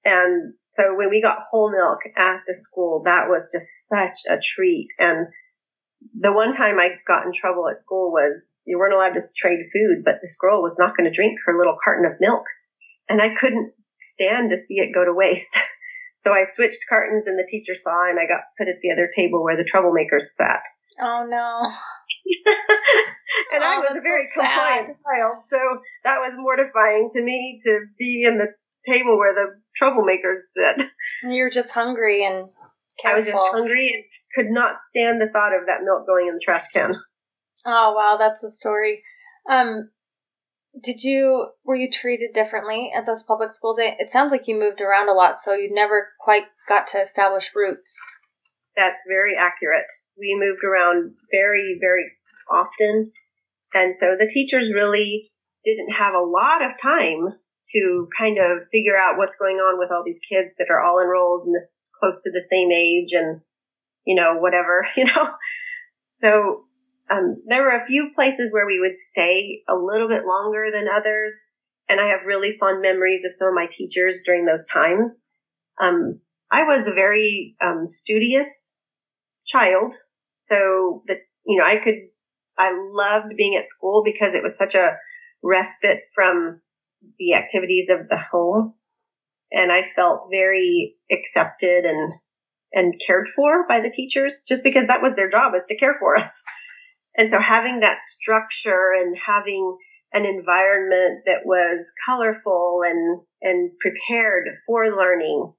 And 0.04 0.54
so 0.72 0.94
when 0.96 1.10
we 1.10 1.22
got 1.22 1.48
whole 1.50 1.72
milk 1.72 2.00
at 2.18 2.42
the 2.48 2.54
school, 2.54 3.04
that 3.06 3.28
was 3.28 3.44
just 3.52 3.66
such 3.90 4.30
a 4.30 4.38
treat. 4.42 4.90
And 5.00 5.28
the 6.14 6.32
one 6.32 6.54
time 6.54 6.78
I 6.80 7.00
got 7.08 7.26
in 7.26 7.34
trouble 7.34 7.68
at 7.70 7.82
school 7.82 8.12
was 8.12 8.42
you 8.66 8.78
weren't 8.78 8.94
allowed 8.94 9.14
to 9.20 9.30
trade 9.38 9.66
food, 9.74 10.04
but 10.04 10.22
this 10.22 10.36
girl 10.40 10.62
was 10.62 10.76
not 10.78 10.98
going 10.98 11.10
to 11.10 11.16
drink 11.16 11.38
her 11.46 11.58
little 11.58 11.78
carton 11.84 12.06
of 12.06 12.20
milk. 12.20 12.44
And 13.10 13.22
I 13.22 13.34
couldn't 13.40 13.74
stand 14.14 14.50
to 14.50 14.58
see 14.58 14.76
it 14.76 14.94
go 14.94 15.06
to 15.06 15.14
waste. 15.14 15.58
So 16.26 16.34
I 16.34 16.50
switched 16.50 16.82
cartons 16.90 17.30
and 17.30 17.38
the 17.38 17.46
teacher 17.46 17.78
saw 17.78 18.10
and 18.10 18.18
I 18.18 18.26
got 18.26 18.50
put 18.58 18.68
at 18.68 18.82
the 18.82 18.90
other 18.90 19.14
table 19.14 19.46
where 19.46 19.56
the 19.56 19.70
troublemakers 19.70 20.34
sat. 20.36 20.66
Oh 20.98 21.28
no. 21.28 21.76
and 23.52 23.62
oh, 23.62 23.68
I 23.68 23.80
was 23.80 23.98
a 23.98 24.02
very 24.02 24.30
so 24.34 24.40
compliant 24.40 24.96
child, 25.04 25.44
so 25.50 25.60
that 26.06 26.24
was 26.24 26.32
mortifying 26.38 27.12
to 27.14 27.22
me 27.22 27.60
to 27.66 27.84
be 28.00 28.24
in 28.26 28.38
the 28.38 28.48
table 28.88 29.18
where 29.18 29.36
the 29.36 29.60
troublemakers 29.76 30.40
sit. 30.56 30.88
You 31.30 31.44
were 31.44 31.50
just 31.50 31.74
hungry 31.74 32.24
and 32.24 32.48
careful. 33.04 33.12
I 33.12 33.16
was 33.18 33.26
just 33.26 33.52
hungry 33.52 33.92
and 33.92 34.06
could 34.34 34.54
not 34.54 34.80
stand 34.90 35.20
the 35.20 35.28
thought 35.34 35.52
of 35.52 35.68
that 35.68 35.84
milk 35.84 36.08
going 36.08 36.30
in 36.30 36.36
the 36.36 36.42
trash 36.46 36.64
can. 36.72 36.96
Oh 37.66 37.94
wow, 37.94 38.16
that's 38.18 38.42
a 38.46 38.52
story. 38.52 39.04
Um, 39.52 39.90
did 40.82 41.04
you 41.04 41.48
were 41.64 41.76
you 41.76 41.90
treated 41.92 42.34
differently 42.34 42.92
at 42.96 43.06
those 43.06 43.24
public 43.24 43.54
schools? 43.54 43.80
It 43.80 44.12
sounds 44.12 44.32
like 44.32 44.48
you 44.48 44.60
moved 44.60 44.82
around 44.82 45.10
a 45.10 45.14
lot, 45.14 45.40
so 45.40 45.54
you 45.54 45.74
never 45.74 46.10
quite 46.20 46.44
got 46.68 46.88
to 46.88 47.02
establish 47.02 47.52
roots. 47.56 48.00
That's 48.76 49.00
very 49.08 49.36
accurate. 49.38 49.86
We 50.18 50.38
moved 50.40 50.64
around 50.64 51.16
very, 51.32 51.78
very 51.80 52.12
often, 52.52 53.12
and 53.74 53.96
so 53.98 54.16
the 54.18 54.30
teachers 54.32 54.72
really 54.74 55.32
didn't 55.64 55.94
have 55.98 56.14
a 56.14 56.26
lot 56.26 56.62
of 56.64 56.80
time 56.82 57.40
to 57.74 58.08
kind 58.18 58.38
of 58.38 58.68
figure 58.72 58.98
out 58.98 59.18
what's 59.18 59.36
going 59.40 59.58
on 59.58 59.80
with 59.80 59.92
all 59.92 60.04
these 60.06 60.22
kids 60.30 60.54
that 60.60 60.70
are 60.70 60.82
all 60.82 61.02
enrolled 61.02 61.46
and 61.46 61.56
this 61.56 61.90
close 62.00 62.22
to 62.22 62.32
the 62.32 62.44
same 62.52 62.70
age 62.72 63.14
and 63.14 63.42
you 64.06 64.16
know 64.16 64.38
whatever 64.38 64.86
you 64.96 65.06
know 65.06 65.34
so 66.20 66.58
um, 67.12 67.42
there 67.48 67.62
were 67.62 67.76
a 67.76 67.86
few 67.86 68.10
places 68.16 68.52
where 68.52 68.66
we 68.66 68.80
would 68.80 68.98
stay 68.98 69.62
a 69.70 69.76
little 69.76 70.08
bit 70.08 70.26
longer 70.26 70.68
than 70.74 70.88
others, 70.88 71.34
and 71.88 72.00
I 72.00 72.08
have 72.08 72.26
really 72.26 72.58
fond 72.60 72.82
memories 72.82 73.22
of 73.26 73.34
some 73.38 73.50
of 73.50 73.54
my 73.54 73.68
teachers 73.72 74.22
during 74.26 74.46
those 74.46 74.66
times. 74.72 75.12
Um, 75.82 76.20
I 76.52 76.64
was 76.64 76.88
a 76.88 76.94
very 76.94 77.56
um, 77.64 77.88
studious 77.88 78.48
child, 79.46 79.94
so 80.40 81.04
that 81.08 81.18
you 81.46 81.60
know 81.60 81.66
I 81.66 81.84
could 81.84 82.10
I 82.58 82.72
loved 82.92 83.36
being 83.38 83.56
at 83.56 83.70
school 83.70 84.02
because 84.04 84.34
it 84.34 84.44
was 84.44 84.58
such 84.58 84.74
a 84.74 84.98
respite 85.44 86.02
from 86.16 86.62
the 87.20 87.36
activities 87.36 87.90
of 87.90 88.08
the 88.10 88.18
home, 88.18 88.74
and 89.52 89.72
I 89.72 89.82
felt 89.96 90.30
very 90.32 90.96
accepted 91.12 91.86
and 91.86 92.14
and 92.74 93.00
cared 93.06 93.28
for 93.36 93.68
by 93.68 93.80
the 93.80 93.92
teachers 93.92 94.34
just 94.48 94.64
because 94.64 94.88
that 94.88 95.04
was 95.04 95.14
their 95.16 95.30
job 95.30 95.54
is 95.56 95.64
to 95.70 95.78
care 95.78 95.96
for 96.00 96.18
us. 96.18 96.34
And 97.18 97.30
so 97.30 97.38
having 97.40 97.80
that 97.80 98.00
structure 98.04 98.92
and 98.92 99.16
having 99.16 99.78
an 100.12 100.26
environment 100.26 101.24
that 101.26 101.46
was 101.46 101.86
colorful 102.06 102.82
and, 102.86 103.22
and 103.42 103.72
prepared 103.80 104.48
for 104.68 104.86
learning, 104.96 105.54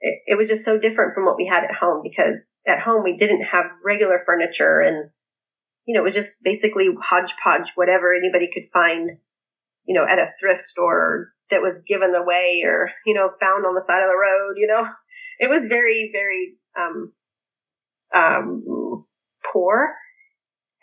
it, 0.00 0.18
it 0.26 0.38
was 0.38 0.48
just 0.48 0.64
so 0.64 0.78
different 0.78 1.14
from 1.14 1.24
what 1.24 1.36
we 1.36 1.50
had 1.50 1.64
at 1.64 1.74
home 1.74 2.02
because 2.02 2.40
at 2.66 2.80
home 2.80 3.02
we 3.04 3.16
didn't 3.16 3.42
have 3.42 3.66
regular 3.84 4.22
furniture 4.24 4.80
and, 4.80 5.10
you 5.86 5.94
know, 5.94 6.00
it 6.00 6.04
was 6.04 6.14
just 6.14 6.34
basically 6.42 6.88
hodgepodge, 7.02 7.72
whatever 7.74 8.14
anybody 8.14 8.48
could 8.52 8.68
find, 8.72 9.10
you 9.84 9.94
know, 9.94 10.04
at 10.04 10.18
a 10.18 10.32
thrift 10.38 10.62
store 10.62 11.32
that 11.50 11.60
was 11.60 11.82
given 11.88 12.14
away 12.14 12.62
or, 12.64 12.90
you 13.06 13.14
know, 13.14 13.30
found 13.40 13.66
on 13.66 13.74
the 13.74 13.84
side 13.86 14.02
of 14.02 14.08
the 14.08 14.16
road, 14.16 14.54
you 14.56 14.66
know. 14.66 14.84
It 15.38 15.48
was 15.48 15.62
very, 15.68 16.10
very 16.12 16.54
um, 16.78 17.12
um, 18.14 19.04
poor 19.52 19.96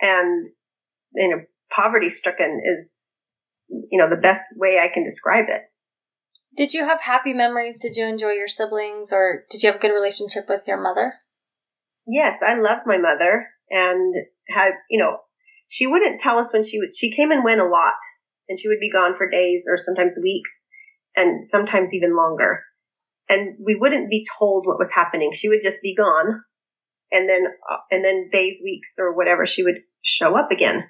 and 0.02 0.50
you 1.16 1.30
know 1.30 1.44
poverty 1.76 2.10
stricken 2.10 2.62
is 2.64 2.88
you 3.70 4.00
know 4.00 4.10
the 4.10 4.22
best 4.22 4.42
way 4.56 4.78
I 4.80 4.94
can 4.94 5.04
describe 5.04 5.46
it. 5.50 5.62
Did 6.58 6.74
you 6.74 6.86
have 6.86 7.00
happy 7.00 7.34
memories? 7.34 7.80
Did 7.82 7.96
you 7.96 8.06
enjoy 8.06 8.32
your 8.32 8.48
siblings, 8.48 9.14
or 9.14 9.46
did 9.50 9.62
you 9.62 9.72
have 9.72 9.78
a 9.78 9.82
good 9.82 9.94
relationship 9.94 10.46
with 10.50 10.62
your 10.68 10.82
mother? 10.82 11.14
Yes, 12.08 12.40
I 12.46 12.56
loved 12.56 12.88
my 12.88 12.98
mother, 12.98 13.48
and 13.70 14.16
had 14.50 14.72
you 14.90 15.00
know 15.00 15.18
she 15.68 15.86
wouldn't 15.86 16.20
tell 16.20 16.40
us 16.40 16.50
when 16.52 16.66
she 16.66 16.80
would. 16.80 16.96
She 16.96 17.16
came 17.16 17.32
and 17.32 17.44
went 17.44 17.62
a 17.62 17.66
lot, 17.70 18.00
and 18.48 18.60
she 18.60 18.68
would 18.68 18.80
be 18.80 18.92
gone 18.92 19.14
for 19.18 19.30
days 19.30 19.64
or 19.68 19.78
sometimes 19.86 20.18
weeks, 20.22 20.50
and 21.16 21.48
sometimes 21.48 21.94
even 21.94 22.16
longer. 22.16 22.64
And 23.30 23.58
we 23.64 23.78
wouldn't 23.80 24.10
be 24.10 24.26
told 24.40 24.66
what 24.66 24.80
was 24.80 24.90
happening. 24.94 25.32
She 25.36 25.50
would 25.50 25.62
just 25.64 25.78
be 25.84 25.96
gone, 25.96 26.42
and 27.12 27.30
then 27.30 27.46
uh, 27.70 27.78
and 27.92 28.04
then 28.04 28.30
days, 28.32 28.58
weeks, 28.64 28.90
or 28.98 29.16
whatever, 29.16 29.46
she 29.46 29.64
would 29.64 29.78
show 30.02 30.38
up 30.38 30.52
again. 30.52 30.90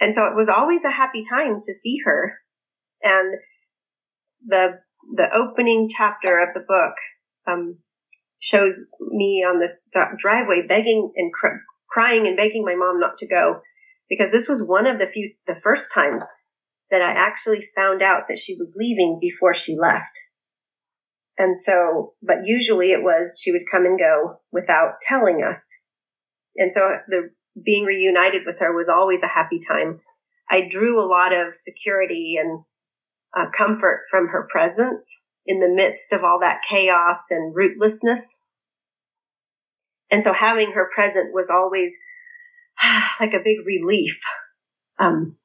And 0.00 0.14
so 0.14 0.22
it 0.26 0.36
was 0.36 0.48
always 0.48 0.80
a 0.84 0.92
happy 0.92 1.24
time 1.28 1.62
to 1.66 1.74
see 1.74 1.96
her. 2.04 2.34
And 3.02 3.34
the 4.46 4.80
the 5.14 5.26
opening 5.34 5.88
chapter 5.94 6.40
of 6.40 6.54
the 6.54 6.60
book 6.60 6.94
um, 7.46 7.78
shows 8.40 8.78
me 9.00 9.44
on 9.46 9.60
this 9.60 9.72
driveway 10.20 10.62
begging 10.68 11.12
and 11.16 11.32
cr- 11.32 11.64
crying 11.90 12.26
and 12.26 12.36
begging 12.36 12.64
my 12.64 12.74
mom 12.74 13.00
not 13.00 13.18
to 13.18 13.26
go 13.26 13.60
because 14.08 14.30
this 14.32 14.48
was 14.48 14.62
one 14.64 14.86
of 14.86 14.98
the 14.98 15.06
few 15.12 15.34
the 15.46 15.60
first 15.62 15.90
times 15.92 16.22
that 16.90 17.02
I 17.02 17.12
actually 17.12 17.68
found 17.76 18.02
out 18.02 18.24
that 18.28 18.38
she 18.38 18.56
was 18.58 18.72
leaving 18.74 19.18
before 19.20 19.54
she 19.54 19.76
left. 19.78 20.16
And 21.36 21.56
so, 21.56 22.14
but 22.22 22.38
usually 22.46 22.88
it 22.88 23.02
was 23.02 23.38
she 23.40 23.52
would 23.52 23.70
come 23.70 23.84
and 23.84 23.98
go 23.98 24.40
without 24.50 24.94
telling 25.06 25.42
us. 25.48 25.62
And 26.56 26.72
so 26.72 26.80
the 27.08 27.30
being 27.64 27.84
reunited 27.84 28.42
with 28.46 28.56
her 28.60 28.72
was 28.72 28.88
always 28.88 29.20
a 29.22 29.28
happy 29.28 29.60
time. 29.66 30.00
I 30.50 30.68
drew 30.70 31.02
a 31.02 31.06
lot 31.06 31.32
of 31.32 31.54
security 31.64 32.36
and 32.40 32.64
uh, 33.36 33.50
comfort 33.56 34.04
from 34.10 34.28
her 34.28 34.48
presence 34.50 35.04
in 35.46 35.60
the 35.60 35.68
midst 35.68 36.12
of 36.12 36.24
all 36.24 36.40
that 36.40 36.60
chaos 36.70 37.20
and 37.30 37.54
rootlessness. 37.54 38.20
And 40.10 40.24
so 40.24 40.32
having 40.32 40.72
her 40.74 40.90
present 40.94 41.32
was 41.32 41.48
always 41.50 41.92
like 43.20 43.34
a 43.34 43.44
big 43.44 43.66
relief. 43.66 44.18
Um, 44.98 45.36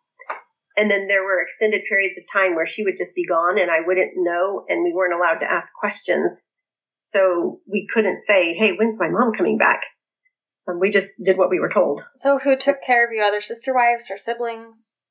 and 0.76 0.90
then 0.90 1.08
there 1.08 1.24
were 1.24 1.42
extended 1.42 1.82
periods 1.88 2.16
of 2.18 2.24
time 2.32 2.56
where 2.56 2.68
she 2.68 2.84
would 2.84 2.98
just 2.98 3.14
be 3.14 3.26
gone 3.26 3.60
and 3.60 3.70
I 3.70 3.86
wouldn't 3.86 4.14
know 4.16 4.66
and 4.68 4.84
we 4.84 4.94
weren't 4.94 5.14
allowed 5.14 5.40
to 5.40 5.52
ask 5.52 5.68
questions. 5.80 6.38
So 7.02 7.60
we 7.68 7.88
couldn't 7.94 8.24
say, 8.26 8.56
Hey, 8.58 8.72
when's 8.78 9.00
my 9.00 9.10
mom 9.10 9.34
coming 9.38 9.58
back? 9.58 9.82
Um, 10.68 10.80
we 10.80 10.92
just 10.92 11.10
did 11.24 11.38
what 11.38 11.50
we 11.50 11.60
were 11.60 11.72
told. 11.74 12.02
So, 12.18 12.40
who 12.40 12.56
took 12.58 12.78
care 12.86 13.06
of 13.06 13.12
you? 13.12 13.22
Other 13.22 13.42
sister 13.42 13.74
wives 13.74 14.10
or 14.10 14.18
siblings? 14.18 15.04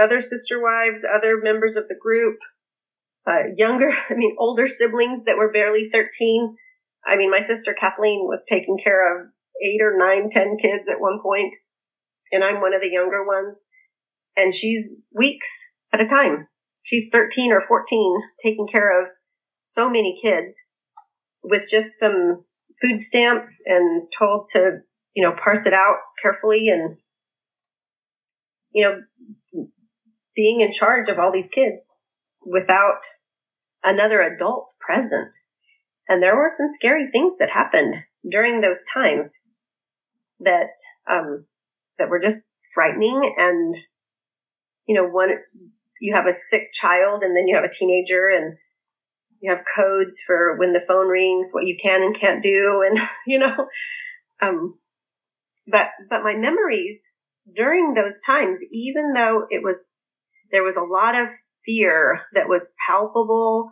Other 0.00 0.20
sister 0.20 0.60
wives, 0.60 1.04
other 1.04 1.40
members 1.42 1.76
of 1.76 1.88
the 1.88 1.98
group, 2.00 2.38
uh, 3.26 3.52
younger, 3.56 3.90
I 4.10 4.14
mean, 4.14 4.36
older 4.38 4.66
siblings 4.68 5.24
that 5.26 5.36
were 5.36 5.52
barely 5.52 5.88
13. 5.92 6.56
I 7.06 7.16
mean, 7.16 7.30
my 7.30 7.42
sister 7.42 7.74
Kathleen 7.78 8.20
was 8.24 8.40
taking 8.48 8.78
care 8.82 9.22
of 9.22 9.28
eight 9.62 9.80
or 9.80 9.96
nine, 9.96 10.30
ten 10.30 10.56
kids 10.60 10.84
at 10.90 11.00
one 11.00 11.20
point, 11.22 11.52
and 12.32 12.44
I'm 12.44 12.60
one 12.60 12.74
of 12.74 12.80
the 12.80 12.90
younger 12.90 13.24
ones. 13.24 13.56
And 14.36 14.54
she's 14.54 14.86
weeks 15.12 15.48
at 15.92 16.00
a 16.00 16.08
time. 16.08 16.48
She's 16.82 17.08
13 17.12 17.52
or 17.52 17.62
14 17.66 18.22
taking 18.42 18.66
care 18.70 19.02
of 19.02 19.08
so 19.62 19.88
many 19.88 20.18
kids 20.22 20.56
with 21.42 21.62
just 21.70 21.98
some 21.98 22.44
food 22.80 23.00
stamps 23.00 23.62
and 23.66 24.08
told 24.18 24.48
to, 24.52 24.78
you 25.14 25.22
know, 25.22 25.34
parse 25.42 25.66
it 25.66 25.74
out 25.74 25.96
carefully 26.22 26.68
and, 26.68 26.96
you 28.72 28.84
know, 28.84 29.64
being 30.34 30.60
in 30.60 30.72
charge 30.72 31.08
of 31.08 31.18
all 31.18 31.32
these 31.32 31.48
kids 31.52 31.76
without 32.44 33.00
another 33.82 34.20
adult 34.20 34.68
present. 34.80 35.32
And 36.08 36.22
there 36.22 36.36
were 36.36 36.50
some 36.56 36.68
scary 36.74 37.08
things 37.12 37.34
that 37.38 37.50
happened 37.50 37.94
during 38.28 38.60
those 38.60 38.78
times 38.94 39.30
that, 40.40 40.70
um, 41.10 41.46
that 41.98 42.08
were 42.08 42.20
just 42.20 42.40
frightening 42.74 43.34
and, 43.36 43.76
you 44.86 44.94
know, 44.94 45.08
one, 45.08 45.30
you 46.00 46.14
have 46.14 46.26
a 46.26 46.38
sick 46.50 46.72
child 46.72 47.22
and 47.22 47.36
then 47.36 47.46
you 47.46 47.54
have 47.56 47.64
a 47.64 47.72
teenager 47.72 48.28
and 48.28 48.56
you 49.40 49.50
have 49.50 49.64
codes 49.74 50.18
for 50.26 50.56
when 50.56 50.72
the 50.72 50.84
phone 50.86 51.08
rings, 51.08 51.48
what 51.52 51.66
you 51.66 51.76
can 51.80 52.02
and 52.02 52.18
can't 52.18 52.42
do, 52.42 52.84
and 52.86 52.98
you 53.26 53.38
know, 53.38 53.66
um, 54.42 54.78
but 55.66 55.86
but 56.08 56.22
my 56.22 56.34
memories 56.34 57.00
during 57.54 57.94
those 57.94 58.18
times, 58.26 58.58
even 58.72 59.12
though 59.14 59.46
it 59.50 59.62
was 59.62 59.76
there 60.52 60.62
was 60.62 60.76
a 60.76 60.82
lot 60.82 61.14
of 61.14 61.28
fear 61.64 62.20
that 62.34 62.48
was 62.48 62.66
palpable 62.86 63.70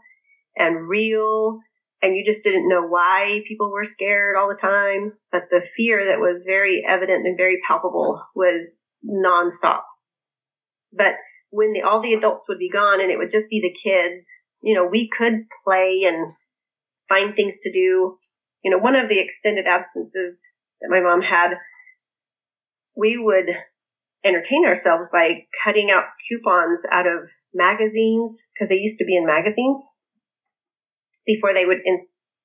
and 0.57 0.89
real 0.89 1.61
and 2.03 2.15
you 2.15 2.25
just 2.25 2.45
didn't 2.45 2.69
know 2.69 2.87
why 2.87 3.41
people 3.49 3.73
were 3.73 3.85
scared 3.85 4.37
all 4.37 4.49
the 4.49 4.61
time. 4.61 5.13
But 5.33 5.49
the 5.51 5.63
fear 5.77 6.07
that 6.07 6.21
was 6.21 6.45
very 6.47 6.85
evident 6.89 7.27
and 7.27 7.37
very 7.37 7.59
palpable 7.67 8.23
was 8.35 8.77
nonstop. 9.05 9.83
But 10.93 11.15
when 11.51 11.73
the, 11.73 11.83
all 11.83 12.01
the 12.01 12.15
adults 12.15 12.47
would 12.49 12.59
be 12.59 12.71
gone 12.71 13.01
and 13.01 13.11
it 13.11 13.19
would 13.19 13.33
just 13.33 13.49
be 13.51 13.61
the 13.61 13.91
kids, 13.91 14.27
you 14.63 14.75
know, 14.75 14.87
we 14.87 15.09
could 15.09 15.47
play 15.65 16.03
and 16.07 16.33
find 17.09 17.35
things 17.35 17.55
to 17.63 17.73
do. 17.73 18.19
You 18.65 18.71
know, 18.71 18.79
one 18.79 18.97
of 18.97 19.09
the 19.09 19.21
extended 19.21 19.67
absences 19.67 20.39
that 20.81 20.91
my 20.91 21.01
mom 21.01 21.23
had, 21.23 21.55
we 22.97 23.17
would 23.17 23.47
entertain 24.25 24.67
ourselves 24.67 25.09
by 25.13 25.47
cutting 25.65 25.91
out 25.95 26.11
coupons 26.29 26.83
out 26.91 27.07
of 27.07 27.31
magazines 27.55 28.37
because 28.53 28.69
they 28.69 28.83
used 28.83 28.99
to 28.99 29.07
be 29.07 29.17
in 29.17 29.27
magazines 29.27 29.81
before 31.25 31.55
they 31.55 31.65
would. 31.65 31.79
In, 31.85 31.99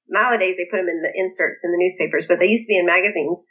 nowadays 0.08 0.56
they 0.58 0.69
put 0.69 0.78
them 0.78 0.89
in 0.89 1.02
the 1.02 1.12
inserts 1.13 1.62
in 1.63 1.71
the 1.71 1.82
newspapers, 1.82 2.26
but 2.30 2.38
they 2.39 2.47
used 2.47 2.63
to 2.63 2.71
be 2.71 2.78
in 2.78 2.86
magazines. 2.86 3.41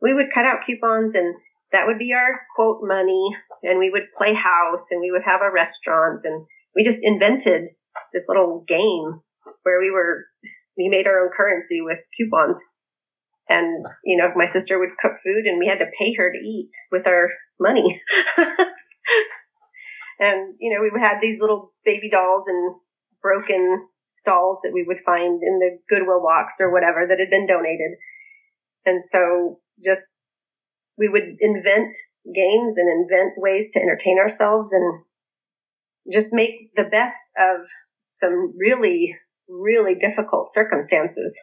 We 0.00 0.14
would 0.14 0.32
cut 0.32 0.46
out 0.46 0.62
coupons 0.64 1.14
and 1.14 1.34
that 1.72 1.86
would 1.86 1.98
be 1.98 2.14
our 2.14 2.40
quote 2.54 2.80
money 2.82 3.34
and 3.62 3.78
we 3.78 3.90
would 3.90 4.14
play 4.16 4.32
house 4.32 4.86
and 4.90 5.00
we 5.00 5.10
would 5.10 5.26
have 5.26 5.42
a 5.42 5.52
restaurant 5.52 6.22
and 6.24 6.46
we 6.74 6.84
just 6.84 7.02
invented 7.02 7.74
this 8.12 8.24
little 8.28 8.64
game 8.66 9.20
where 9.62 9.80
we 9.80 9.90
were 9.90 10.26
we 10.76 10.88
made 10.88 11.06
our 11.06 11.24
own 11.24 11.30
currency 11.36 11.80
with 11.80 11.98
coupons. 12.16 12.60
And 13.48 13.86
you 14.04 14.18
know 14.18 14.30
my 14.36 14.46
sister 14.46 14.78
would 14.78 14.98
cook 15.00 15.12
food 15.24 15.46
and 15.46 15.58
we 15.58 15.66
had 15.66 15.78
to 15.78 15.90
pay 15.98 16.14
her 16.16 16.30
to 16.30 16.38
eat 16.38 16.70
with 16.90 17.06
our 17.06 17.30
money. 17.60 18.00
And 20.18 20.54
you 20.58 20.74
know 20.74 20.82
we 20.82 20.90
had 21.00 21.20
these 21.22 21.38
little 21.40 21.72
baby 21.84 22.10
dolls 22.10 22.44
and 22.48 22.74
broken 23.22 23.86
dolls 24.26 24.58
that 24.62 24.74
we 24.74 24.84
would 24.86 24.98
find 25.06 25.42
in 25.42 25.58
the 25.58 25.78
goodwill 25.88 26.22
box 26.22 26.54
or 26.60 26.72
whatever 26.72 27.06
that 27.06 27.20
had 27.20 27.30
been 27.30 27.46
donated. 27.46 27.96
And 28.84 29.02
so 29.10 29.60
just 29.82 30.02
we 30.98 31.08
would 31.08 31.38
invent 31.40 31.94
games 32.34 32.76
and 32.76 32.90
invent 32.90 33.38
ways 33.38 33.70
to 33.72 33.80
entertain 33.80 34.18
ourselves 34.18 34.72
and 34.72 35.02
just 36.12 36.28
make 36.32 36.74
the 36.74 36.90
best 36.90 37.22
of 37.38 37.62
some 38.20 38.54
really, 38.58 39.14
really 39.48 39.94
difficult 39.94 40.52
circumstances. 40.52 41.36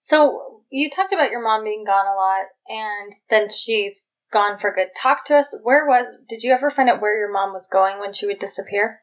So 0.00 0.62
you 0.70 0.90
talked 0.94 1.12
about 1.12 1.30
your 1.30 1.42
mom 1.42 1.64
being 1.64 1.84
gone 1.84 2.06
a 2.06 2.14
lot 2.14 2.46
and 2.68 3.12
then 3.30 3.50
she's 3.50 4.06
gone 4.32 4.58
for 4.58 4.72
good. 4.72 4.88
Talk 5.00 5.24
to 5.26 5.36
us. 5.36 5.58
Where 5.62 5.86
was, 5.86 6.22
did 6.28 6.42
you 6.42 6.52
ever 6.52 6.70
find 6.70 6.88
out 6.88 7.00
where 7.00 7.18
your 7.18 7.32
mom 7.32 7.52
was 7.52 7.68
going 7.72 7.98
when 7.98 8.12
she 8.12 8.26
would 8.26 8.38
disappear? 8.38 9.00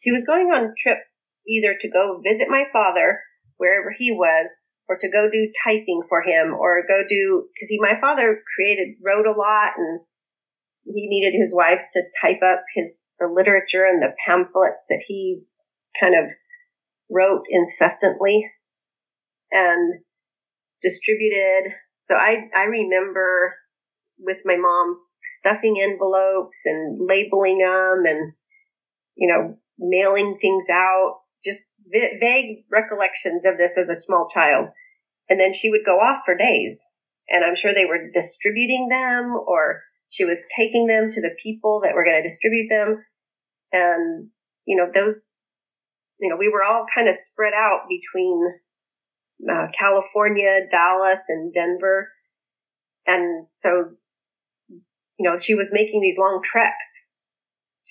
She 0.00 0.12
was 0.12 0.24
going 0.26 0.48
on 0.48 0.74
trips 0.82 1.18
either 1.46 1.74
to 1.80 1.88
go 1.88 2.20
visit 2.22 2.48
my 2.48 2.64
father 2.72 3.20
wherever 3.56 3.90
he 3.96 4.12
was 4.12 4.48
or 4.88 4.96
to 4.96 5.08
go 5.10 5.28
do 5.30 5.52
typing 5.64 6.02
for 6.08 6.22
him 6.22 6.54
or 6.54 6.82
go 6.86 7.02
do 7.08 7.48
because 7.52 7.68
he 7.68 7.78
my 7.80 8.00
father 8.00 8.40
created 8.56 8.96
wrote 9.04 9.26
a 9.26 9.36
lot 9.36 9.76
and 9.76 10.00
he 10.84 11.08
needed 11.08 11.36
his 11.36 11.52
wives 11.54 11.84
to 11.92 12.02
type 12.22 12.40
up 12.42 12.64
his 12.74 13.04
the 13.18 13.26
literature 13.26 13.84
and 13.84 14.00
the 14.00 14.14
pamphlets 14.26 14.80
that 14.88 15.02
he 15.06 15.42
kind 16.00 16.14
of 16.14 16.30
wrote 17.10 17.44
incessantly 17.48 18.44
and 19.50 20.00
distributed 20.82 21.72
so 22.08 22.14
i 22.14 22.48
i 22.56 22.64
remember 22.64 23.54
with 24.18 24.38
my 24.44 24.56
mom 24.56 24.98
stuffing 25.38 25.76
envelopes 25.82 26.58
and 26.64 26.98
labeling 27.06 27.58
them 27.58 28.04
and 28.06 28.32
you 29.16 29.28
know 29.28 29.56
mailing 29.78 30.38
things 30.40 30.64
out 30.70 31.20
just 31.44 31.60
vague 31.90 32.64
recollections 32.70 33.44
of 33.44 33.56
this 33.56 33.72
as 33.78 33.88
a 33.88 34.00
small 34.00 34.28
child. 34.32 34.68
And 35.28 35.38
then 35.38 35.52
she 35.52 35.70
would 35.70 35.84
go 35.84 35.98
off 35.98 36.22
for 36.24 36.36
days. 36.36 36.80
And 37.28 37.44
I'm 37.44 37.56
sure 37.60 37.74
they 37.74 37.84
were 37.84 38.10
distributing 38.12 38.88
them 38.88 39.36
or 39.36 39.82
she 40.08 40.24
was 40.24 40.38
taking 40.56 40.86
them 40.86 41.12
to 41.12 41.20
the 41.20 41.36
people 41.42 41.82
that 41.84 41.94
were 41.94 42.04
going 42.04 42.22
to 42.22 42.28
distribute 42.28 42.68
them. 42.70 43.04
And, 43.72 44.28
you 44.64 44.76
know, 44.76 44.88
those, 44.92 45.28
you 46.20 46.30
know, 46.30 46.36
we 46.36 46.48
were 46.48 46.62
all 46.62 46.86
kind 46.94 47.08
of 47.08 47.16
spread 47.16 47.52
out 47.54 47.86
between 47.88 48.40
uh, 49.50 49.66
California, 49.78 50.66
Dallas, 50.70 51.20
and 51.28 51.52
Denver. 51.52 52.08
And 53.06 53.46
so, 53.52 53.90
you 54.68 55.30
know, 55.30 55.38
she 55.38 55.54
was 55.54 55.70
making 55.72 56.00
these 56.00 56.18
long 56.18 56.40
treks 56.44 56.86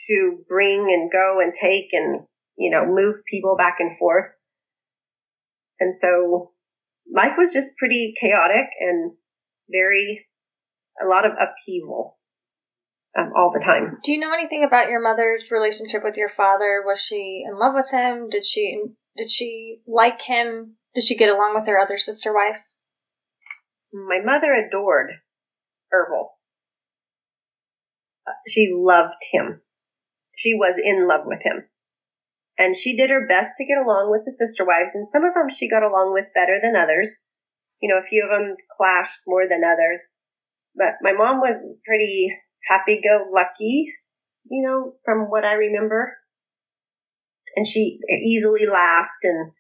to 0.08 0.38
bring 0.48 0.88
and 0.90 1.12
go 1.12 1.40
and 1.42 1.54
take 1.54 1.90
and 1.92 2.28
you 2.58 2.72
know, 2.72 2.86
move 2.86 3.24
people 3.30 3.56
back 3.56 3.78
and 3.80 3.98
forth. 3.98 4.26
And 5.80 5.94
so 5.94 6.52
life 7.14 7.34
was 7.38 7.54
just 7.54 7.68
pretty 7.78 8.16
chaotic 8.20 8.66
and 8.82 9.12
very, 9.70 10.26
a 11.04 11.08
lot 11.08 11.26
of 11.26 11.34
upheaval 11.34 12.17
um, 13.18 13.32
all 13.36 13.52
the 13.54 13.64
time. 13.64 13.98
Do 14.04 14.12
you 14.12 14.20
know 14.20 14.34
anything 14.34 14.64
about 14.64 14.90
your 14.90 15.02
mother's 15.02 15.50
relationship 15.52 16.04
with 16.04 16.16
your 16.16 16.30
father? 16.30 16.84
Was 16.86 17.02
she 17.02 17.44
in 17.48 17.58
love 17.58 17.74
with 17.76 17.92
him? 17.92 18.30
Did 18.30 18.46
she, 18.46 18.82
did 19.16 19.32
she 19.32 19.82
like 19.88 20.22
him? 20.22 20.76
Did 20.96 21.04
she 21.04 21.18
get 21.18 21.30
along 21.30 21.56
with 21.56 21.68
her 21.68 21.80
other 21.80 21.98
sister 21.98 22.34
wives? 22.34 22.84
My 23.94 24.20
mother 24.24 24.54
adored 24.54 25.12
Ervil. 25.94 26.30
Uh, 28.28 28.32
she 28.48 28.70
loved 28.74 29.16
him. 29.32 29.62
She 30.36 30.54
was 30.54 30.76
in 30.84 31.08
love 31.08 31.26
with 31.26 31.40
him 31.44 31.64
and 32.58 32.76
she 32.76 32.98
did 32.98 33.10
her 33.10 33.26
best 33.30 33.54
to 33.58 33.66
get 33.66 33.78
along 33.78 34.10
with 34.10 34.26
the 34.26 34.34
sister 34.34 34.66
wives, 34.66 34.92
and 34.94 35.08
some 35.10 35.24
of 35.24 35.34
them 35.34 35.50
she 35.50 35.70
got 35.70 35.86
along 35.86 36.12
with 36.14 36.34
better 36.34 36.58
than 36.62 36.76
others. 36.76 37.14
You 37.82 37.90
know, 37.90 38.02
a 38.02 38.10
few 38.10 38.26
of 38.26 38.34
them 38.34 38.58
clashed 38.76 39.22
more 39.28 39.46
than 39.48 39.62
others. 39.62 40.02
But 40.74 40.98
my 41.02 41.14
mom 41.14 41.38
was 41.38 41.58
pretty 41.86 42.34
happy 42.68 43.02
go 43.04 43.30
lucky, 43.34 43.94
you 44.50 44.64
know, 44.64 44.94
from 45.06 45.30
what 45.30 45.44
I 45.44 45.54
remember. 45.54 46.14
And 47.56 47.68
she 47.68 48.00
easily 48.26 48.68
laughed 48.72 49.24
and, 49.24 49.52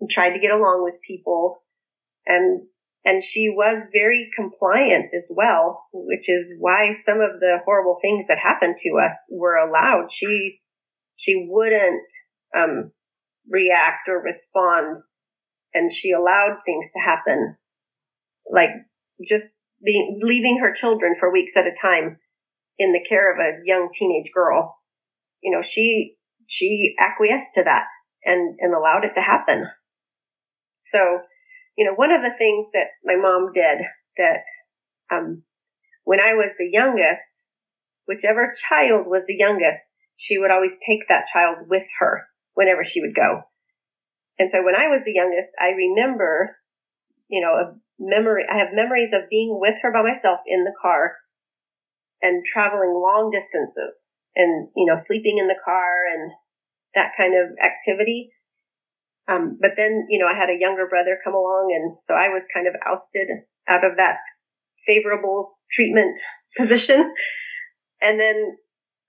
and 0.00 0.10
tried 0.10 0.30
to 0.30 0.40
get 0.40 0.52
along 0.52 0.82
with 0.84 0.94
people. 1.06 1.62
And 2.26 2.62
and 3.04 3.24
she 3.24 3.48
was 3.48 3.82
very 3.92 4.28
compliant 4.36 5.06
as 5.16 5.24
well, 5.30 5.86
which 5.92 6.28
is 6.28 6.52
why 6.58 6.92
some 7.06 7.20
of 7.20 7.40
the 7.40 7.58
horrible 7.64 7.98
things 8.02 8.26
that 8.26 8.38
happened 8.38 8.76
to 8.82 8.98
us 9.02 9.12
were 9.30 9.56
allowed. 9.56 10.12
She 10.12 10.60
she 11.16 11.46
wouldn't 11.48 12.04
um, 12.56 12.92
react 13.48 14.08
or 14.08 14.20
respond, 14.20 15.02
and 15.74 15.92
she 15.92 16.12
allowed 16.12 16.58
things 16.66 16.86
to 16.92 17.00
happen, 17.00 17.56
like 18.52 18.70
just 19.26 19.46
being 19.82 20.20
leaving 20.22 20.58
her 20.60 20.74
children 20.74 21.14
for 21.18 21.32
weeks 21.32 21.52
at 21.56 21.66
a 21.66 21.74
time 21.80 22.18
in 22.78 22.92
the 22.92 23.04
care 23.08 23.32
of 23.32 23.38
a 23.38 23.64
young 23.64 23.90
teenage 23.92 24.30
girl. 24.32 24.76
You 25.42 25.52
know, 25.52 25.62
she 25.62 26.14
she 26.46 26.94
acquiesced 26.98 27.54
to 27.54 27.64
that 27.64 27.86
and 28.24 28.56
and 28.60 28.74
allowed 28.74 29.04
it 29.04 29.14
to 29.14 29.20
happen. 29.20 29.66
So, 30.92 31.20
you 31.76 31.84
know, 31.84 31.94
one 31.94 32.12
of 32.12 32.22
the 32.22 32.36
things 32.38 32.66
that 32.72 32.96
my 33.04 33.16
mom 33.16 33.52
did 33.52 33.78
that 34.16 34.44
um, 35.14 35.42
when 36.04 36.20
I 36.20 36.34
was 36.34 36.50
the 36.58 36.68
youngest, 36.70 37.28
whichever 38.06 38.54
child 38.68 39.06
was 39.06 39.24
the 39.26 39.36
youngest, 39.36 39.84
she 40.16 40.38
would 40.38 40.50
always 40.50 40.72
take 40.86 41.06
that 41.08 41.28
child 41.32 41.68
with 41.68 41.84
her 42.00 42.26
whenever 42.54 42.84
she 42.84 43.00
would 43.00 43.14
go. 43.14 43.42
And 44.38 44.50
so 44.50 44.62
when 44.62 44.74
I 44.74 44.88
was 44.88 45.02
the 45.04 45.12
youngest, 45.12 45.50
I 45.60 45.74
remember, 45.76 46.56
you 47.28 47.42
know, 47.42 47.52
a 47.54 47.74
memory, 47.98 48.44
I 48.50 48.58
have 48.58 48.68
memories 48.72 49.10
of 49.12 49.28
being 49.28 49.58
with 49.60 49.74
her 49.82 49.92
by 49.92 50.02
myself 50.02 50.40
in 50.46 50.64
the 50.64 50.74
car 50.80 51.16
and 52.22 52.44
traveling 52.44 52.94
long 52.94 53.30
distances 53.30 53.94
and, 54.34 54.68
you 54.76 54.86
know, 54.86 54.96
sleeping 54.96 55.38
in 55.38 55.46
the 55.46 55.58
car 55.64 56.04
and 56.12 56.32
that 56.94 57.12
kind 57.16 57.34
of 57.34 57.56
activity. 57.58 58.30
Um, 59.28 59.58
but 59.60 59.72
then, 59.76 60.06
you 60.08 60.18
know, 60.18 60.26
I 60.26 60.38
had 60.38 60.48
a 60.48 60.58
younger 60.58 60.86
brother 60.88 61.18
come 61.22 61.34
along 61.34 61.74
and 61.74 61.96
so 62.06 62.14
I 62.14 62.28
was 62.28 62.44
kind 62.52 62.66
of 62.66 62.74
ousted 62.86 63.28
out 63.68 63.84
of 63.84 63.96
that 63.96 64.18
favorable 64.86 65.58
treatment 65.70 66.18
position. 66.56 67.12
And 68.00 68.18
then 68.18 68.56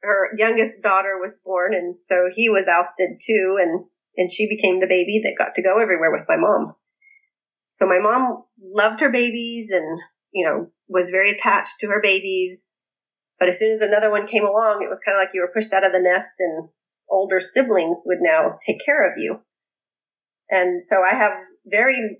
her 0.02 0.30
youngest 0.38 0.82
daughter 0.82 1.18
was 1.20 1.34
born, 1.44 1.74
and 1.74 1.96
so 2.06 2.30
he 2.34 2.50
was 2.50 2.66
ousted 2.68 3.20
too, 3.26 3.58
and 3.62 3.86
and 4.18 4.32
she 4.32 4.50
became 4.50 4.80
the 4.80 4.88
baby 4.88 5.22
that 5.24 5.38
got 5.38 5.56
to 5.56 5.62
go 5.62 5.80
everywhere 5.80 6.12
with 6.12 6.28
my 6.28 6.38
mom. 6.38 6.76
So 7.72 7.86
my 7.86 8.00
mom 8.00 8.44
loved 8.62 9.02
her 9.02 9.12
babies, 9.12 9.70
and 9.72 10.00
you 10.32 10.46
know 10.46 10.72
was 10.88 11.10
very 11.10 11.36
attached 11.36 11.80
to 11.82 11.88
her 11.88 12.02
babies. 12.02 12.64
But 13.40 13.50
as 13.50 13.58
soon 13.58 13.74
as 13.74 13.82
another 13.82 14.12
one 14.12 14.28
came 14.28 14.44
along, 14.44 14.84
it 14.84 14.90
was 14.90 15.00
kind 15.04 15.16
of 15.16 15.22
like 15.24 15.34
you 15.34 15.42
were 15.42 15.54
pushed 15.54 15.74
out 15.74 15.86
of 15.86 15.94
the 15.94 16.04
nest, 16.04 16.36
and 16.40 16.70
older 17.10 17.40
siblings 17.42 17.98
would 18.06 18.20
now 18.22 18.60
take 18.68 18.84
care 18.86 19.10
of 19.10 19.18
you. 19.18 19.40
And 20.50 20.84
so 20.86 20.98
I 20.98 21.16
have 21.16 21.32
very 21.66 22.20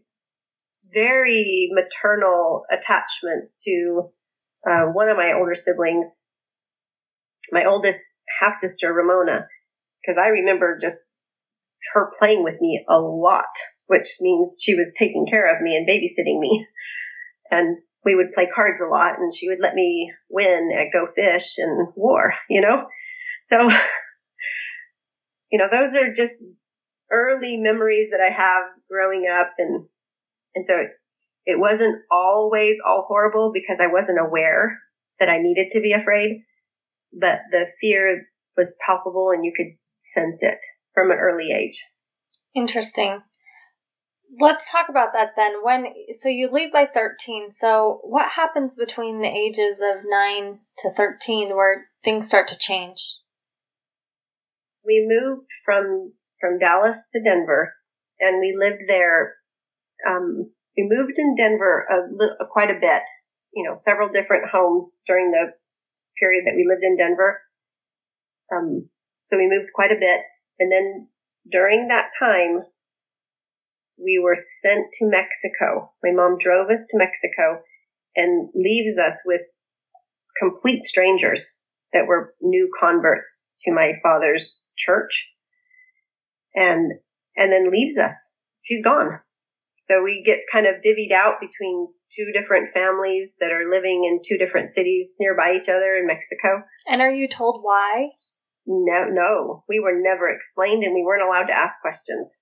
very 0.92 1.70
maternal 1.72 2.64
attachments 2.72 3.56
to 3.66 4.10
uh, 4.68 4.86
one 4.92 5.10
of 5.10 5.18
my 5.18 5.34
older 5.38 5.56
siblings, 5.56 6.08
my 7.52 7.66
oldest 7.66 8.02
half 8.40 8.56
sister 8.60 8.92
Ramona, 8.92 9.48
because 10.02 10.20
I 10.20 10.30
remember 10.30 10.80
just 10.82 10.98
her 11.94 12.12
playing 12.18 12.44
with 12.44 12.60
me 12.60 12.84
a 12.90 13.00
lot, 13.00 13.54
which 13.88 14.18
means 14.20 14.58
she 14.62 14.76
was 14.76 14.92
taking 14.98 15.26
care 15.30 15.56
of 15.56 15.62
me 15.62 15.76
and 15.76 15.88
babysitting 15.88 16.40
me. 16.40 16.68
And 17.52 17.78
we 18.06 18.16
would 18.16 18.34
play 18.34 18.48
cards 18.54 18.80
a 18.82 18.90
lot 18.90 19.20
and 19.20 19.34
she 19.36 19.50
would 19.50 19.60
let 19.62 19.76
me 19.76 20.12
win 20.30 20.72
at 20.74 20.94
Go 20.94 21.08
Fish 21.14 21.54
and 21.58 21.90
War, 21.96 22.34
you 22.50 22.62
know? 22.62 22.88
So, 23.50 23.58
you 25.52 25.60
know, 25.60 25.68
those 25.70 25.96
are 25.96 26.14
just 26.14 26.34
early 27.12 27.58
memories 27.58 28.10
that 28.12 28.22
I 28.22 28.32
have 28.32 28.64
growing 28.90 29.26
up 29.28 29.54
and, 29.58 29.86
and 30.56 30.66
so 30.68 30.76
it, 30.76 30.90
it 31.46 31.60
wasn't 31.60 32.02
always 32.12 32.76
all 32.86 33.06
horrible 33.08 33.52
because 33.54 33.78
I 33.82 33.88
wasn't 33.92 34.20
aware 34.20 34.78
that 35.20 35.30
I 35.30 35.42
needed 35.42 35.72
to 35.72 35.82
be 35.82 35.94
afraid, 35.94 36.44
but 37.12 37.40
the 37.52 37.66
fear 37.82 38.28
was 38.56 38.74
palpable 38.86 39.32
and 39.32 39.44
you 39.44 39.54
could 39.56 39.78
sense 40.14 40.40
it 40.42 40.60
from 40.94 41.12
an 41.12 41.18
early 41.18 41.50
age. 41.56 41.84
Interesting. 42.56 43.22
Let's 44.38 44.72
talk 44.72 44.90
about 44.90 45.14
that 45.14 45.34
then. 45.36 45.64
When 45.64 45.86
so 46.18 46.30
you 46.30 46.50
leave 46.52 46.72
by 46.72 46.86
13. 46.86 47.52
So 47.52 48.00
what 48.04 48.30
happens 48.30 48.76
between 48.76 49.22
the 49.22 49.28
ages 49.28 49.82
of 49.82 50.04
9 50.06 50.60
to 50.80 50.94
13 50.94 51.56
where 51.56 51.88
things 52.04 52.28
start 52.28 52.50
to 52.50 52.58
change? 52.58 53.00
We 54.86 55.06
moved 55.08 55.48
from 55.66 56.14
from 56.40 56.60
Dallas 56.60 56.98
to 57.14 57.22
Denver 57.22 57.74
and 58.20 58.40
we 58.40 58.56
lived 58.58 58.84
there 58.88 59.36
um, 60.08 60.52
we 60.78 60.88
moved 60.88 61.14
in 61.18 61.36
Denver 61.36 61.86
a, 61.90 62.44
a, 62.44 62.48
quite 62.48 62.70
a 62.70 62.80
bit, 62.80 63.04
you 63.54 63.68
know, 63.68 63.80
several 63.84 64.10
different 64.10 64.50
homes 64.50 64.88
during 65.06 65.32
the 65.32 65.52
period 66.20 66.46
that 66.46 66.56
we 66.56 66.68
lived 66.68 66.84
in 66.84 66.98
Denver. 66.98 67.42
Um, 68.54 68.90
so 69.26 69.38
we 69.38 69.50
moved 69.50 69.72
quite 69.74 69.92
a 69.92 70.00
bit. 70.00 70.22
And 70.60 70.72
then 70.72 71.08
during 71.52 71.88
that 71.88 72.12
time, 72.20 72.64
we 74.02 74.20
were 74.24 74.36
sent 74.36 74.88
to 75.00 75.06
Mexico. 75.06 75.92
My 76.04 76.12
mom 76.12 76.38
drove 76.42 76.70
us 76.70 76.86
to 76.90 76.98
Mexico 76.98 77.62
and 78.16 78.50
leaves 78.56 78.98
us 78.98 79.18
with 79.26 79.42
complete 80.42 80.84
strangers 80.84 81.46
that 81.94 82.08
were 82.08 82.34
new 82.42 82.70
converts 82.80 83.46
to 83.66 83.72
my 83.74 83.94
father's 84.04 84.56
church 84.78 85.28
and 86.56 86.94
and 87.36 87.52
then 87.52 87.72
leaves 87.72 87.98
us. 87.98 88.14
She's 88.64 88.84
gone. 88.84 89.20
So 89.88 90.04
we 90.04 90.24
get 90.26 90.40
kind 90.52 90.68
of 90.68 90.84
divvied 90.86 91.14
out 91.14 91.40
between 91.40 91.88
two 92.16 92.32
different 92.34 92.74
families 92.74 93.36
that 93.40 93.52
are 93.52 93.70
living 93.70 94.06
in 94.06 94.22
two 94.28 94.38
different 94.38 94.72
cities 94.72 95.10
nearby 95.20 95.58
each 95.60 95.70
other 95.70 95.96
in 95.96 96.08
Mexico. 96.08 96.64
And 96.88 97.02
are 97.02 97.12
you 97.12 97.28
told 97.28 97.62
why? 97.64 98.10
No, 98.66 99.06
no. 99.10 99.64
We 99.68 99.80
were 99.80 99.98
never 100.00 100.30
explained 100.30 100.84
and 100.84 100.94
we 100.94 101.04
weren't 101.04 101.24
allowed 101.24 101.48
to 101.48 101.58
ask 101.58 101.80
questions. 101.82 102.34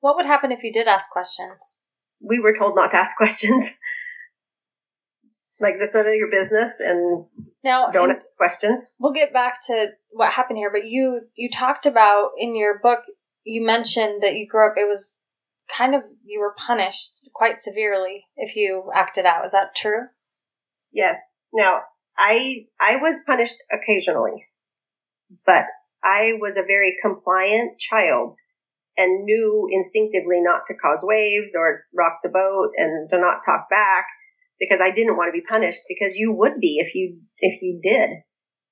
What 0.00 0.16
would 0.16 0.26
happen 0.26 0.52
if 0.52 0.62
you 0.62 0.72
did 0.72 0.88
ask 0.88 1.10
questions? 1.10 1.80
We 2.20 2.38
were 2.38 2.56
told 2.56 2.76
not 2.76 2.88
to 2.88 2.96
ask 2.96 3.16
questions. 3.16 3.70
like 5.60 5.74
this 5.78 5.90
none 5.92 6.06
of 6.06 6.14
your 6.14 6.30
business 6.30 6.70
and 6.78 7.24
now 7.64 7.90
don't 7.90 8.10
ask 8.10 8.26
questions. 8.36 8.84
We'll 8.98 9.12
get 9.12 9.32
back 9.32 9.58
to 9.66 9.88
what 10.10 10.32
happened 10.32 10.58
here, 10.58 10.70
but 10.72 10.86
you 10.86 11.22
you 11.34 11.50
talked 11.50 11.86
about 11.86 12.30
in 12.38 12.56
your 12.56 12.78
book 12.78 13.00
you 13.44 13.64
mentioned 13.64 14.22
that 14.22 14.34
you 14.34 14.46
grew 14.48 14.66
up 14.66 14.74
it 14.76 14.88
was 14.88 15.16
kind 15.76 15.94
of 15.94 16.02
you 16.24 16.40
were 16.40 16.54
punished 16.66 17.28
quite 17.34 17.58
severely 17.58 18.24
if 18.36 18.56
you 18.56 18.90
acted 18.94 19.26
out. 19.26 19.46
Is 19.46 19.52
that 19.52 19.74
true? 19.76 20.06
Yes. 20.92 21.16
Now, 21.52 21.80
I 22.16 22.66
I 22.80 22.96
was 23.00 23.20
punished 23.26 23.56
occasionally, 23.72 24.46
but 25.44 25.64
I 26.02 26.32
was 26.40 26.54
a 26.56 26.66
very 26.66 26.96
compliant 27.02 27.78
child 27.78 28.36
and 28.98 29.24
knew 29.24 29.70
instinctively 29.70 30.42
not 30.42 30.66
to 30.66 30.74
cause 30.74 30.98
waves 31.02 31.54
or 31.54 31.86
rock 31.94 32.18
the 32.22 32.28
boat 32.28 32.74
and 32.76 33.08
to 33.08 33.16
not 33.16 33.46
talk 33.46 33.70
back 33.70 34.10
because 34.58 34.82
I 34.82 34.90
didn't 34.90 35.16
want 35.16 35.30
to 35.30 35.38
be 35.38 35.46
punished 35.46 35.78
because 35.86 36.18
you 36.18 36.34
would 36.34 36.58
be 36.60 36.82
if 36.82 36.94
you 36.94 37.22
if 37.38 37.62
you 37.62 37.78
did. 37.78 38.26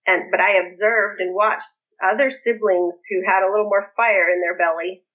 And 0.06 0.30
but 0.30 0.40
I 0.40 0.66
observed 0.66 1.20
and 1.20 1.34
watched 1.34 1.70
other 2.02 2.30
siblings 2.30 2.98
who 3.08 3.22
had 3.24 3.46
a 3.46 3.50
little 3.50 3.70
more 3.70 3.94
fire 3.96 4.28
in 4.28 4.42
their 4.42 4.58
belly 4.58 5.06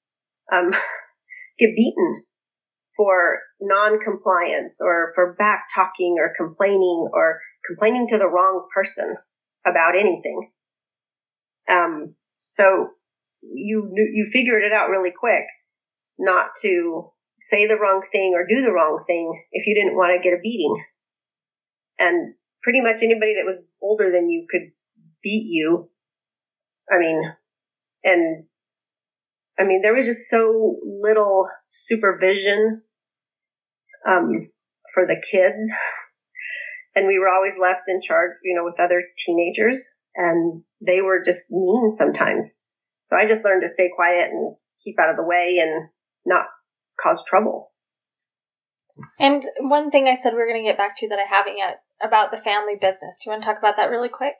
um, 0.51 0.71
get 1.59 1.75
beaten 1.75 2.23
for 2.95 3.39
non-compliance 3.59 4.77
or 4.79 5.11
for 5.15 5.35
back 5.37 5.65
talking 5.75 6.15
or 6.19 6.33
complaining 6.35 7.07
or 7.13 7.39
complaining 7.67 8.07
to 8.09 8.17
the 8.17 8.27
wrong 8.27 8.67
person 8.73 9.15
about 9.65 9.93
anything. 9.95 10.51
Um, 11.69 12.15
so 12.49 12.89
you 13.41 13.91
you 13.95 14.29
figured 14.31 14.63
it 14.63 14.73
out 14.73 14.89
really 14.89 15.11
quick 15.17 15.45
not 16.19 16.51
to 16.61 17.11
say 17.41 17.67
the 17.67 17.79
wrong 17.81 18.01
thing 18.11 18.33
or 18.35 18.45
do 18.45 18.61
the 18.61 18.71
wrong 18.71 19.03
thing 19.07 19.43
if 19.51 19.65
you 19.65 19.73
didn't 19.75 19.97
want 19.97 20.13
to 20.15 20.23
get 20.23 20.37
a 20.37 20.41
beating. 20.41 20.77
And 21.97 22.35
pretty 22.63 22.81
much 22.81 23.01
anybody 23.01 23.35
that 23.35 23.49
was 23.49 23.63
older 23.81 24.11
than 24.11 24.29
you 24.29 24.45
could 24.49 24.71
beat 25.23 25.47
you. 25.49 25.89
I 26.91 26.99
mean, 26.99 27.21
and 28.03 28.41
I 29.59 29.63
mean, 29.63 29.81
there 29.81 29.93
was 29.93 30.05
just 30.05 30.29
so 30.29 30.77
little 31.01 31.47
supervision 31.89 32.81
um, 34.07 34.49
for 34.93 35.05
the 35.05 35.15
kids. 35.31 35.71
And 36.93 37.07
we 37.07 37.19
were 37.19 37.29
always 37.29 37.53
left 37.59 37.87
in 37.87 38.01
charge, 38.01 38.31
you 38.43 38.55
know, 38.55 38.65
with 38.65 38.79
other 38.79 39.01
teenagers, 39.17 39.79
and 40.13 40.61
they 40.85 40.99
were 41.01 41.23
just 41.25 41.49
mean 41.49 41.91
sometimes. 41.95 42.51
So 43.11 43.17
I 43.17 43.27
just 43.27 43.43
learned 43.43 43.63
to 43.67 43.73
stay 43.73 43.91
quiet 43.93 44.31
and 44.31 44.55
keep 44.83 44.95
out 44.99 45.09
of 45.11 45.17
the 45.17 45.27
way 45.27 45.59
and 45.59 45.89
not 46.25 46.45
cause 46.95 47.19
trouble. 47.27 47.71
And 49.19 49.43
one 49.59 49.91
thing 49.91 50.07
I 50.07 50.15
said 50.15 50.33
we 50.33 50.41
are 50.41 50.47
going 50.47 50.63
to 50.63 50.69
get 50.69 50.77
back 50.77 50.95
to 50.97 51.09
that 51.09 51.19
I 51.19 51.27
haven't 51.27 51.57
yet 51.57 51.83
about 52.01 52.31
the 52.31 52.41
family 52.41 52.75
business. 52.79 53.17
Do 53.19 53.29
you 53.29 53.31
want 53.31 53.43
to 53.43 53.47
talk 53.47 53.59
about 53.59 53.75
that 53.77 53.91
really 53.91 54.09
quick? 54.09 54.35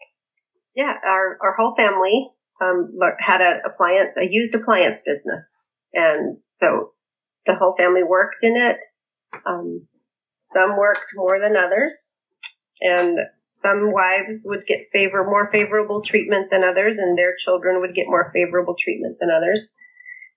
Yeah, 0.75 0.93
our 1.05 1.37
our 1.43 1.55
whole 1.57 1.75
family 1.75 2.31
um, 2.61 2.95
had 3.19 3.41
a 3.41 3.67
appliance, 3.67 4.15
a 4.17 4.27
used 4.29 4.55
appliance 4.55 4.99
business, 5.05 5.53
and 5.93 6.37
so 6.53 6.93
the 7.45 7.55
whole 7.55 7.75
family 7.77 8.03
worked 8.07 8.43
in 8.43 8.55
it. 8.55 8.77
Um, 9.45 9.87
some 10.53 10.77
worked 10.77 11.11
more 11.15 11.39
than 11.39 11.55
others, 11.57 12.07
and 12.79 13.17
some 13.61 13.91
wives 13.91 14.41
would 14.45 14.65
get 14.67 14.89
favor 14.91 15.23
more 15.23 15.49
favorable 15.51 16.01
treatment 16.01 16.49
than 16.51 16.63
others, 16.63 16.97
and 16.97 17.17
their 17.17 17.35
children 17.37 17.81
would 17.81 17.95
get 17.95 18.07
more 18.07 18.31
favorable 18.33 18.75
treatment 18.81 19.17
than 19.19 19.29
others, 19.29 19.67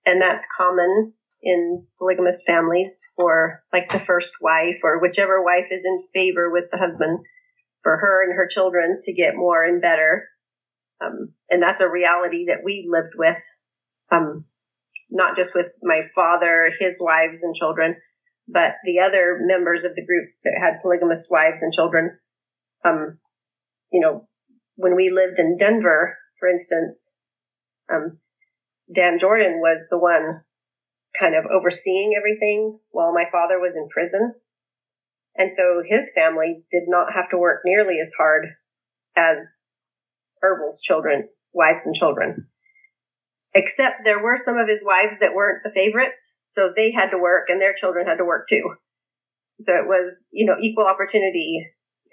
and 0.06 0.20
that's 0.20 0.46
common 0.56 1.12
in 1.42 1.86
polygamous 1.98 2.40
families 2.46 3.00
for 3.16 3.62
like 3.72 3.90
the 3.90 4.00
first 4.06 4.30
wife 4.40 4.80
or 4.82 5.00
whichever 5.00 5.42
wife 5.42 5.66
is 5.70 5.82
in 5.84 6.04
favor 6.14 6.50
with 6.50 6.64
the 6.70 6.78
husband 6.78 7.20
for 7.82 7.98
her 7.98 8.24
and 8.24 8.34
her 8.34 8.48
children 8.48 8.98
to 9.04 9.12
get 9.12 9.36
more 9.36 9.62
and 9.62 9.82
better 9.82 10.24
um, 11.04 11.32
and 11.50 11.62
that's 11.62 11.80
a 11.80 11.88
reality 11.88 12.46
that 12.46 12.64
we 12.64 12.88
lived 12.88 13.14
with, 13.16 13.36
um, 14.10 14.44
not 15.10 15.36
just 15.36 15.54
with 15.54 15.66
my 15.82 16.02
father, 16.14 16.70
his 16.78 16.96
wives 17.00 17.42
and 17.42 17.54
children, 17.54 17.96
but 18.48 18.76
the 18.84 19.00
other 19.00 19.38
members 19.40 19.84
of 19.84 19.94
the 19.94 20.04
group 20.04 20.30
that 20.44 20.54
had 20.58 20.82
polygamous 20.82 21.26
wives 21.30 21.62
and 21.62 21.72
children. 21.72 22.18
Um, 22.84 23.18
you 23.90 24.00
know, 24.00 24.28
when 24.76 24.96
we 24.96 25.10
lived 25.10 25.38
in 25.38 25.56
Denver, 25.58 26.16
for 26.38 26.48
instance, 26.48 26.98
um, 27.92 28.18
Dan 28.92 29.18
Jordan 29.18 29.60
was 29.60 29.86
the 29.90 29.98
one 29.98 30.42
kind 31.18 31.34
of 31.34 31.44
overseeing 31.46 32.12
everything 32.16 32.78
while 32.90 33.12
my 33.12 33.24
father 33.30 33.58
was 33.58 33.74
in 33.76 33.88
prison. 33.88 34.34
And 35.36 35.52
so 35.54 35.82
his 35.86 36.10
family 36.14 36.64
did 36.70 36.84
not 36.86 37.12
have 37.14 37.30
to 37.30 37.38
work 37.38 37.62
nearly 37.64 37.98
as 38.00 38.12
hard 38.16 38.46
as 39.16 39.38
Ervil's 40.42 40.80
children, 40.80 41.28
wives 41.52 41.86
and 41.86 41.94
children. 41.94 42.48
Except 43.54 44.02
there 44.04 44.22
were 44.22 44.36
some 44.44 44.58
of 44.58 44.68
his 44.68 44.80
wives 44.82 45.18
that 45.20 45.34
weren't 45.34 45.62
the 45.62 45.70
favorites, 45.70 46.34
so 46.54 46.70
they 46.74 46.90
had 46.92 47.10
to 47.10 47.18
work 47.18 47.46
and 47.48 47.60
their 47.60 47.74
children 47.80 48.06
had 48.06 48.18
to 48.18 48.24
work 48.24 48.48
too. 48.48 48.74
So 49.62 49.72
it 49.72 49.86
was, 49.86 50.14
you 50.32 50.46
know, 50.46 50.56
equal 50.60 50.86
opportunity 50.86 51.66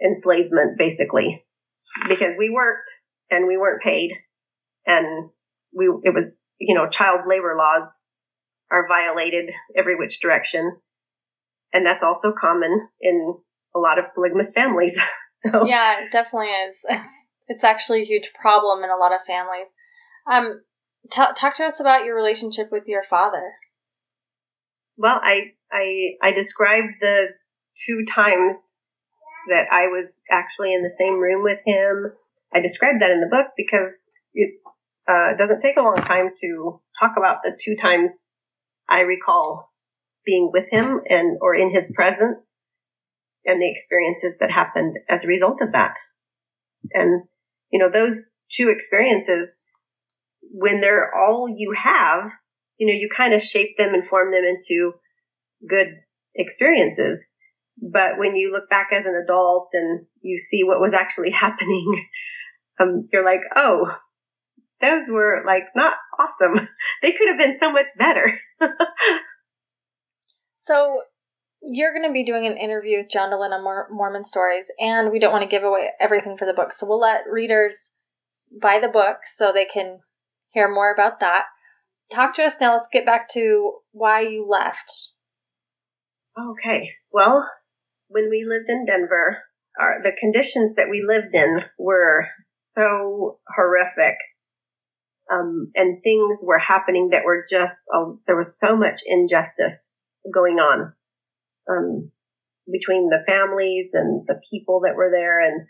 enslavement 0.03 0.77
basically, 0.77 1.45
because 2.07 2.35
we 2.37 2.49
worked 2.49 2.89
and 3.29 3.47
we 3.47 3.57
weren't 3.57 3.81
paid, 3.81 4.11
and 4.85 5.29
we 5.73 5.85
it 6.03 6.13
was, 6.13 6.25
you 6.59 6.75
know, 6.75 6.89
child 6.89 7.21
labor 7.27 7.55
laws 7.57 7.89
are 8.71 8.87
violated 8.87 9.51
every 9.77 9.95
which 9.95 10.19
direction, 10.21 10.77
and 11.73 11.85
that's 11.85 12.03
also 12.03 12.33
common 12.39 12.87
in 13.01 13.35
a 13.75 13.79
lot 13.79 13.99
of 13.99 14.05
polygamous 14.15 14.51
families. 14.53 14.97
so 15.45 15.65
yeah, 15.65 16.05
it 16.05 16.11
definitely 16.11 16.47
is. 16.47 16.85
It's 16.89 17.27
it's 17.47 17.63
actually 17.65 18.03
a 18.03 18.05
huge 18.05 18.31
problem 18.39 18.83
in 18.83 18.89
a 18.89 18.95
lot 18.95 19.11
of 19.11 19.19
families. 19.27 19.67
Um, 20.31 20.61
t- 21.11 21.35
talk 21.37 21.57
to 21.57 21.65
us 21.65 21.81
about 21.81 22.05
your 22.05 22.15
relationship 22.15 22.71
with 22.71 22.83
your 22.87 23.03
father. 23.09 23.51
Well, 24.97 25.19
I 25.21 25.53
I 25.71 26.11
I 26.21 26.31
described 26.31 26.93
the 27.01 27.27
two 27.85 28.05
times 28.13 28.55
that 29.49 29.65
I 29.71 29.87
was 29.87 30.07
actually 30.29 30.73
in 30.73 30.83
the 30.83 30.95
same 30.99 31.19
room 31.19 31.43
with 31.43 31.59
him. 31.65 32.11
I 32.53 32.59
described 32.59 33.01
that 33.01 33.11
in 33.11 33.21
the 33.21 33.29
book 33.31 33.53
because 33.57 33.89
it 34.33 34.53
uh, 35.07 35.37
doesn't 35.37 35.61
take 35.61 35.77
a 35.77 35.81
long 35.81 35.95
time 35.95 36.29
to 36.41 36.81
talk 36.99 37.13
about 37.17 37.37
the 37.43 37.57
two 37.59 37.75
times 37.81 38.11
I 38.87 39.01
recall 39.01 39.71
being 40.25 40.51
with 40.53 40.65
him 40.69 41.01
and 41.09 41.37
or 41.41 41.55
in 41.55 41.73
his 41.73 41.91
presence 41.95 42.45
and 43.45 43.61
the 43.61 43.71
experiences 43.71 44.37
that 44.39 44.51
happened 44.51 44.97
as 45.09 45.23
a 45.23 45.27
result 45.27 45.57
of 45.61 45.71
that. 45.71 45.93
And 46.93 47.23
you 47.71 47.79
know 47.79 47.89
those 47.91 48.17
two 48.51 48.69
experiences 48.69 49.57
when 50.41 50.81
they're 50.81 51.11
all 51.15 51.47
you 51.49 51.73
have, 51.81 52.31
you 52.77 52.87
know, 52.87 52.93
you 52.93 53.09
kind 53.15 53.33
of 53.33 53.41
shape 53.41 53.77
them 53.77 53.93
and 53.93 54.07
form 54.07 54.31
them 54.31 54.43
into 54.43 54.93
good 55.67 55.87
experiences. 56.35 57.23
But 57.81 58.17
when 58.17 58.35
you 58.35 58.51
look 58.51 58.69
back 58.69 58.89
as 58.97 59.05
an 59.05 59.19
adult 59.21 59.69
and 59.73 60.05
you 60.21 60.37
see 60.37 60.63
what 60.63 60.79
was 60.79 60.93
actually 60.97 61.31
happening, 61.39 62.05
um, 62.79 63.09
you're 63.11 63.25
like, 63.25 63.41
oh, 63.55 63.87
those 64.81 65.03
were 65.09 65.43
like 65.45 65.63
not 65.75 65.93
awesome. 66.19 66.67
They 67.01 67.13
could 67.17 67.29
have 67.29 67.37
been 67.37 67.57
so 67.59 67.71
much 67.71 67.87
better. 67.97 68.39
so 70.63 71.01
you're 71.63 71.93
going 71.93 72.07
to 72.07 72.13
be 72.13 72.25
doing 72.25 72.45
an 72.45 72.57
interview 72.57 72.99
with 72.99 73.09
John 73.09 73.31
Dehlin 73.31 73.51
on 73.51 73.87
Mormon 73.91 74.23
Stories, 74.23 74.71
and 74.79 75.11
we 75.11 75.19
don't 75.19 75.31
want 75.31 75.43
to 75.43 75.49
give 75.49 75.63
away 75.63 75.89
everything 75.99 76.37
for 76.37 76.45
the 76.45 76.53
book, 76.53 76.73
so 76.73 76.87
we'll 76.87 76.99
let 76.99 77.21
readers 77.27 77.91
buy 78.61 78.79
the 78.79 78.87
book 78.87 79.17
so 79.35 79.51
they 79.51 79.65
can 79.65 79.99
hear 80.51 80.71
more 80.71 80.93
about 80.93 81.21
that. 81.21 81.45
Talk 82.13 82.35
to 82.35 82.43
us 82.43 82.55
now. 82.59 82.73
Let's 82.73 82.87
get 82.91 83.05
back 83.05 83.29
to 83.33 83.73
why 83.91 84.21
you 84.21 84.47
left. 84.47 84.91
Okay. 86.37 86.91
Well, 87.11 87.47
when 88.11 88.29
we 88.29 88.45
lived 88.47 88.69
in 88.69 88.85
Denver, 88.85 89.37
our, 89.79 90.03
the 90.03 90.11
conditions 90.19 90.75
that 90.75 90.89
we 90.91 91.01
lived 91.01 91.33
in 91.33 91.59
were 91.79 92.27
so 92.73 93.39
horrific. 93.47 94.17
Um, 95.31 95.71
and 95.75 96.03
things 96.03 96.39
were 96.43 96.59
happening 96.59 97.09
that 97.11 97.23
were 97.25 97.45
just, 97.49 97.73
uh, 97.95 98.11
there 98.27 98.35
was 98.35 98.59
so 98.59 98.75
much 98.75 98.99
injustice 99.05 99.77
going 100.33 100.55
on 100.55 100.93
um, 101.69 102.11
between 102.69 103.07
the 103.07 103.23
families 103.25 103.91
and 103.93 104.27
the 104.27 104.41
people 104.51 104.81
that 104.81 104.95
were 104.95 105.09
there. 105.09 105.39
And, 105.39 105.67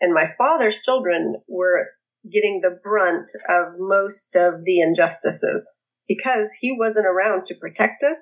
and 0.00 0.12
my 0.12 0.26
father's 0.36 0.80
children 0.84 1.36
were 1.46 1.86
getting 2.24 2.60
the 2.62 2.80
brunt 2.82 3.30
of 3.48 3.78
most 3.78 4.34
of 4.34 4.64
the 4.64 4.80
injustices 4.80 5.64
because 6.08 6.50
he 6.60 6.74
wasn't 6.76 7.06
around 7.06 7.46
to 7.46 7.54
protect 7.54 8.02
us. 8.02 8.18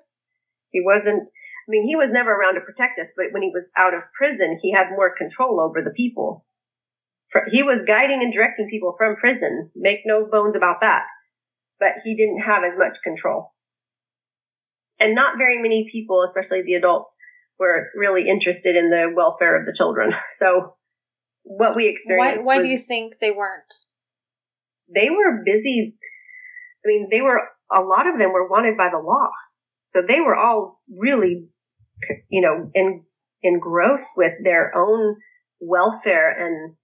He 0.70 0.82
wasn't, 0.84 1.28
I 1.66 1.70
mean, 1.70 1.86
he 1.86 1.96
was 1.96 2.10
never 2.12 2.32
around 2.32 2.54
to 2.54 2.60
protect 2.60 2.98
us, 3.00 3.08
but 3.16 3.32
when 3.32 3.42
he 3.42 3.50
was 3.52 3.64
out 3.76 3.94
of 3.94 4.02
prison, 4.16 4.58
he 4.62 4.72
had 4.72 4.90
more 4.90 5.14
control 5.16 5.60
over 5.60 5.82
the 5.82 5.94
people. 5.94 6.44
He 7.50 7.62
was 7.62 7.82
guiding 7.86 8.22
and 8.22 8.32
directing 8.32 8.68
people 8.70 8.94
from 8.96 9.16
prison, 9.16 9.70
make 9.74 10.00
no 10.04 10.24
bones 10.30 10.54
about 10.56 10.82
that, 10.82 11.04
but 11.80 12.04
he 12.04 12.14
didn't 12.14 12.40
have 12.40 12.62
as 12.62 12.78
much 12.78 12.98
control. 13.02 13.52
And 15.00 15.16
not 15.16 15.38
very 15.38 15.60
many 15.60 15.88
people, 15.90 16.24
especially 16.28 16.62
the 16.62 16.74
adults, 16.74 17.12
were 17.58 17.88
really 17.96 18.28
interested 18.28 18.76
in 18.76 18.90
the 18.90 19.12
welfare 19.14 19.58
of 19.58 19.66
the 19.66 19.74
children. 19.76 20.12
So 20.38 20.76
what 21.42 21.74
we 21.76 21.88
experienced. 21.88 22.46
Why, 22.46 22.56
why 22.58 22.62
do 22.62 22.70
you 22.70 22.78
think 22.78 23.14
they 23.20 23.30
weren't? 23.30 23.72
they 24.92 25.08
were 25.10 25.42
busy. 25.44 25.96
I 26.84 26.86
mean, 26.86 27.08
they 27.10 27.20
were, 27.20 27.40
a 27.72 27.80
lot 27.80 28.06
of 28.06 28.18
them 28.18 28.32
were 28.32 28.48
wanted 28.48 28.76
by 28.76 28.90
the 28.90 28.98
law. 28.98 29.30
So 29.94 30.02
they 30.06 30.20
were 30.20 30.36
all 30.36 30.80
really, 30.90 31.48
you 32.28 32.40
know, 32.40 32.70
engrossed 33.42 34.08
with 34.16 34.32
their 34.42 34.72
own 34.76 35.16
welfare 35.60 36.30
and 36.30 36.74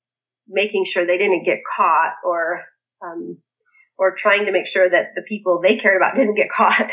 making 0.48 0.84
sure 0.86 1.06
they 1.06 1.18
didn't 1.18 1.44
get 1.44 1.58
caught 1.76 2.14
or, 2.24 2.62
um, 3.04 3.38
or 3.98 4.14
trying 4.16 4.46
to 4.46 4.52
make 4.52 4.66
sure 4.66 4.88
that 4.88 5.12
the 5.14 5.22
people 5.22 5.60
they 5.62 5.76
cared 5.76 5.96
about 5.96 6.16
didn't 6.16 6.36
get 6.36 6.50
caught. 6.56 6.90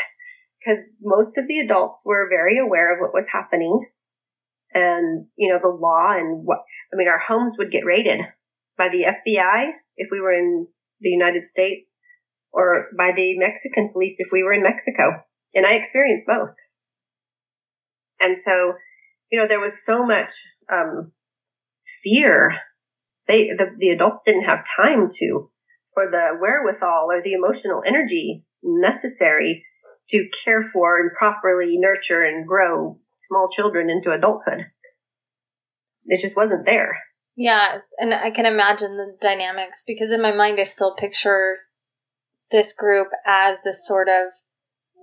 Because 0.58 0.84
most 1.00 1.38
of 1.38 1.46
the 1.46 1.60
adults 1.60 2.00
were 2.04 2.28
very 2.28 2.58
aware 2.58 2.92
of 2.92 3.00
what 3.00 3.14
was 3.14 3.26
happening 3.32 3.86
and, 4.74 5.26
you 5.36 5.52
know, 5.52 5.58
the 5.62 5.74
law 5.74 6.12
and 6.12 6.44
what, 6.44 6.58
I 6.92 6.96
mean, 6.96 7.08
our 7.08 7.18
homes 7.18 7.54
would 7.58 7.70
get 7.70 7.84
raided 7.84 8.20
by 8.76 8.88
the 8.88 9.04
FBI 9.04 9.70
if 9.96 10.08
we 10.10 10.20
were 10.20 10.32
in 10.32 10.66
the 11.00 11.08
United 11.08 11.46
States 11.46 11.90
or 12.52 12.88
by 12.96 13.10
the 13.14 13.38
Mexican 13.38 13.90
police 13.92 14.16
if 14.18 14.28
we 14.32 14.42
were 14.42 14.52
in 14.52 14.62
Mexico. 14.62 15.22
And 15.54 15.64
I 15.66 15.74
experienced 15.74 16.26
both. 16.26 16.54
And 18.20 18.38
so, 18.38 18.74
you 19.30 19.40
know, 19.40 19.48
there 19.48 19.60
was 19.60 19.74
so 19.86 20.04
much 20.04 20.32
um, 20.72 21.12
fear. 22.02 22.52
They, 23.26 23.48
the, 23.56 23.66
the 23.78 23.90
adults 23.90 24.22
didn't 24.24 24.44
have 24.44 24.64
time 24.76 25.08
to, 25.18 25.50
or 25.96 26.10
the 26.10 26.38
wherewithal 26.40 27.08
or 27.10 27.22
the 27.22 27.34
emotional 27.34 27.82
energy 27.86 28.44
necessary 28.62 29.64
to 30.10 30.28
care 30.44 30.70
for 30.72 31.00
and 31.00 31.10
properly 31.12 31.76
nurture 31.78 32.22
and 32.22 32.46
grow 32.46 32.98
small 33.28 33.48
children 33.54 33.90
into 33.90 34.10
adulthood. 34.10 34.66
It 36.06 36.22
just 36.22 36.36
wasn't 36.36 36.64
there. 36.64 36.98
Yeah, 37.36 37.78
and 37.98 38.12
I 38.12 38.30
can 38.30 38.46
imagine 38.46 38.96
the 38.96 39.16
dynamics 39.20 39.84
because 39.86 40.10
in 40.10 40.22
my 40.22 40.32
mind 40.34 40.58
I 40.58 40.64
still 40.64 40.96
picture 40.96 41.58
this 42.50 42.72
group 42.72 43.08
as 43.26 43.62
this 43.62 43.86
sort 43.86 44.08
of 44.08 44.32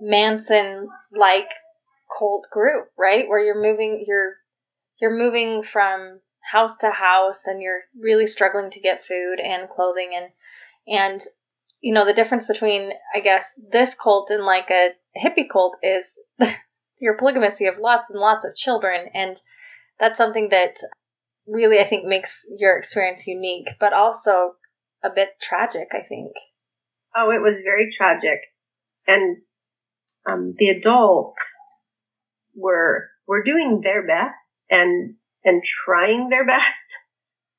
Manson 0.00 0.88
like 1.16 1.48
cult 2.18 2.44
group, 2.50 2.88
right? 2.98 3.28
Where 3.28 3.44
you're 3.44 3.62
moving 3.62 4.04
you're 4.06 4.34
you're 5.00 5.16
moving 5.16 5.62
from 5.62 6.20
house 6.52 6.78
to 6.78 6.90
house 6.90 7.46
and 7.46 7.60
you're 7.60 7.82
really 8.00 8.26
struggling 8.26 8.70
to 8.70 8.80
get 8.80 9.04
food 9.06 9.40
and 9.40 9.68
clothing 9.68 10.12
and 10.14 10.30
and 10.86 11.20
you 11.80 11.92
know 11.92 12.04
the 12.06 12.14
difference 12.14 12.46
between 12.46 12.92
I 13.14 13.20
guess 13.20 13.58
this 13.70 13.94
cult 13.94 14.30
and 14.30 14.44
like 14.44 14.70
a 14.70 14.90
hippie 15.18 15.48
cult 15.50 15.76
is 15.82 16.12
your 17.00 17.16
polygamy 17.16 17.46
of 17.66 17.78
lots 17.78 18.10
and 18.10 18.20
lots 18.20 18.44
of 18.44 18.54
children 18.54 19.08
and 19.14 19.36
that's 19.98 20.18
something 20.18 20.50
that 20.50 20.76
really, 21.46 21.78
I 21.78 21.88
think, 21.88 22.04
makes 22.04 22.46
your 22.58 22.76
experience 22.76 23.26
unique, 23.26 23.68
but 23.78 23.92
also 23.92 24.54
a 25.02 25.10
bit 25.14 25.30
tragic, 25.40 25.88
I 25.92 26.06
think. 26.06 26.32
Oh, 27.16 27.30
it 27.30 27.40
was 27.40 27.54
very 27.64 27.94
tragic. 27.96 28.40
And 29.06 29.38
um, 30.26 30.54
the 30.58 30.68
adults 30.68 31.36
were 32.56 33.08
were 33.26 33.42
doing 33.42 33.80
their 33.82 34.06
best 34.06 34.38
and 34.70 35.14
and 35.44 35.62
trying 35.64 36.28
their 36.28 36.46
best, 36.46 36.88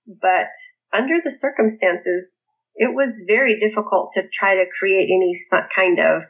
but 0.07 0.49
under 0.93 1.15
the 1.23 1.31
circumstances, 1.31 2.29
it 2.75 2.93
was 2.93 3.21
very 3.27 3.59
difficult 3.59 4.11
to 4.15 4.23
try 4.33 4.55
to 4.55 4.65
create 4.79 5.09
any 5.09 5.33
kind 5.75 5.99
of 5.99 6.23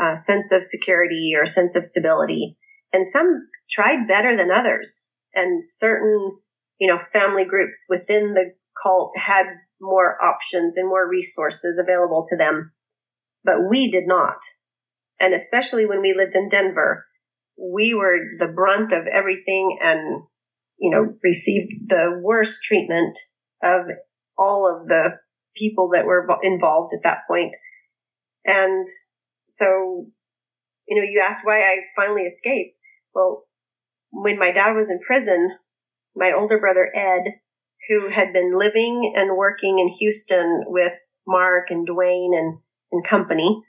uh, 0.00 0.16
sense 0.16 0.52
of 0.52 0.64
security 0.64 1.32
or 1.38 1.46
sense 1.46 1.76
of 1.76 1.86
stability. 1.86 2.56
And 2.92 3.06
some 3.12 3.48
tried 3.70 4.08
better 4.08 4.36
than 4.36 4.50
others, 4.50 4.98
and 5.34 5.64
certain 5.78 6.38
you 6.78 6.88
know, 6.88 6.98
family 7.12 7.44
groups 7.44 7.78
within 7.88 8.34
the 8.34 8.54
cult 8.82 9.12
had 9.16 9.46
more 9.80 10.16
options 10.22 10.74
and 10.76 10.88
more 10.88 11.08
resources 11.08 11.78
available 11.78 12.26
to 12.30 12.36
them, 12.36 12.72
but 13.44 13.68
we 13.68 13.90
did 13.90 14.06
not. 14.06 14.38
And 15.20 15.34
especially 15.34 15.86
when 15.86 16.00
we 16.00 16.14
lived 16.16 16.36
in 16.36 16.48
Denver, 16.48 17.04
we 17.58 17.94
were 17.94 18.16
the 18.38 18.52
brunt 18.52 18.92
of 18.92 19.06
everything 19.06 19.78
and, 19.82 20.22
you 20.78 20.90
know, 20.90 21.14
received 21.22 21.72
the 21.88 22.20
worst 22.22 22.62
treatment 22.62 23.18
of 23.62 23.82
all 24.38 24.70
of 24.70 24.86
the 24.86 25.18
people 25.56 25.90
that 25.92 26.06
were 26.06 26.26
involved 26.42 26.94
at 26.94 27.02
that 27.02 27.22
point. 27.28 27.52
And 28.44 28.86
so, 29.50 30.06
you 30.86 30.96
know, 30.96 31.02
you 31.02 31.22
asked 31.26 31.44
why 31.44 31.60
I 31.60 31.78
finally 31.96 32.22
escaped. 32.22 32.76
Well, 33.14 33.44
when 34.10 34.38
my 34.38 34.52
dad 34.52 34.74
was 34.74 34.88
in 34.88 35.00
prison, 35.04 35.50
my 36.14 36.32
older 36.38 36.58
brother 36.58 36.88
Ed, 36.94 37.32
who 37.88 38.08
had 38.14 38.32
been 38.32 38.56
living 38.56 39.14
and 39.16 39.36
working 39.36 39.78
in 39.80 39.88
Houston 39.98 40.64
with 40.66 40.92
Mark 41.26 41.66
and 41.70 41.88
Dwayne 41.88 42.38
and, 42.38 42.58
and 42.92 43.06
company. 43.08 43.62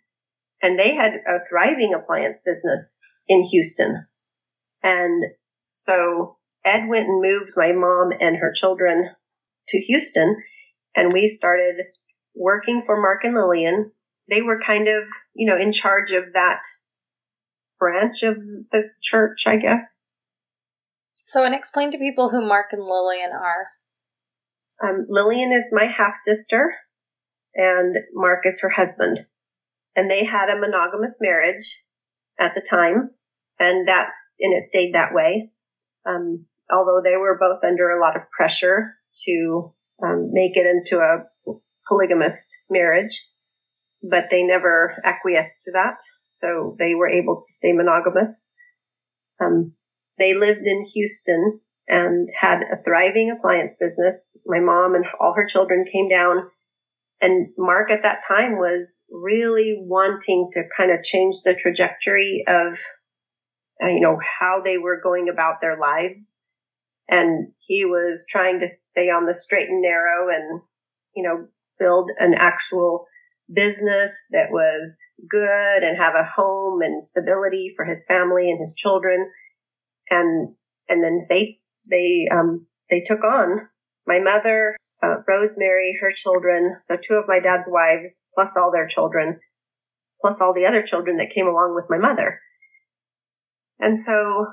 And 0.62 0.78
they 0.78 0.94
had 0.96 1.14
a 1.14 1.40
thriving 1.50 1.94
appliance 1.96 2.40
business 2.46 2.98
in 3.30 3.44
Houston. 3.44 4.06
And 4.84 5.24
so 5.72 6.38
Ed 6.66 6.90
went 6.90 7.08
and 7.08 7.22
moved 7.22 7.52
my 7.56 7.72
mom 7.72 8.12
and 8.20 8.36
her 8.36 8.52
children 8.54 9.10
to 9.70 9.80
Houston 9.80 10.36
and 10.96 11.14
we 11.14 11.28
started 11.28 11.76
working 12.36 12.84
for 12.86 13.00
Mark 13.00 13.22
and 13.24 13.34
Lillian. 13.34 13.92
They 14.30 14.42
were 14.42 14.60
kind 14.66 14.88
of, 14.88 15.04
you 15.34 15.50
know, 15.50 15.58
in 15.58 15.72
charge 15.72 16.12
of 16.12 16.34
that 16.34 16.60
branch 17.80 18.24
of 18.24 18.36
the 18.72 18.84
church, 19.02 19.44
I 19.48 19.58
guess. 19.58 19.84
So, 21.28 21.46
and 21.46 21.56
explain 21.56 21.92
to 21.92 21.98
people 21.98 22.30
who 22.30 22.46
Mark 22.46 22.68
and 22.72 22.82
Lillian 22.82 23.32
are. 23.32 23.68
Um, 24.84 25.06
Lillian 25.10 25.52
is 25.52 25.66
my 25.72 25.86
half 25.86 26.16
sister, 26.24 26.74
and 27.56 27.96
Mark 28.14 28.46
is 28.46 28.60
her 28.62 28.70
husband. 28.70 29.20
And 29.96 30.10
they 30.10 30.26
had 30.26 30.50
a 30.50 30.60
monogamous 30.60 31.18
marriage 31.20 31.76
at 32.40 32.54
the 32.56 32.62
time. 32.68 33.12
And 33.60 33.88
that's, 33.88 34.16
and 34.40 34.54
it 34.54 34.70
stayed 34.70 34.94
that 34.94 35.14
way. 35.14 35.52
Um, 36.08 36.46
although 36.72 37.02
they 37.04 37.18
were 37.18 37.38
both 37.40 37.64
under 37.64 37.90
a 37.90 38.02
lot 38.02 38.16
of 38.16 38.30
pressure 38.32 38.96
to 39.26 39.74
um, 40.04 40.30
make 40.32 40.56
it 40.56 40.66
into 40.66 41.02
a 41.02 41.26
polygamist 41.88 42.48
marriage, 42.70 43.22
but 44.02 44.26
they 44.32 44.44
never 44.44 44.96
acquiesced 45.04 45.56
to 45.66 45.72
that. 45.74 45.98
So 46.42 46.76
they 46.80 46.96
were 46.96 47.10
able 47.10 47.36
to 47.36 47.54
stay 47.54 47.74
monogamous. 47.74 48.46
Um, 49.42 49.74
they 50.18 50.34
lived 50.34 50.66
in 50.66 50.86
Houston 50.94 51.60
and 51.88 52.30
had 52.40 52.62
a 52.62 52.82
thriving 52.84 53.36
appliance 53.36 53.76
business. 53.80 54.38
My 54.46 54.60
mom 54.60 54.96
and 54.96 55.06
all 55.20 55.34
her 55.36 55.48
children 55.48 55.86
came 55.92 56.08
down 56.08 56.50
and 57.22 57.50
Mark 57.58 57.92
at 57.92 58.04
that 58.04 58.22
time 58.28 58.58
was 58.58 58.94
really 59.12 59.78
wanting 59.80 60.50
to 60.54 60.64
kind 60.76 60.92
of 60.92 61.04
change 61.04 61.36
the 61.44 61.54
trajectory 61.54 62.44
of, 62.48 62.74
you 63.82 64.02
know, 64.02 64.18
how 64.40 64.62
they 64.64 64.78
were 64.78 65.02
going 65.02 65.30
about 65.32 65.62
their 65.62 65.78
lives. 65.80 66.34
And 67.08 67.52
he 67.66 67.86
was 67.86 68.24
trying 68.30 68.60
to 68.60 68.68
stay 68.92 69.10
on 69.10 69.26
the 69.26 69.34
straight 69.34 69.70
and 69.70 69.82
narrow 69.82 70.30
and, 70.30 70.62
you 71.16 71.24
know, 71.24 71.48
build 71.80 72.10
an 72.20 72.34
actual 72.38 73.06
business 73.52 74.12
that 74.32 74.52
was 74.52 74.98
good 75.28 75.84
and 75.84 75.98
have 75.98 76.14
a 76.14 76.30
home 76.36 76.82
and 76.82 77.04
stability 77.04 77.74
for 77.76 77.86
his 77.86 78.04
family 78.08 78.52
and 78.52 78.60
his 78.60 78.76
children. 78.76 79.32
And, 80.10 80.56
and 80.88 81.04
then 81.04 81.26
they, 81.30 81.60
they, 81.90 82.28
um, 82.32 82.68
they 82.90 83.02
took 83.02 83.24
on 83.24 83.68
my 84.06 84.20
mother, 84.20 84.76
uh, 85.02 85.22
Rosemary, 85.28 85.98
her 86.02 86.12
children, 86.12 86.76
so 86.84 86.96
two 86.96 87.16
of 87.16 87.28
my 87.28 87.40
dad's 87.40 87.68
wives, 87.68 88.12
plus 88.36 88.50
all 88.58 88.72
their 88.72 88.88
children, 88.88 89.40
plus 90.22 90.36
all 90.42 90.54
the 90.54 90.66
other 90.66 90.84
children 90.86 91.18
that 91.18 91.34
came 91.34 91.48
along 91.48 91.76
with 91.76 91.86
my 91.90 91.98
mother. 91.98 92.42
And 93.80 94.00
so 94.00 94.48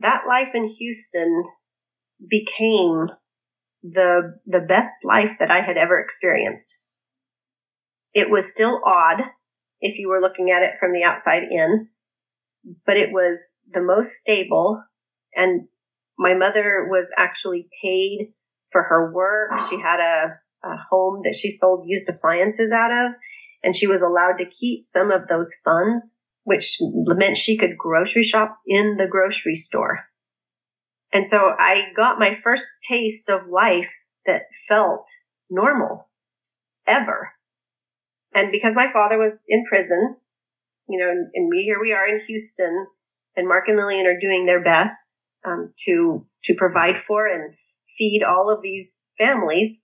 that 0.00 0.22
life 0.28 0.54
in 0.54 0.66
Houston 0.66 1.44
became 2.20 3.08
the, 3.82 4.38
the 4.46 4.60
best 4.60 4.92
life 5.04 5.36
that 5.38 5.50
I 5.50 5.60
had 5.60 5.76
ever 5.76 6.00
experienced. 6.00 6.74
It 8.12 8.28
was 8.30 8.50
still 8.50 8.80
odd 8.84 9.20
if 9.80 9.98
you 9.98 10.08
were 10.08 10.20
looking 10.20 10.50
at 10.50 10.62
it 10.62 10.78
from 10.78 10.92
the 10.92 11.04
outside 11.04 11.44
in, 11.50 11.88
but 12.84 12.96
it 12.96 13.10
was 13.12 13.38
the 13.72 13.80
most 13.80 14.12
stable 14.12 14.82
and 15.34 15.68
my 16.18 16.34
mother 16.34 16.86
was 16.88 17.06
actually 17.16 17.68
paid 17.82 18.34
for 18.72 18.82
her 18.82 19.12
work. 19.12 19.52
She 19.70 19.80
had 19.80 20.00
a, 20.00 20.38
a 20.68 20.76
home 20.90 21.22
that 21.24 21.34
she 21.34 21.56
sold 21.56 21.84
used 21.86 22.08
appliances 22.08 22.70
out 22.70 22.90
of, 22.90 23.12
and 23.62 23.74
she 23.74 23.86
was 23.86 24.02
allowed 24.02 24.36
to 24.38 24.44
keep 24.44 24.86
some 24.88 25.10
of 25.10 25.28
those 25.28 25.50
funds, 25.64 26.12
which 26.44 26.78
meant 26.80 27.36
she 27.36 27.56
could 27.56 27.76
grocery 27.76 28.22
shop 28.22 28.58
in 28.66 28.96
the 28.96 29.06
grocery 29.08 29.54
store. 29.54 30.00
And 31.12 31.26
so 31.28 31.36
I 31.36 31.92
got 31.96 32.18
my 32.18 32.38
first 32.42 32.66
taste 32.88 33.28
of 33.28 33.48
life 33.50 33.90
that 34.26 34.42
felt 34.68 35.06
normal 35.50 36.08
ever. 36.86 37.30
And 38.32 38.52
because 38.52 38.74
my 38.74 38.86
father 38.92 39.18
was 39.18 39.32
in 39.48 39.64
prison, 39.68 40.16
you 40.88 40.98
know, 40.98 41.10
and 41.10 41.48
we 41.48 41.62
here 41.64 41.80
we 41.80 41.92
are 41.92 42.06
in 42.06 42.20
Houston, 42.26 42.86
and 43.36 43.48
Mark 43.48 43.64
and 43.68 43.76
Lillian 43.76 44.06
are 44.06 44.20
doing 44.20 44.46
their 44.46 44.62
best 44.62 44.96
um, 45.44 45.72
to 45.86 46.26
to 46.44 46.54
provide 46.54 47.02
for 47.06 47.26
and 47.26 47.54
feed 47.98 48.22
all 48.22 48.52
of 48.52 48.62
these 48.62 48.96
families 49.18 49.78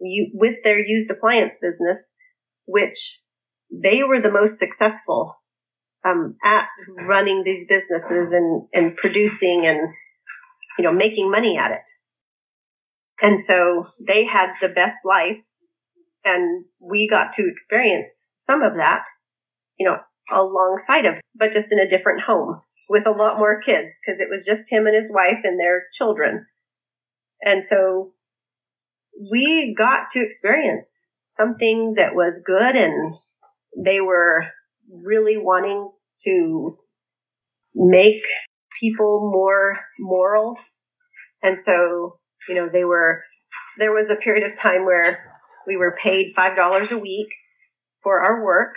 you, 0.00 0.30
with 0.34 0.56
their 0.64 0.78
used 0.78 1.10
appliance 1.10 1.54
business, 1.60 2.10
which 2.66 3.18
they 3.70 4.02
were 4.06 4.20
the 4.20 4.30
most 4.30 4.58
successful 4.58 5.36
um, 6.04 6.36
at 6.44 6.66
running 7.06 7.42
these 7.44 7.66
businesses 7.68 8.32
and, 8.32 8.66
and 8.72 8.96
producing 8.96 9.64
and 9.66 9.94
you 10.78 10.84
know 10.84 10.92
making 10.92 11.30
money 11.30 11.56
at 11.58 11.72
it. 11.72 11.84
And 13.20 13.40
so 13.40 13.86
they 14.04 14.24
had 14.24 14.54
the 14.60 14.68
best 14.68 14.98
life, 15.04 15.38
and 16.24 16.64
we 16.80 17.08
got 17.08 17.34
to 17.34 17.48
experience 17.48 18.10
some 18.46 18.62
of 18.62 18.74
that, 18.74 19.04
you 19.78 19.88
know, 19.88 19.96
alongside 20.32 21.06
of, 21.06 21.14
but 21.34 21.52
just 21.52 21.68
in 21.70 21.78
a 21.78 21.88
different 21.88 22.22
home 22.22 22.60
with 22.88 23.06
a 23.06 23.10
lot 23.10 23.38
more 23.38 23.60
kids 23.62 23.96
because 24.00 24.20
it 24.20 24.28
was 24.30 24.44
just 24.44 24.70
him 24.70 24.86
and 24.86 24.94
his 24.94 25.10
wife 25.10 25.44
and 25.44 25.58
their 25.58 25.84
children. 25.96 26.46
And 27.40 27.64
so 27.64 28.12
we 29.30 29.74
got 29.76 30.10
to 30.12 30.22
experience 30.22 30.90
something 31.36 31.94
that 31.96 32.14
was 32.14 32.34
good 32.44 32.76
and 32.76 33.14
they 33.76 34.00
were 34.00 34.46
really 34.90 35.36
wanting 35.36 35.90
to 36.24 36.78
make 37.74 38.22
people 38.80 39.30
more 39.32 39.78
moral. 39.98 40.56
And 41.42 41.58
so, 41.64 42.18
you 42.48 42.54
know, 42.54 42.68
they 42.72 42.84
were, 42.84 43.22
there 43.78 43.92
was 43.92 44.08
a 44.10 44.22
period 44.22 44.50
of 44.50 44.58
time 44.58 44.84
where 44.84 45.18
we 45.66 45.76
were 45.76 45.96
paid 46.02 46.34
$5 46.36 46.90
a 46.90 46.98
week 46.98 47.28
for 48.02 48.20
our 48.20 48.44
work. 48.44 48.74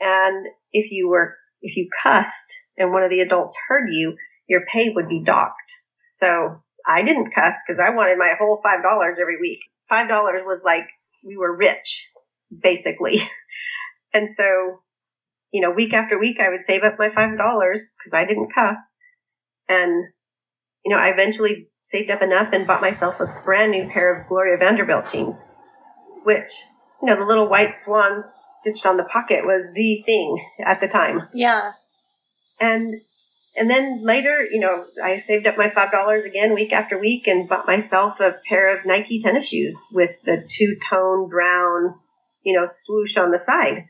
And 0.00 0.46
if 0.72 0.90
you 0.90 1.08
were, 1.08 1.36
if 1.60 1.76
you 1.76 1.88
cussed 2.02 2.34
and 2.76 2.92
one 2.92 3.02
of 3.02 3.10
the 3.10 3.20
adults 3.20 3.56
heard 3.68 3.88
you, 3.90 4.16
your 4.48 4.62
pay 4.72 4.88
would 4.94 5.08
be 5.08 5.22
docked. 5.24 5.56
So 6.18 6.62
I 6.86 7.02
didn't 7.02 7.32
cuss 7.34 7.54
because 7.66 7.80
I 7.80 7.94
wanted 7.94 8.18
my 8.18 8.34
whole 8.38 8.60
five 8.62 8.82
dollars 8.82 9.18
every 9.20 9.40
week. 9.40 9.60
Five 9.88 10.08
dollars 10.08 10.42
was 10.44 10.60
like 10.64 10.88
we 11.24 11.36
were 11.36 11.56
rich, 11.56 12.06
basically. 12.50 13.28
And 14.14 14.28
so, 14.36 14.82
you 15.52 15.60
know, 15.60 15.70
week 15.70 15.92
after 15.92 16.18
week, 16.18 16.38
I 16.40 16.50
would 16.50 16.66
save 16.66 16.82
up 16.82 16.98
my 16.98 17.08
five 17.14 17.36
dollars 17.38 17.80
because 17.98 18.16
I 18.16 18.24
didn't 18.26 18.54
cuss. 18.54 18.76
And 19.68 20.04
you 20.84 20.90
know, 20.90 21.00
I 21.00 21.08
eventually 21.08 21.68
saved 21.92 22.10
up 22.10 22.22
enough 22.22 22.48
and 22.52 22.66
bought 22.66 22.80
myself 22.80 23.20
a 23.20 23.42
brand 23.44 23.70
new 23.70 23.88
pair 23.92 24.20
of 24.22 24.28
Gloria 24.28 24.56
Vanderbilt 24.56 25.12
jeans, 25.12 25.40
which 26.24 26.50
you 27.02 27.08
know, 27.08 27.18
the 27.18 27.26
little 27.26 27.48
white 27.48 27.74
swan 27.84 28.24
stitched 28.60 28.86
on 28.86 28.96
the 28.96 29.04
pocket 29.04 29.44
was 29.44 29.66
the 29.74 30.02
thing 30.06 30.38
at 30.64 30.80
the 30.80 30.86
time. 30.86 31.28
Yeah. 31.34 31.72
And 32.60 32.94
and 33.54 33.68
then 33.68 34.02
later, 34.02 34.46
you 34.50 34.60
know, 34.60 34.84
I 35.02 35.18
saved 35.18 35.46
up 35.46 35.58
my 35.58 35.68
five 35.74 35.90
dollars 35.90 36.24
again 36.24 36.54
week 36.54 36.72
after 36.72 36.98
week 36.98 37.24
and 37.26 37.48
bought 37.48 37.66
myself 37.66 38.14
a 38.20 38.38
pair 38.48 38.78
of 38.78 38.86
Nike 38.86 39.20
tennis 39.20 39.48
shoes 39.48 39.76
with 39.92 40.10
the 40.24 40.48
two 40.48 40.76
tone 40.88 41.28
brown, 41.28 41.94
you 42.44 42.58
know, 42.58 42.68
swoosh 42.70 43.16
on 43.16 43.32
the 43.32 43.38
side. 43.38 43.84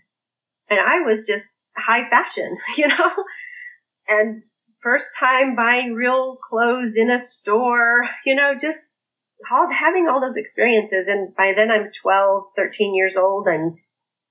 And 0.71 0.81
I 0.81 1.07
was 1.07 1.27
just 1.27 1.45
high 1.77 2.09
fashion, 2.09 2.57
you 2.77 2.89
know? 2.89 3.11
And 4.09 4.43
first 4.83 5.07
time 5.19 5.55
buying 5.57 5.95
real 5.95 6.37
clothes 6.37 6.95
in 6.97 7.11
a 7.11 7.19
store, 7.19 8.03
you 8.27 8.35
know, 8.35 8.55
just 8.61 8.79
all, 9.51 9.69
having 9.73 10.09
all 10.09 10.21
those 10.21 10.37
experiences. 10.37 11.09
And 11.09 11.35
by 11.35 11.53
then 11.57 11.71
I'm 11.71 11.91
12, 12.03 12.45
13 12.57 12.95
years 12.95 13.17
old 13.17 13.47
and, 13.47 13.77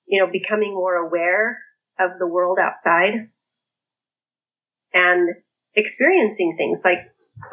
you 0.08 0.22
know, 0.22 0.32
becoming 0.32 0.74
more 0.74 0.96
aware 0.96 1.60
of 2.00 2.12
the 2.20 2.28
world 2.28 2.58
outside 2.62 3.30
and 4.94 5.28
experiencing 5.76 6.56
things 6.58 6.80
like 6.84 7.00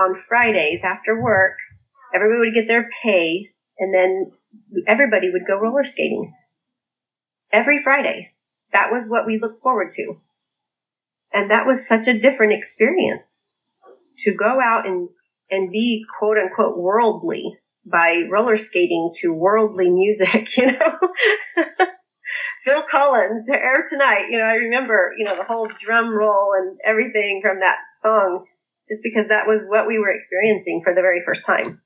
on 0.00 0.22
Fridays 0.28 0.80
after 0.84 1.20
work, 1.20 1.56
everybody 2.14 2.40
would 2.40 2.54
get 2.54 2.68
their 2.68 2.88
pay 3.02 3.50
and 3.78 3.94
then 3.94 4.32
everybody 4.86 5.30
would 5.32 5.46
go 5.46 5.58
roller 5.58 5.84
skating 5.84 6.34
every 7.52 7.80
Friday. 7.82 8.32
That 8.72 8.90
was 8.90 9.04
what 9.08 9.26
we 9.26 9.38
looked 9.40 9.62
forward 9.62 9.92
to. 9.92 10.20
And 11.32 11.50
that 11.50 11.66
was 11.66 11.86
such 11.86 12.08
a 12.08 12.18
different 12.18 12.54
experience 12.54 13.38
to 14.24 14.34
go 14.34 14.60
out 14.60 14.86
and, 14.86 15.08
and 15.50 15.70
be 15.70 16.04
quote 16.18 16.38
unquote 16.38 16.78
worldly 16.78 17.58
by 17.84 18.22
roller 18.30 18.58
skating 18.58 19.12
to 19.20 19.32
worldly 19.32 19.90
music, 19.90 20.56
you 20.56 20.66
know? 20.66 20.98
Phil 22.64 22.82
Collins 22.90 23.46
to 23.46 23.52
air 23.52 23.86
tonight. 23.88 24.26
You 24.30 24.38
know, 24.38 24.44
I 24.44 24.68
remember, 24.68 25.14
you 25.16 25.24
know, 25.24 25.36
the 25.36 25.44
whole 25.44 25.68
drum 25.84 26.10
roll 26.10 26.52
and 26.58 26.78
everything 26.84 27.40
from 27.42 27.60
that 27.60 27.76
song 28.02 28.44
just 28.88 29.00
because 29.02 29.28
that 29.28 29.46
was 29.46 29.60
what 29.68 29.86
we 29.86 29.98
were 29.98 30.10
experiencing 30.10 30.80
for 30.82 30.94
the 30.94 31.02
very 31.02 31.22
first 31.24 31.44
time. 31.44 31.80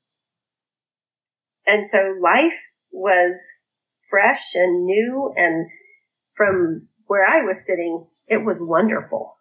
And 1.67 1.89
so 1.93 2.19
life 2.21 2.59
was 2.91 3.37
fresh 4.11 4.55
and 4.55 4.85
new 4.85 5.33
and 5.37 5.67
from 6.37 6.89
where 7.07 7.27
I 7.27 7.43
was 7.43 7.57
sitting, 7.67 8.07
it 8.27 8.45
was 8.45 8.57
wonderful. 8.61 9.37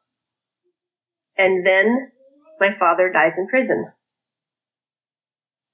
And 1.37 1.65
then 1.65 2.11
my 2.59 2.69
father 2.77 3.11
dies 3.11 3.33
in 3.37 3.47
prison. 3.47 3.85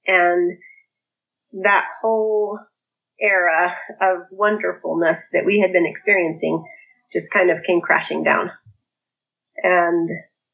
And 0.06 0.58
that 1.64 1.86
whole 2.02 2.60
era 3.20 3.74
of 4.02 4.28
wonderfulness 4.32 5.18
that 5.34 5.46
we 5.46 5.60
had 5.60 5.74
been 5.74 5.86
experiencing 5.86 6.64
just 7.12 7.32
kind 7.32 7.50
of 7.50 7.64
came 7.66 7.82
crashing 7.82 8.24
down. 8.24 8.52
And 9.64 10.10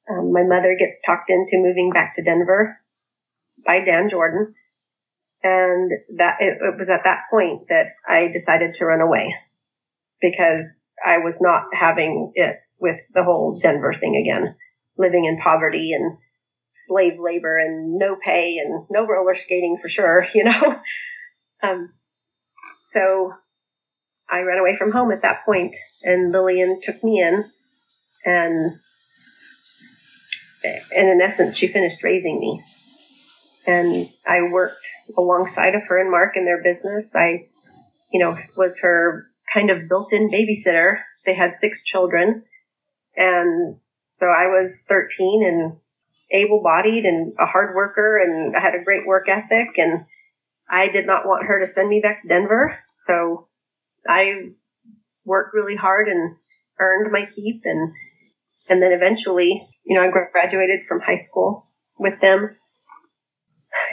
um, 0.10 0.32
my 0.32 0.44
mother 0.44 0.76
gets 0.80 1.00
talked 1.06 1.30
into 1.30 1.58
moving 1.58 1.92
back 1.94 2.16
to 2.16 2.24
Denver 2.24 2.78
by 3.66 3.80
Dan 3.86 4.10
Jordan. 4.10 4.56
And 5.44 5.92
that 6.18 6.38
it, 6.40 6.58
it 6.62 6.80
was 6.80 6.90
at 6.90 7.04
that 7.04 7.24
point 7.30 7.68
that 7.68 7.96
I 8.08 8.32
decided 8.32 8.76
to 8.80 8.86
run 8.86 9.02
away 9.02 9.36
because 10.22 10.68
I 11.06 11.20
was 11.20 11.40
not 11.42 11.66
having 11.74 12.32
it 12.36 12.58
with 12.80 13.00
the 13.14 13.24
whole 13.24 13.60
Denver 13.62 13.94
thing 14.00 14.16
again. 14.16 14.56
living 14.98 15.26
in 15.26 15.40
poverty 15.42 15.92
and 15.94 16.18
slave 16.88 17.14
labor 17.20 17.58
and 17.58 17.98
no 17.98 18.16
pay 18.24 18.58
and 18.64 18.86
no 18.90 19.08
roller 19.08 19.36
skating 19.36 19.78
for 19.82 19.90
sure, 19.90 20.28
you 20.36 20.44
know. 20.44 20.76
um, 21.64 21.94
so 22.92 23.34
I 24.30 24.42
ran 24.42 24.60
away 24.60 24.76
from 24.78 24.92
home 24.92 25.12
at 25.12 25.22
that 25.24 25.46
point, 25.46 25.76
and 26.04 26.32
Lillian 26.32 26.80
took 26.84 27.04
me 27.04 27.22
in, 27.22 27.46
and 28.26 28.80
and 30.64 31.10
in 31.10 31.22
essence, 31.22 31.58
she 31.58 31.68
finished 31.68 32.04
raising 32.04 32.40
me. 32.40 32.64
And 33.66 34.10
I 34.26 34.50
worked 34.52 34.86
alongside 35.18 35.76
of 35.76 35.84
her 35.88 36.00
and 36.00 36.12
Mark 36.12 36.36
in 36.36 36.46
their 36.46 36.62
business. 36.64 37.14
I, 37.16 37.48
you 38.12 38.24
know, 38.24 38.38
was 38.56 38.80
her 38.80 39.28
kind 39.54 39.70
of 39.70 39.88
built-in 39.88 40.30
babysitter. 40.30 40.98
They 41.26 41.36
had 41.36 41.58
six 41.58 41.84
children, 41.84 42.44
and 43.16 43.78
so 44.14 44.26
I 44.26 44.48
was 44.48 44.84
13 44.90 45.44
and 45.46 45.78
able-bodied 46.32 47.06
and 47.06 47.34
a 47.40 47.46
hard 47.46 47.76
worker, 47.76 48.18
and 48.18 48.56
I 48.56 48.60
had 48.60 48.76
a 48.76 48.84
great 48.84 49.06
work 49.06 49.28
ethic, 49.30 49.78
and 49.78 50.06
I 50.70 50.88
did 50.92 51.06
not 51.06 51.26
want 51.26 51.46
her 51.46 51.60
to 51.60 51.72
send 51.72 51.90
me 51.90 52.02
back 52.02 52.22
to 52.22 52.28
Denver, 52.28 52.78
so 53.06 53.48
I 54.08 54.52
worked 55.26 55.54
really 55.54 55.76
hard 55.76 56.08
and 56.08 56.36
earned 56.80 57.12
my 57.12 57.26
keep 57.34 57.62
and 57.66 57.94
and 58.70 58.82
then 58.82 58.94
eventually, 58.94 59.68
you 59.84 59.98
know, 59.98 60.08
I 60.08 60.10
graduated 60.32 60.82
from 60.88 61.02
high 61.02 61.20
school 61.20 61.64
with 62.00 62.20
them. 62.22 62.56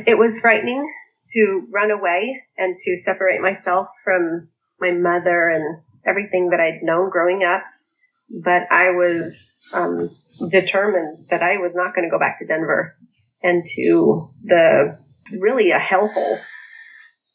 It 0.07 0.17
was 0.17 0.39
frightening 0.39 0.89
to 1.33 1.67
run 1.73 1.91
away 1.91 2.43
and 2.57 2.79
to 2.79 3.03
separate 3.05 3.41
myself 3.41 3.89
from 4.05 4.49
my 4.81 4.93
mother 4.93 5.49
and 5.49 5.83
everything 6.07 6.51
that 6.51 6.61
I'd 6.61 6.83
known 6.83 7.11
growing 7.11 7.43
up. 7.43 7.63
But 8.31 8.71
I 8.71 8.91
was 8.91 9.37
um, 9.73 10.11
determined 10.51 11.27
that 11.31 11.43
I 11.43 11.59
was 11.59 11.75
not 11.75 11.95
going 11.95 12.09
to 12.09 12.11
go 12.11 12.19
back 12.19 12.39
to 12.39 12.47
Denver 12.47 12.97
and 13.43 13.67
to 13.77 14.31
the 14.45 14.99
really 15.39 15.71
a 15.71 15.79
hellhole. 15.79 16.41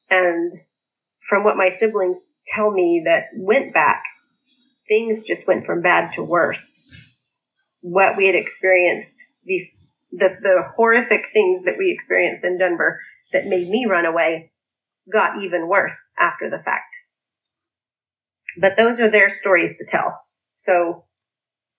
And 0.09 0.59
from 1.27 1.43
what 1.43 1.57
my 1.57 1.71
siblings 1.77 2.17
tell 2.47 2.71
me 2.71 3.03
that 3.05 3.25
went 3.35 3.73
back, 3.73 4.03
things 4.87 5.23
just 5.27 5.47
went 5.47 5.65
from 5.65 5.81
bad 5.81 6.11
to 6.15 6.23
worse. 6.23 6.79
What 7.81 8.17
we 8.17 8.27
had 8.27 8.35
experienced, 8.35 9.13
the, 9.45 9.61
the, 10.11 10.27
the 10.41 10.61
horrific 10.75 11.21
things 11.33 11.65
that 11.65 11.75
we 11.77 11.91
experienced 11.91 12.43
in 12.43 12.57
Denver 12.57 12.99
that 13.33 13.45
made 13.45 13.67
me 13.67 13.85
run 13.89 14.05
away 14.05 14.51
got 15.11 15.43
even 15.43 15.67
worse 15.67 15.97
after 16.19 16.49
the 16.49 16.63
fact. 16.63 16.94
But 18.57 18.77
those 18.77 18.99
are 18.99 19.09
their 19.09 19.29
stories 19.29 19.75
to 19.77 19.85
tell. 19.87 20.19
So 20.55 21.05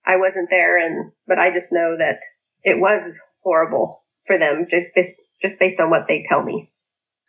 I 0.05 0.16
wasn't 0.16 0.51
there 0.51 0.79
and, 0.79 1.12
but 1.27 1.39
I 1.39 1.53
just 1.53 1.72
know 1.72 1.97
that 1.99 2.18
it 2.62 2.79
was 2.79 3.16
horrible 3.43 4.05
for 4.27 4.39
them 4.39 4.66
just, 4.70 4.87
just 5.41 5.59
based 5.59 5.81
on 5.81 5.91
what 5.91 6.07
they 6.09 6.27
tell 6.29 6.43
me. 6.43 6.70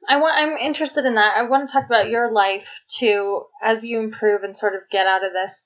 I 0.08 0.18
want. 0.18 0.36
I'm 0.38 0.58
interested 0.58 1.06
in 1.06 1.16
that. 1.16 1.36
I 1.36 1.44
want 1.44 1.68
to 1.68 1.74
talk 1.74 1.86
about 1.86 2.10
your 2.10 2.32
life 2.32 2.68
too, 2.98 3.44
as 3.62 3.84
you 3.84 4.00
improve 4.00 4.44
and 4.44 4.58
sort 4.58 4.74
of 4.74 4.82
get 4.90 5.06
out 5.06 5.26
of 5.26 5.34
this. 5.34 5.64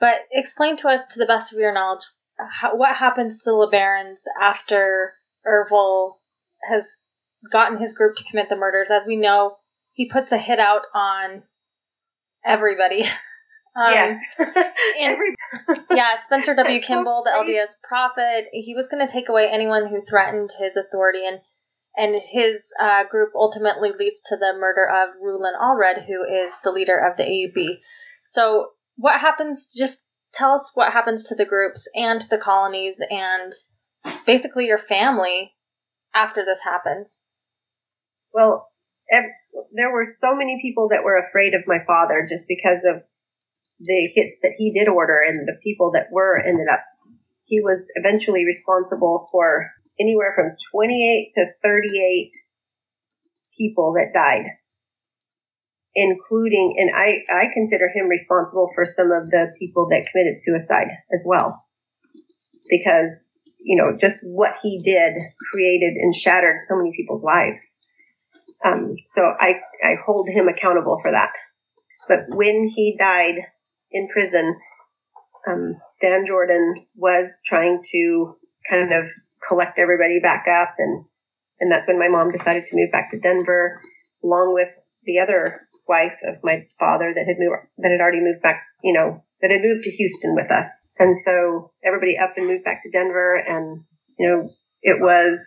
But 0.00 0.14
explain 0.32 0.78
to 0.78 0.88
us, 0.88 1.06
to 1.08 1.18
the 1.18 1.26
best 1.26 1.52
of 1.52 1.58
your 1.58 1.74
knowledge, 1.74 2.04
how, 2.38 2.74
what 2.74 2.96
happens 2.96 3.38
to 3.38 3.44
the 3.44 3.50
LeBarons 3.50 4.22
after 4.40 5.12
Ervil 5.46 6.14
has 6.68 7.00
gotten 7.50 7.78
his 7.78 7.92
group 7.92 8.16
to 8.16 8.24
commit 8.30 8.48
the 8.48 8.56
murders. 8.56 8.90
As 8.90 9.04
we 9.04 9.16
know, 9.16 9.58
he 9.92 10.08
puts 10.08 10.32
a 10.32 10.38
hit 10.38 10.58
out 10.58 10.82
on 10.94 11.42
everybody. 12.44 13.04
Um, 13.74 13.90
yes. 13.94 14.22
and, 15.00 15.16
yeah, 15.90 16.18
Spencer 16.22 16.54
W. 16.54 16.80
Kimball, 16.86 17.24
the 17.24 17.30
LDS 17.30 17.72
prophet, 17.82 18.48
he 18.52 18.74
was 18.74 18.88
going 18.88 19.06
to 19.06 19.10
take 19.10 19.30
away 19.30 19.48
anyone 19.50 19.88
who 19.88 20.02
threatened 20.06 20.50
his 20.58 20.76
authority. 20.76 21.26
And 21.26 21.40
and 21.96 22.20
his 22.30 22.64
uh, 22.80 23.04
group 23.04 23.32
ultimately 23.34 23.90
leads 23.98 24.20
to 24.26 24.36
the 24.36 24.54
murder 24.58 24.86
of 24.88 25.10
Rulon 25.20 25.54
Allred, 25.60 26.06
who 26.06 26.24
is 26.24 26.58
the 26.64 26.70
leader 26.70 26.96
of 26.96 27.16
the 27.16 27.22
AUB. 27.22 27.78
So, 28.24 28.70
what 28.96 29.20
happens? 29.20 29.68
Just 29.74 30.02
tell 30.32 30.52
us 30.52 30.72
what 30.74 30.92
happens 30.92 31.24
to 31.24 31.34
the 31.34 31.44
groups 31.44 31.88
and 31.94 32.24
the 32.30 32.38
colonies 32.38 33.00
and 33.10 33.52
basically 34.26 34.66
your 34.66 34.78
family 34.78 35.54
after 36.14 36.44
this 36.44 36.60
happens. 36.60 37.20
Well, 38.32 38.68
there 39.72 39.92
were 39.92 40.06
so 40.20 40.34
many 40.34 40.58
people 40.62 40.88
that 40.90 41.04
were 41.04 41.18
afraid 41.18 41.54
of 41.54 41.62
my 41.66 41.84
father 41.86 42.26
just 42.28 42.46
because 42.48 42.80
of 42.88 43.02
the 43.80 44.08
hits 44.14 44.38
that 44.42 44.54
he 44.56 44.72
did 44.72 44.88
order 44.88 45.20
and 45.20 45.46
the 45.46 45.58
people 45.62 45.92
that 45.92 46.08
were 46.10 46.38
ended 46.38 46.66
up. 46.72 46.80
He 47.44 47.60
was 47.60 47.86
eventually 47.96 48.44
responsible 48.46 49.28
for 49.30 49.70
anywhere 50.00 50.32
from 50.34 50.56
28 50.72 51.32
to 51.34 51.44
38 51.62 52.32
people 53.58 53.94
that 53.96 54.14
died, 54.14 54.46
including, 55.94 56.76
and 56.78 56.90
I, 56.96 57.24
I 57.30 57.52
consider 57.52 57.88
him 57.88 58.08
responsible 58.08 58.70
for 58.74 58.86
some 58.86 59.12
of 59.12 59.30
the 59.30 59.52
people 59.58 59.88
that 59.90 60.06
committed 60.10 60.40
suicide 60.40 60.88
as 61.12 61.22
well. 61.26 61.64
Because, 62.70 63.26
you 63.60 63.76
know, 63.76 63.96
just 63.98 64.20
what 64.22 64.52
he 64.62 64.80
did 64.82 65.20
created 65.52 65.94
and 65.94 66.14
shattered 66.14 66.60
so 66.66 66.76
many 66.76 66.92
people's 66.96 67.22
lives. 67.22 67.60
Um, 68.64 68.94
so 69.08 69.22
I, 69.22 69.60
I 69.82 69.94
hold 70.04 70.28
him 70.28 70.48
accountable 70.48 70.98
for 71.02 71.12
that. 71.12 71.32
But 72.08 72.18
when 72.28 72.70
he 72.74 72.96
died 72.98 73.36
in 73.90 74.08
prison, 74.08 74.56
um, 75.48 75.76
Dan 76.00 76.24
Jordan 76.26 76.74
was 76.94 77.32
trying 77.46 77.82
to 77.92 78.36
kind 78.68 78.92
of 78.92 79.04
collect 79.48 79.78
everybody 79.78 80.20
back 80.20 80.46
up 80.48 80.74
and 80.78 81.04
and 81.60 81.70
that's 81.70 81.86
when 81.86 81.98
my 81.98 82.08
mom 82.08 82.32
decided 82.32 82.64
to 82.66 82.74
move 82.76 82.90
back 82.90 83.10
to 83.10 83.20
Denver 83.20 83.80
along 84.24 84.54
with 84.54 84.68
the 85.04 85.20
other 85.20 85.68
wife 85.88 86.18
of 86.26 86.36
my 86.42 86.66
father 86.78 87.12
that 87.14 87.26
had 87.26 87.36
moved 87.38 87.70
that 87.78 87.90
had 87.90 88.00
already 88.00 88.20
moved 88.20 88.42
back, 88.42 88.62
you 88.82 88.92
know, 88.92 89.22
that 89.40 89.50
had 89.50 89.62
moved 89.62 89.84
to 89.84 89.90
Houston 89.90 90.34
with 90.34 90.50
us. 90.50 90.66
And 90.98 91.16
so 91.24 91.70
everybody 91.84 92.18
up 92.18 92.34
and 92.36 92.46
moved 92.46 92.64
back 92.64 92.82
to 92.82 92.90
Denver 92.90 93.36
and 93.36 93.84
you 94.18 94.28
know, 94.28 94.50
it 94.82 95.00
was 95.00 95.38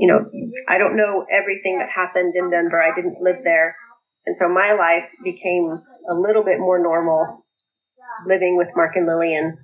you 0.00 0.08
know, 0.08 0.24
I 0.66 0.78
don't 0.78 0.96
know 0.96 1.26
everything 1.30 1.78
that 1.78 1.92
happened 1.94 2.32
in 2.34 2.50
Denver. 2.50 2.80
I 2.80 2.96
didn't 2.96 3.20
live 3.20 3.44
there. 3.44 3.76
And 4.24 4.34
so 4.34 4.48
my 4.48 4.72
life 4.72 5.12
became 5.22 5.76
a 6.10 6.16
little 6.16 6.42
bit 6.42 6.58
more 6.58 6.82
normal 6.82 7.44
living 8.26 8.56
with 8.56 8.68
Mark 8.74 8.96
and 8.96 9.06
Lillian 9.06 9.58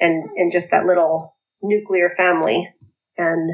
and, 0.00 0.24
and 0.36 0.52
just 0.52 0.66
that 0.72 0.84
little 0.84 1.36
nuclear 1.62 2.10
family 2.16 2.68
and 3.16 3.50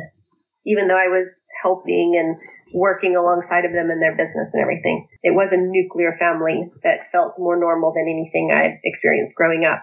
even 0.65 0.89
though 0.89 0.97
I 0.97 1.13
was 1.13 1.29
helping 1.63 2.17
and 2.17 2.37
working 2.73 3.17
alongside 3.17 3.65
of 3.65 3.73
them 3.73 3.91
in 3.91 4.01
their 4.01 4.17
business 4.17 4.53
and 4.53 4.63
everything, 4.63 5.07
it 5.23 5.35
was 5.35 5.53
a 5.53 5.61
nuclear 5.61 6.17
family 6.19 6.73
that 6.83 7.13
felt 7.13 7.37
more 7.39 7.61
normal 7.61 7.93
than 7.93 8.09
anything 8.09 8.49
I'd 8.51 8.81
experienced 8.85 9.35
growing 9.35 9.65
up. 9.65 9.83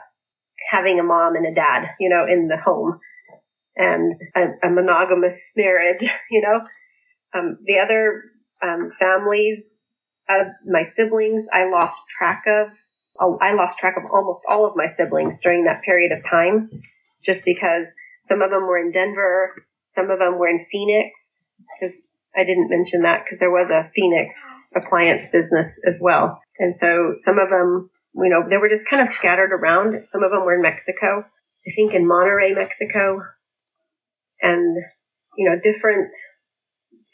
Having 0.71 0.99
a 0.99 1.03
mom 1.03 1.35
and 1.35 1.45
a 1.45 1.53
dad, 1.53 1.93
you 1.99 2.09
know, 2.09 2.25
in 2.25 2.47
the 2.47 2.57
home 2.57 2.99
and 3.75 4.15
a, 4.35 4.67
a 4.67 4.69
monogamous 4.69 5.35
marriage, 5.55 6.01
you 6.31 6.41
know. 6.41 6.59
Um, 7.33 7.57
the 7.65 7.79
other 7.79 8.23
um, 8.61 8.91
families 8.99 9.63
my 10.65 10.83
siblings, 10.95 11.45
I 11.51 11.69
lost 11.69 12.01
track 12.17 12.43
of. 12.47 12.69
I 13.19 13.53
lost 13.53 13.77
track 13.77 13.95
of 13.97 14.03
almost 14.11 14.41
all 14.49 14.65
of 14.65 14.73
my 14.75 14.87
siblings 14.97 15.37
during 15.43 15.65
that 15.65 15.83
period 15.83 16.11
of 16.11 16.23
time, 16.27 16.71
just 17.23 17.43
because 17.45 17.91
some 18.23 18.41
of 18.41 18.49
them 18.49 18.63
were 18.63 18.79
in 18.79 18.91
Denver, 18.91 19.53
some 19.93 20.09
of 20.09 20.17
them 20.17 20.33
were 20.39 20.47
in 20.47 20.65
Phoenix, 20.71 21.11
because 21.79 21.95
I 22.35 22.45
didn't 22.45 22.69
mention 22.69 23.03
that 23.03 23.23
because 23.23 23.39
there 23.39 23.51
was 23.51 23.69
a 23.69 23.91
Phoenix 23.93 24.33
appliance 24.75 25.27
business 25.31 25.79
as 25.85 25.99
well. 26.01 26.41
And 26.57 26.75
so 26.75 27.15
some 27.21 27.37
of 27.37 27.49
them, 27.49 27.91
you 28.15 28.29
know, 28.29 28.47
they 28.49 28.57
were 28.57 28.69
just 28.69 28.89
kind 28.89 29.03
of 29.03 29.13
scattered 29.13 29.51
around. 29.51 30.07
Some 30.09 30.23
of 30.23 30.31
them 30.31 30.45
were 30.45 30.55
in 30.55 30.63
Mexico, 30.63 31.21
I 31.21 31.71
think 31.75 31.93
in 31.93 32.07
Monterrey, 32.07 32.55
Mexico, 32.55 33.21
and, 34.41 34.77
you 35.37 35.49
know, 35.49 35.55
different 35.55 36.11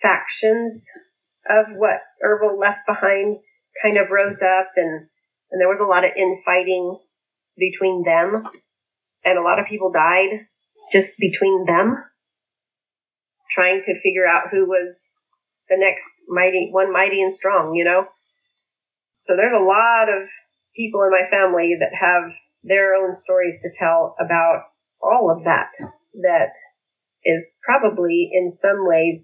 factions 0.01 0.83
of 1.49 1.65
what 1.75 2.01
Ervil 2.23 2.59
left 2.59 2.79
behind 2.87 3.37
kind 3.81 3.97
of 3.97 4.09
rose 4.11 4.41
up 4.41 4.71
and, 4.75 5.07
and 5.51 5.61
there 5.61 5.69
was 5.69 5.79
a 5.79 5.85
lot 5.85 6.03
of 6.03 6.11
infighting 6.17 6.97
between 7.57 8.03
them 8.03 8.43
and 9.23 9.37
a 9.37 9.41
lot 9.41 9.59
of 9.59 9.65
people 9.65 9.91
died 9.91 10.45
just 10.91 11.13
between 11.17 11.65
them 11.65 12.03
trying 13.51 13.81
to 13.81 14.01
figure 14.01 14.27
out 14.27 14.49
who 14.51 14.65
was 14.65 14.95
the 15.69 15.77
next 15.77 16.03
mighty 16.27 16.69
one 16.71 16.91
mighty 16.93 17.21
and 17.21 17.33
strong, 17.33 17.75
you 17.75 17.83
know? 17.83 18.05
So 19.23 19.35
there's 19.35 19.55
a 19.55 19.63
lot 19.63 20.09
of 20.09 20.27
people 20.75 21.03
in 21.03 21.11
my 21.11 21.27
family 21.29 21.75
that 21.79 21.93
have 21.93 22.31
their 22.63 22.95
own 22.95 23.13
stories 23.13 23.59
to 23.61 23.69
tell 23.77 24.15
about 24.19 24.63
all 25.01 25.31
of 25.35 25.43
that 25.43 25.69
that 26.21 26.53
is 27.27 27.47
probably 27.63 28.29
in 28.31 28.49
some 28.49 28.87
ways 28.87 29.23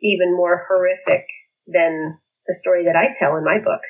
even 0.00 0.36
more 0.36 0.66
horrific 0.68 1.24
than 1.66 2.18
the 2.46 2.54
story 2.54 2.84
that 2.84 2.96
I 2.96 3.16
tell 3.18 3.36
in 3.36 3.44
my 3.44 3.58
book. 3.58 3.80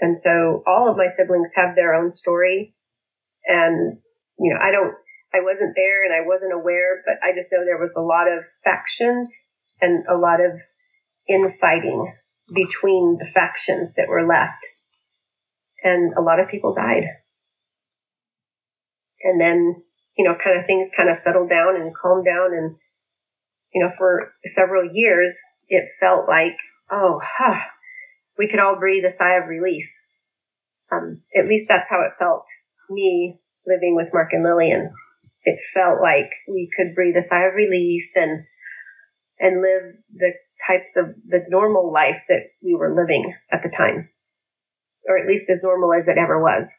And 0.00 0.18
so 0.18 0.62
all 0.66 0.90
of 0.90 0.96
my 0.96 1.06
siblings 1.16 1.50
have 1.56 1.74
their 1.74 1.94
own 1.94 2.10
story 2.10 2.74
and 3.46 3.98
you 4.38 4.52
know, 4.52 4.60
I 4.60 4.70
don't 4.70 4.94
I 5.34 5.40
wasn't 5.40 5.72
there 5.74 6.04
and 6.04 6.12
I 6.12 6.26
wasn't 6.26 6.52
aware, 6.52 7.02
but 7.06 7.16
I 7.24 7.34
just 7.34 7.48
know 7.50 7.64
there 7.64 7.80
was 7.80 7.94
a 7.96 8.04
lot 8.04 8.28
of 8.28 8.44
factions 8.64 9.32
and 9.80 10.04
a 10.06 10.16
lot 10.16 10.44
of 10.44 10.52
infighting 11.28 12.12
between 12.52 13.16
the 13.18 13.30
factions 13.32 13.94
that 13.96 14.08
were 14.08 14.26
left. 14.26 14.60
And 15.82 16.12
a 16.14 16.20
lot 16.20 16.38
of 16.38 16.48
people 16.48 16.74
died. 16.74 17.04
And 19.22 19.40
then, 19.40 19.82
you 20.16 20.24
know, 20.24 20.36
kind 20.42 20.58
of 20.58 20.66
things 20.66 20.90
kind 20.96 21.08
of 21.08 21.16
settled 21.16 21.48
down 21.48 21.76
and 21.76 21.94
calmed 21.94 22.24
down. 22.24 22.52
And, 22.52 22.76
you 23.72 23.82
know, 23.82 23.90
for 23.96 24.32
several 24.46 24.88
years, 24.92 25.32
it 25.68 25.84
felt 26.00 26.28
like, 26.28 26.56
oh, 26.90 27.20
huh, 27.22 27.60
we 28.38 28.48
could 28.48 28.60
all 28.60 28.78
breathe 28.78 29.04
a 29.04 29.10
sigh 29.10 29.36
of 29.36 29.48
relief. 29.48 29.86
Um, 30.90 31.22
at 31.36 31.48
least 31.48 31.66
that's 31.68 31.88
how 31.88 32.02
it 32.02 32.18
felt 32.18 32.44
me 32.90 33.38
living 33.66 33.94
with 33.96 34.12
Mark 34.12 34.28
and 34.32 34.42
Lillian. 34.44 34.92
It 35.44 35.58
felt 35.74 36.00
like 36.00 36.30
we 36.46 36.68
could 36.76 36.94
breathe 36.94 37.16
a 37.16 37.22
sigh 37.22 37.46
of 37.46 37.54
relief 37.54 38.04
and 38.14 38.44
and 39.40 39.60
live 39.60 39.96
the 40.14 40.32
types 40.68 40.92
of 40.96 41.06
the 41.26 41.40
normal 41.48 41.92
life 41.92 42.22
that 42.28 42.52
we 42.62 42.74
were 42.74 42.94
living 42.94 43.34
at 43.50 43.62
the 43.62 43.68
time, 43.68 44.08
or 45.08 45.18
at 45.18 45.26
least 45.26 45.50
as 45.50 45.62
normal 45.62 45.92
as 45.92 46.06
it 46.06 46.18
ever 46.18 46.40
was. 46.40 46.70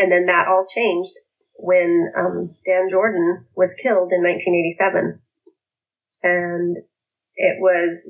And 0.00 0.10
then 0.10 0.24
that 0.26 0.48
all 0.48 0.64
changed 0.64 1.12
when 1.60 2.10
um, 2.16 2.56
Dan 2.64 2.88
Jordan 2.90 3.44
was 3.54 3.68
killed 3.82 4.12
in 4.16 4.24
1987, 4.24 5.20
and 6.24 6.76
it 7.36 7.60
was 7.60 8.08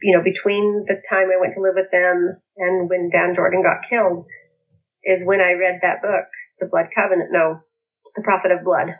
you 0.00 0.16
know 0.16 0.22
between 0.22 0.86
the 0.86 1.02
time 1.10 1.26
I 1.34 1.40
went 1.40 1.54
to 1.54 1.60
live 1.60 1.74
with 1.74 1.90
them 1.90 2.38
and 2.56 2.88
when 2.88 3.10
Dan 3.10 3.34
Jordan 3.34 3.62
got 3.62 3.90
killed 3.90 4.26
is 5.02 5.26
when 5.26 5.40
I 5.40 5.58
read 5.58 5.80
that 5.82 6.02
book, 6.02 6.30
The 6.60 6.66
Blood 6.70 6.86
Covenant. 6.94 7.30
No, 7.32 7.58
The 8.14 8.22
Prophet 8.22 8.52
of 8.52 8.64
Blood, 8.64 8.94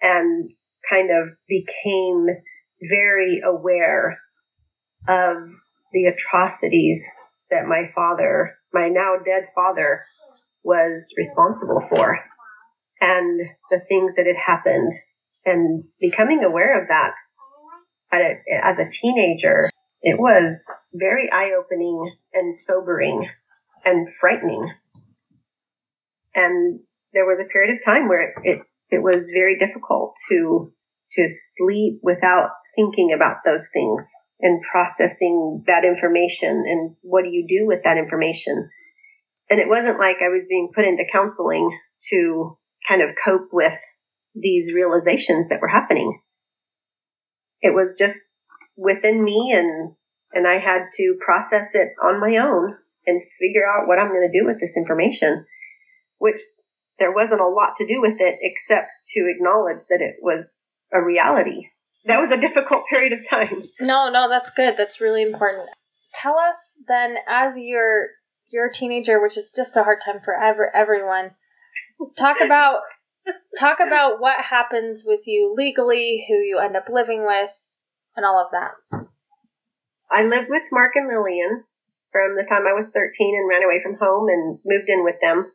and 0.00 0.50
kind 0.88 1.10
of 1.10 1.34
became 1.48 2.28
very 2.88 3.42
aware 3.44 4.18
of 5.08 5.36
the 5.92 6.06
atrocities 6.06 7.02
that 7.50 7.66
my 7.66 7.90
father, 7.92 8.56
my 8.72 8.88
now 8.88 9.16
dead 9.24 9.48
father, 9.54 10.06
was 10.64 11.06
responsible 11.16 11.82
for 11.88 12.18
and 13.00 13.40
the 13.70 13.80
things 13.88 14.12
that 14.16 14.26
had 14.26 14.36
happened 14.36 14.92
and 15.44 15.84
becoming 16.00 16.42
aware 16.42 16.80
of 16.80 16.88
that 16.88 17.14
as 18.62 18.78
a 18.78 18.90
teenager, 18.90 19.68
it 20.02 20.18
was 20.18 20.64
very 20.92 21.30
eye 21.32 21.50
opening 21.58 22.12
and 22.32 22.54
sobering 22.54 23.28
and 23.84 24.08
frightening. 24.20 24.70
And 26.34 26.80
there 27.12 27.26
was 27.26 27.38
a 27.40 27.50
period 27.50 27.76
of 27.76 27.84
time 27.84 28.08
where 28.08 28.28
it, 28.28 28.34
it, 28.42 28.58
it 28.90 29.02
was 29.02 29.30
very 29.32 29.58
difficult 29.58 30.14
to 30.30 30.72
to 31.12 31.28
sleep 31.56 32.00
without 32.02 32.50
thinking 32.74 33.12
about 33.14 33.36
those 33.44 33.68
things 33.72 34.04
and 34.40 34.60
processing 34.70 35.62
that 35.68 35.84
information 35.84 36.64
and 36.66 36.96
what 37.02 37.22
do 37.22 37.30
you 37.30 37.46
do 37.46 37.66
with 37.66 37.84
that 37.84 37.98
information. 37.98 38.68
And 39.50 39.60
it 39.60 39.68
wasn't 39.68 39.98
like 39.98 40.16
I 40.24 40.28
was 40.28 40.46
being 40.48 40.70
put 40.74 40.84
into 40.84 41.04
counseling 41.12 41.70
to 42.10 42.56
kind 42.88 43.02
of 43.02 43.10
cope 43.24 43.48
with 43.52 43.78
these 44.34 44.72
realizations 44.72 45.48
that 45.50 45.60
were 45.60 45.68
happening. 45.68 46.20
It 47.60 47.74
was 47.74 47.94
just 47.98 48.18
within 48.76 49.22
me 49.22 49.52
and 49.54 49.94
and 50.32 50.48
I 50.48 50.58
had 50.58 50.90
to 50.96 51.16
process 51.24 51.70
it 51.74 51.90
on 52.02 52.20
my 52.20 52.38
own 52.38 52.74
and 53.06 53.22
figure 53.38 53.62
out 53.66 53.86
what 53.86 54.00
I'm 54.00 54.08
going 54.08 54.28
to 54.28 54.38
do 54.38 54.44
with 54.44 54.60
this 54.60 54.76
information, 54.76 55.46
which 56.18 56.40
there 56.98 57.12
wasn't 57.12 57.40
a 57.40 57.46
lot 57.46 57.74
to 57.78 57.86
do 57.86 58.00
with 58.00 58.16
it 58.18 58.38
except 58.40 58.90
to 59.14 59.30
acknowledge 59.30 59.82
that 59.88 60.00
it 60.00 60.16
was 60.20 60.50
a 60.92 61.00
reality. 61.00 61.68
That 62.06 62.18
was 62.18 62.30
a 62.32 62.40
difficult 62.40 62.82
period 62.90 63.12
of 63.12 63.20
time. 63.30 63.68
No, 63.80 64.10
no, 64.10 64.28
that's 64.28 64.50
good. 64.50 64.74
That's 64.76 65.00
really 65.00 65.22
important. 65.22 65.68
Tell 66.14 66.36
us 66.38 66.76
then, 66.86 67.16
as 67.28 67.54
you're 67.56 68.08
you're 68.54 68.68
a 68.68 68.72
teenager, 68.72 69.20
which 69.20 69.36
is 69.36 69.50
just 69.50 69.76
a 69.76 69.82
hard 69.82 69.98
time 70.04 70.20
for 70.24 70.32
ever 70.32 70.70
everyone. 70.74 71.32
Talk 72.16 72.36
about 72.40 72.82
talk 73.58 73.78
about 73.84 74.20
what 74.20 74.36
happens 74.38 75.02
with 75.04 75.20
you 75.26 75.54
legally, 75.58 76.24
who 76.28 76.34
you 76.34 76.60
end 76.62 76.76
up 76.76 76.84
living 76.88 77.26
with, 77.26 77.50
and 78.16 78.24
all 78.24 78.38
of 78.38 78.52
that. 78.52 79.06
I 80.08 80.22
lived 80.22 80.46
with 80.48 80.62
Mark 80.70 80.92
and 80.94 81.08
Lillian 81.08 81.64
from 82.12 82.36
the 82.36 82.46
time 82.48 82.62
I 82.68 82.74
was 82.74 82.86
13 82.86 83.10
and 83.18 83.48
ran 83.48 83.64
away 83.64 83.80
from 83.82 83.96
home 84.00 84.28
and 84.28 84.60
moved 84.64 84.88
in 84.88 85.02
with 85.02 85.16
them. 85.20 85.50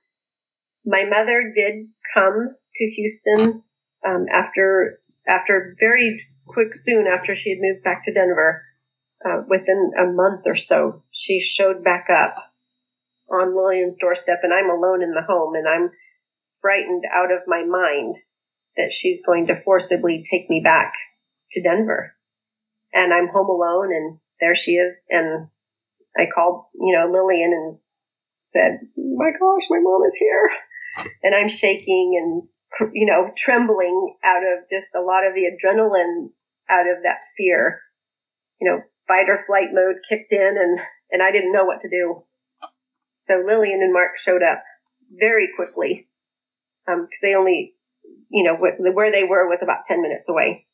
My 0.86 1.06
mother 1.06 1.54
did 1.56 1.88
come 2.14 2.50
to 2.76 2.86
Houston 2.97 3.64
um, 4.06 4.26
after 4.30 5.00
after 5.26 5.74
very 5.80 6.22
quick 6.47 6.76
soon 6.76 7.08
after 7.08 7.34
she 7.34 7.52
had 7.52 7.60
moved 7.62 7.84
back 7.86 8.04
to 8.06 8.14
Denver. 8.14 8.66
Uh, 9.24 9.43
within 9.50 9.91
a 9.97 10.06
month 10.06 10.43
or 10.45 10.56
so, 10.56 11.04
she 11.12 11.41
showed 11.41 11.84
back 11.84 12.08
up 12.10 12.49
on 13.32 13.56
Lillian's 13.56 13.98
doorstep, 13.98 14.40
and 14.44 14.54
I'm 14.54 14.70
alone 14.70 15.02
in 15.04 15.12
the 15.12 15.26
home, 15.28 15.56
and 15.56 15.68
I'm 15.68 15.92
frightened 16.62 17.04
out 17.14 17.32
of 17.32 17.48
my 17.48 17.64
mind 17.64 18.16
that 18.78 18.92
she's 18.92 19.22
going 19.26 19.48
to 19.48 19.62
forcibly 19.64 20.24
take 20.30 20.50
me 20.50 20.62
back 20.64 20.94
to 21.52 21.62
Denver. 21.62 22.16
And 22.94 23.14
I'm 23.14 23.28
home 23.28 23.50
alone, 23.50 23.94
and 23.94 24.18
there 24.40 24.56
she 24.56 24.72
is. 24.72 24.96
And 25.10 25.48
I 26.18 26.26
called, 26.34 26.66
you 26.74 26.98
know, 26.98 27.12
Lillian 27.12 27.52
and 27.54 27.78
said, 28.52 28.88
"My 29.16 29.32
gosh, 29.32 29.68
my 29.70 29.80
mom 29.80 30.04
is 30.06 30.16
here," 30.16 30.50
and 31.24 31.36
I'm 31.36 31.50
shaking 31.50 32.18
and 32.22 32.50
you 32.94 33.06
know, 33.06 33.32
trembling 33.36 34.16
out 34.24 34.44
of 34.44 34.70
just 34.70 34.94
a 34.96 35.02
lot 35.02 35.26
of 35.26 35.34
the 35.34 35.50
adrenaline 35.50 36.30
out 36.70 36.88
of 36.88 37.04
that 37.04 37.20
fear. 37.38 37.82
You 38.62 38.70
know, 38.70 38.80
fight 39.08 39.30
or 39.30 39.44
flight 39.48 39.70
mode 39.72 39.98
kicked 40.08 40.32
in 40.32 40.56
and, 40.60 40.80
and 41.12 41.24
I 41.24 41.32
didn't 41.32 41.54
know 41.54 41.66
what 41.66 41.82
to 41.82 41.90
do. 41.90 42.24
So 43.30 43.46
Lillian 43.46 43.86
and 43.86 43.94
Mark 43.94 44.18
showed 44.18 44.42
up 44.42 44.64
very 45.14 45.50
quickly. 45.56 46.10
Um, 46.90 47.06
cause 47.06 47.22
they 47.22 47.36
only, 47.38 47.76
you 48.30 48.44
know, 48.44 48.58
where 48.58 49.12
they 49.12 49.24
were 49.24 49.48
was 49.48 49.62
about 49.62 49.86
10 49.88 50.02
minutes 50.02 50.28
away. 50.28 50.66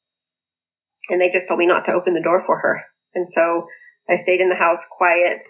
And 1.09 1.19
they 1.19 1.29
just 1.29 1.47
told 1.47 1.59
me 1.59 1.67
not 1.67 1.83
to 1.85 1.93
open 1.93 2.13
the 2.13 2.23
door 2.23 2.41
for 2.47 2.57
her. 2.57 2.81
And 3.13 3.27
so 3.27 3.67
I 4.09 4.15
stayed 4.15 4.39
in 4.39 4.47
the 4.47 4.55
house 4.55 4.79
quiet, 4.89 5.43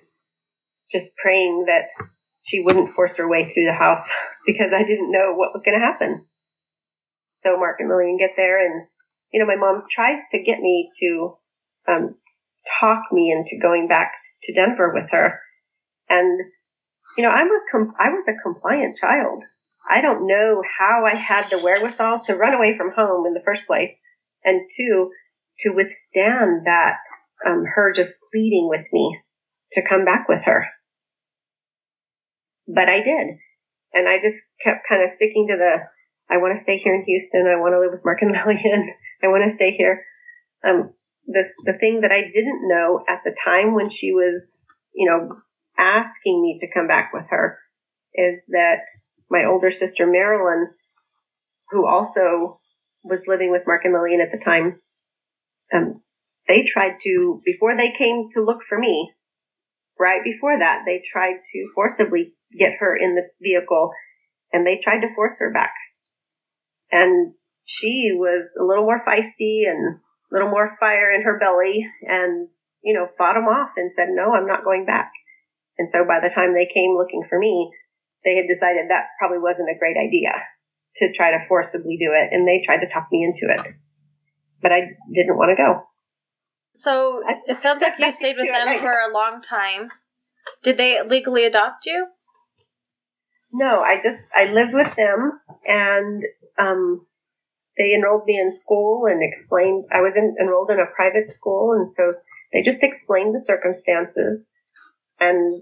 just 0.92 1.16
praying 1.22 1.66
that 1.68 1.94
she 2.42 2.62
wouldn't 2.62 2.96
force 2.96 3.18
her 3.18 3.30
way 3.30 3.54
through 3.54 3.70
the 3.70 3.78
house 3.78 4.10
because 4.46 4.74
I 4.74 4.82
didn't 4.82 5.12
know 5.12 5.34
what 5.38 5.54
was 5.54 5.62
going 5.64 5.80
to 5.80 5.86
happen. 5.86 6.26
So 7.44 7.58
Mark 7.58 7.78
and 7.80 7.90
Lillian 7.90 8.18
get 8.18 8.34
there, 8.36 8.58
and 8.58 8.88
you 9.32 9.40
know, 9.40 9.46
my 9.46 9.56
mom 9.56 9.84
tries 9.94 10.18
to 10.32 10.42
get 10.42 10.60
me 10.60 10.90
to 11.00 11.38
um, 11.88 12.16
talk 12.82 13.04
me 13.12 13.32
into 13.32 13.62
going 13.62 13.88
back 13.88 14.14
to 14.46 14.54
Denver 14.54 14.90
with 14.92 15.06
her, 15.12 15.40
and 16.10 16.42
you 17.18 17.24
know, 17.24 17.30
I'm 17.30 17.48
a 17.48 17.94
I 18.00 18.10
was 18.10 18.26
a 18.28 18.42
compliant 18.42 18.98
child. 18.98 19.44
I 19.90 20.02
don't 20.02 20.28
know 20.28 20.62
how 20.80 21.06
I 21.06 21.16
had 21.16 21.50
the 21.50 21.60
wherewithal 21.60 22.22
to 22.26 22.36
run 22.36 22.54
away 22.54 22.76
from 22.78 22.92
home 22.96 23.26
in 23.26 23.34
the 23.34 23.44
first 23.46 23.68
place, 23.68 23.92
and 24.44 24.62
two, 24.76 25.12
to 25.60 25.70
withstand 25.70 26.66
that 26.66 26.98
um, 27.46 27.64
her 27.76 27.94
just 27.94 28.16
pleading 28.32 28.68
with 28.70 28.86
me 28.92 29.20
to 29.74 29.88
come 29.88 30.06
back 30.06 30.28
with 30.28 30.42
her. 30.46 30.66
But 32.68 32.90
I 32.90 33.04
did, 33.04 33.38
and 33.94 34.10
I 34.10 34.18
just 34.22 34.42
kept 34.64 34.88
kind 34.90 35.04
of 35.04 35.10
sticking 35.12 35.48
to 35.50 35.58
the 35.58 35.86
I 36.30 36.38
want 36.38 36.58
to 36.58 36.64
stay 36.64 36.78
here 36.78 36.96
in 36.96 37.06
Houston. 37.06 37.46
I 37.48 37.60
want 37.60 37.74
to 37.74 37.80
live 37.80 37.92
with 37.92 38.06
Mark 38.06 38.22
and 38.22 38.32
Lillian. 38.34 38.94
I 39.24 39.28
want 39.28 39.48
to 39.48 39.56
stay 39.56 39.76
here. 39.78 40.04
Um, 40.66 40.92
this, 41.28 41.54
the 41.64 41.78
thing 41.80 42.02
that 42.02 42.12
I 42.12 42.22
didn't 42.22 42.68
know 42.68 43.04
at 43.08 43.22
the 43.24 43.36
time 43.46 43.74
when 43.74 43.90
she 43.90 44.12
was, 44.12 44.58
you 44.94 45.10
know, 45.10 45.38
asking 45.78 46.42
me 46.42 46.58
to 46.60 46.72
come 46.74 46.88
back 46.88 47.12
with 47.14 47.26
her 47.30 47.60
is 48.14 48.40
that 48.50 48.80
my 49.30 49.46
older 49.46 49.72
sister 49.72 50.06
Marilyn, 50.08 50.68
who 51.72 51.88
also 51.88 52.60
was 53.04 53.28
living 53.28 53.52
with 53.52 53.68
Mark 53.68 53.82
and 53.86 53.94
Lillian 53.94 54.22
at 54.22 54.32
the 54.32 54.44
time, 54.44 54.80
um, 55.74 55.94
they 56.48 56.64
tried 56.66 56.98
to, 57.04 57.42
before 57.46 57.76
they 57.76 57.94
came 57.98 58.30
to 58.34 58.44
look 58.44 58.60
for 58.68 58.78
me, 58.78 59.12
right 60.00 60.24
before 60.24 60.58
that, 60.60 60.84
they 60.86 61.02
tried 61.12 61.38
to 61.52 61.72
forcibly 61.74 62.34
get 62.58 62.74
her 62.80 62.96
in 62.96 63.16
the 63.16 63.24
vehicle 63.42 63.92
and 64.54 64.66
they 64.66 64.80
tried 64.84 65.02
to 65.02 65.14
force 65.16 65.34
her 65.40 65.52
back 65.52 65.74
and 66.92 67.34
she 67.66 68.12
was 68.14 68.50
a 68.60 68.64
little 68.64 68.84
more 68.84 69.02
feisty 69.06 69.68
and 69.68 69.98
a 69.98 70.32
little 70.32 70.50
more 70.50 70.78
fire 70.80 71.12
in 71.12 71.24
her 71.24 71.40
belly 71.40 71.86
and, 72.04 72.48
you 72.84 72.94
know, 72.94 73.08
fought 73.18 73.34
them 73.34 73.46
off 73.46 73.72
and 73.78 73.92
said, 73.96 74.08
no, 74.10 74.34
I'm 74.34 74.48
not 74.48 74.64
going 74.64 74.86
back. 74.86 75.12
And 75.78 75.90
so 75.90 76.06
by 76.08 76.20
the 76.24 76.34
time 76.34 76.54
they 76.54 76.70
came 76.72 76.96
looking 76.98 77.24
for 77.28 77.38
me, 77.38 77.72
they 78.24 78.36
had 78.36 78.48
decided 78.48 78.90
that 78.90 79.14
probably 79.20 79.40
wasn't 79.40 79.70
a 79.70 79.78
great 79.78 79.98
idea 79.98 80.32
to 80.98 81.12
try 81.14 81.32
to 81.32 81.46
forcibly 81.48 81.98
do 81.98 82.16
it. 82.16 82.32
And 82.32 82.48
they 82.48 82.64
tried 82.66 82.86
to 82.86 82.92
talk 82.92 83.08
me 83.12 83.24
into 83.24 83.54
it. 83.54 83.76
But 84.62 84.72
I 84.72 84.96
didn't 85.14 85.38
want 85.38 85.52
to 85.52 85.60
go. 85.60 85.84
So 86.76 87.24
it 87.48 87.62
sounds 87.62 87.82
like 87.82 88.00
you 88.00 88.12
stayed 88.12 88.38
with 88.38 88.48
them 88.48 88.78
for 88.78 88.92
a 88.92 89.14
long 89.14 89.42
time. 89.42 89.90
Did 90.64 90.78
they 90.78 90.98
legally 91.08 91.46
adopt 91.46 91.86
you? 91.86 92.08
No, 93.52 93.80
I 93.80 93.96
just 94.04 94.22
I 94.36 94.52
lived 94.52 94.74
with 94.74 94.96
them, 94.96 95.40
and 95.66 96.24
um, 96.60 97.08
they 97.78 97.94
enrolled 97.94 98.26
me 98.26 98.38
in 98.38 98.52
school 98.52 99.06
and 99.06 99.22
explained. 99.24 99.86
I 99.92 100.02
was 100.02 100.14
in, 100.18 100.36
enrolled 100.40 100.72
in 100.72 100.80
a 100.80 100.94
private 100.94 101.34
school, 101.34 101.72
and 101.72 101.94
so 101.94 102.14
they 102.52 102.62
just 102.62 102.84
explained 102.84 103.34
the 103.34 103.40
circumstances, 103.40 104.46
and 105.20 105.54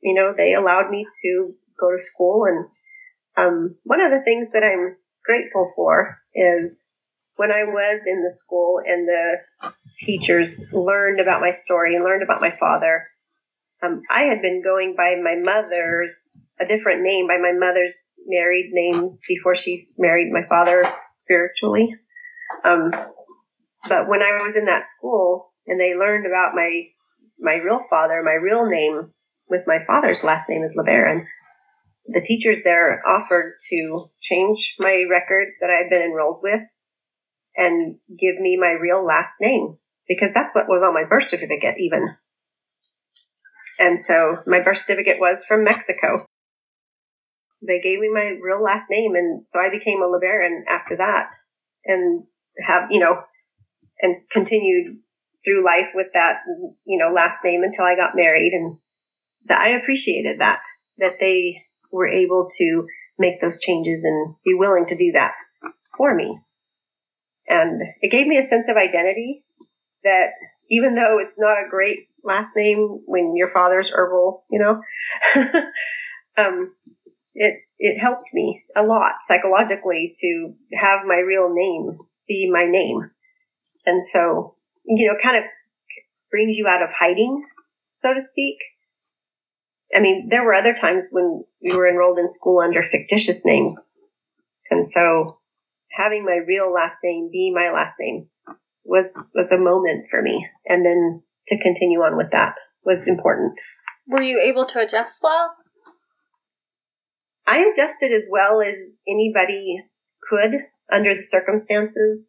you 0.00 0.14
know 0.14 0.32
they 0.36 0.54
allowed 0.54 0.90
me 0.90 1.06
to 1.22 1.54
go 1.78 1.90
to 1.90 2.02
school. 2.02 2.44
And 2.46 2.66
um, 3.36 3.76
one 3.84 4.00
of 4.00 4.10
the 4.10 4.24
things 4.24 4.52
that 4.52 4.62
I'm 4.62 4.96
grateful 5.24 5.72
for 5.74 6.18
is 6.34 6.80
when 7.36 7.50
I 7.50 7.64
was 7.64 8.00
in 8.06 8.22
the 8.22 8.34
school 8.38 8.80
and 8.84 9.06
the 9.06 9.72
teachers 10.00 10.60
learned 10.72 11.20
about 11.20 11.40
my 11.40 11.50
story 11.64 11.94
and 11.94 12.04
learned 12.04 12.22
about 12.22 12.40
my 12.40 12.52
father. 12.58 13.06
Um, 13.82 14.02
I 14.10 14.22
had 14.22 14.40
been 14.40 14.62
going 14.64 14.94
by 14.96 15.16
my 15.22 15.36
mother's, 15.36 16.30
a 16.58 16.64
different 16.64 17.02
name, 17.02 17.26
by 17.28 17.36
my 17.36 17.52
mother's 17.52 17.94
married 18.26 18.70
name 18.72 19.18
before 19.28 19.54
she 19.54 19.86
married 19.98 20.32
my 20.32 20.46
father 20.48 20.82
spiritually. 21.14 21.94
Um, 22.64 22.90
but 23.88 24.08
when 24.08 24.22
I 24.22 24.42
was 24.42 24.56
in 24.56 24.64
that 24.64 24.88
school 24.96 25.52
and 25.66 25.78
they 25.78 25.94
learned 25.94 26.26
about 26.26 26.54
my 26.54 26.88
my 27.38 27.54
real 27.54 27.80
father, 27.90 28.22
my 28.24 28.34
real 28.34 28.68
name 28.68 29.12
with 29.48 29.62
my 29.66 29.78
father's 29.86 30.22
last 30.22 30.48
name 30.48 30.62
is 30.62 30.72
LeBaron, 30.76 31.24
the 32.08 32.20
teachers 32.20 32.58
there 32.62 33.02
offered 33.06 33.54
to 33.70 34.10
change 34.20 34.76
my 34.78 35.04
records 35.10 35.52
that 35.60 35.70
I 35.70 35.82
had 35.82 35.90
been 35.90 36.02
enrolled 36.02 36.40
with 36.42 36.60
and 37.56 37.96
give 38.08 38.38
me 38.38 38.56
my 38.60 38.76
real 38.80 39.04
last 39.04 39.34
name 39.40 39.76
because 40.08 40.30
that's 40.34 40.54
what 40.54 40.68
was 40.68 40.82
on 40.86 40.94
my 40.94 41.04
birth 41.08 41.28
certificate 41.28 41.76
even. 41.78 42.08
And 43.78 43.98
so 44.00 44.42
my 44.46 44.62
birth 44.62 44.78
certificate 44.78 45.20
was 45.20 45.44
from 45.46 45.64
Mexico. 45.64 46.26
They 47.66 47.80
gave 47.80 47.98
me 47.98 48.10
my 48.12 48.36
real 48.40 48.62
last 48.62 48.84
name 48.90 49.14
and 49.16 49.44
so 49.48 49.58
I 49.58 49.70
became 49.70 50.00
a 50.02 50.06
LeBaron 50.06 50.62
after 50.68 50.96
that 50.98 51.30
and 51.84 52.24
have, 52.64 52.90
you 52.90 53.00
know, 53.00 53.22
and 54.00 54.16
continued 54.30 54.98
through 55.46 55.64
life 55.64 55.94
with 55.94 56.08
that, 56.14 56.38
you 56.84 56.98
know, 56.98 57.14
last 57.14 57.38
name 57.44 57.62
until 57.62 57.84
I 57.84 57.94
got 57.94 58.16
married 58.16 58.52
and 58.52 58.78
that 59.46 59.60
I 59.60 59.78
appreciated 59.80 60.40
that, 60.40 60.58
that 60.98 61.18
they 61.20 61.62
were 61.92 62.08
able 62.08 62.48
to 62.58 62.86
make 63.18 63.40
those 63.40 63.58
changes 63.60 64.02
and 64.04 64.34
be 64.44 64.54
willing 64.54 64.86
to 64.86 64.96
do 64.96 65.12
that 65.12 65.32
for 65.96 66.14
me. 66.14 66.38
And 67.48 67.80
it 68.00 68.10
gave 68.10 68.26
me 68.26 68.38
a 68.38 68.48
sense 68.48 68.66
of 68.68 68.76
identity 68.76 69.44
that 70.02 70.30
even 70.68 70.96
though 70.96 71.18
it's 71.20 71.38
not 71.38 71.58
a 71.58 71.70
great 71.70 72.08
last 72.24 72.48
name 72.56 73.00
when 73.06 73.36
your 73.36 73.50
father's 73.52 73.90
Ervil, 73.90 74.42
you 74.50 74.58
know, 74.58 74.80
um, 76.36 76.74
it 77.34 77.60
it 77.78 78.00
helped 78.00 78.26
me 78.32 78.64
a 78.74 78.82
lot 78.82 79.12
psychologically 79.28 80.14
to 80.20 80.54
have 80.74 81.06
my 81.06 81.16
real 81.16 81.52
name 81.52 81.98
be 82.26 82.50
my 82.52 82.64
name, 82.64 83.10
and 83.84 84.02
so 84.12 84.55
you 84.86 85.08
know, 85.08 85.14
kind 85.22 85.36
of 85.36 85.44
brings 86.30 86.56
you 86.56 86.66
out 86.66 86.82
of 86.82 86.88
hiding, 86.96 87.44
so 88.02 88.14
to 88.14 88.22
speak. 88.22 88.56
I 89.94 90.00
mean, 90.00 90.28
there 90.30 90.44
were 90.44 90.54
other 90.54 90.74
times 90.74 91.04
when 91.10 91.44
we 91.62 91.74
were 91.74 91.88
enrolled 91.88 92.18
in 92.18 92.28
school 92.30 92.60
under 92.60 92.82
fictitious 92.82 93.44
names, 93.44 93.74
and 94.70 94.88
so 94.90 95.38
having 95.90 96.24
my 96.24 96.38
real 96.46 96.72
last 96.72 96.98
name 97.02 97.30
be 97.32 97.52
my 97.54 97.70
last 97.72 97.94
name 98.00 98.28
was 98.84 99.06
was 99.34 99.50
a 99.50 99.58
moment 99.58 100.06
for 100.10 100.20
me, 100.22 100.46
and 100.66 100.84
then 100.84 101.22
to 101.48 101.62
continue 101.62 102.00
on 102.00 102.16
with 102.16 102.30
that 102.32 102.54
was 102.84 103.06
important. 103.06 103.54
Were 104.06 104.22
you 104.22 104.40
able 104.40 104.66
to 104.66 104.80
adjust 104.80 105.20
well? 105.22 105.54
I 107.46 107.58
adjusted 107.72 108.12
as 108.12 108.24
well 108.28 108.60
as 108.60 108.74
anybody 109.08 109.76
could 110.28 110.52
under 110.92 111.14
the 111.14 111.22
circumstances. 111.22 112.26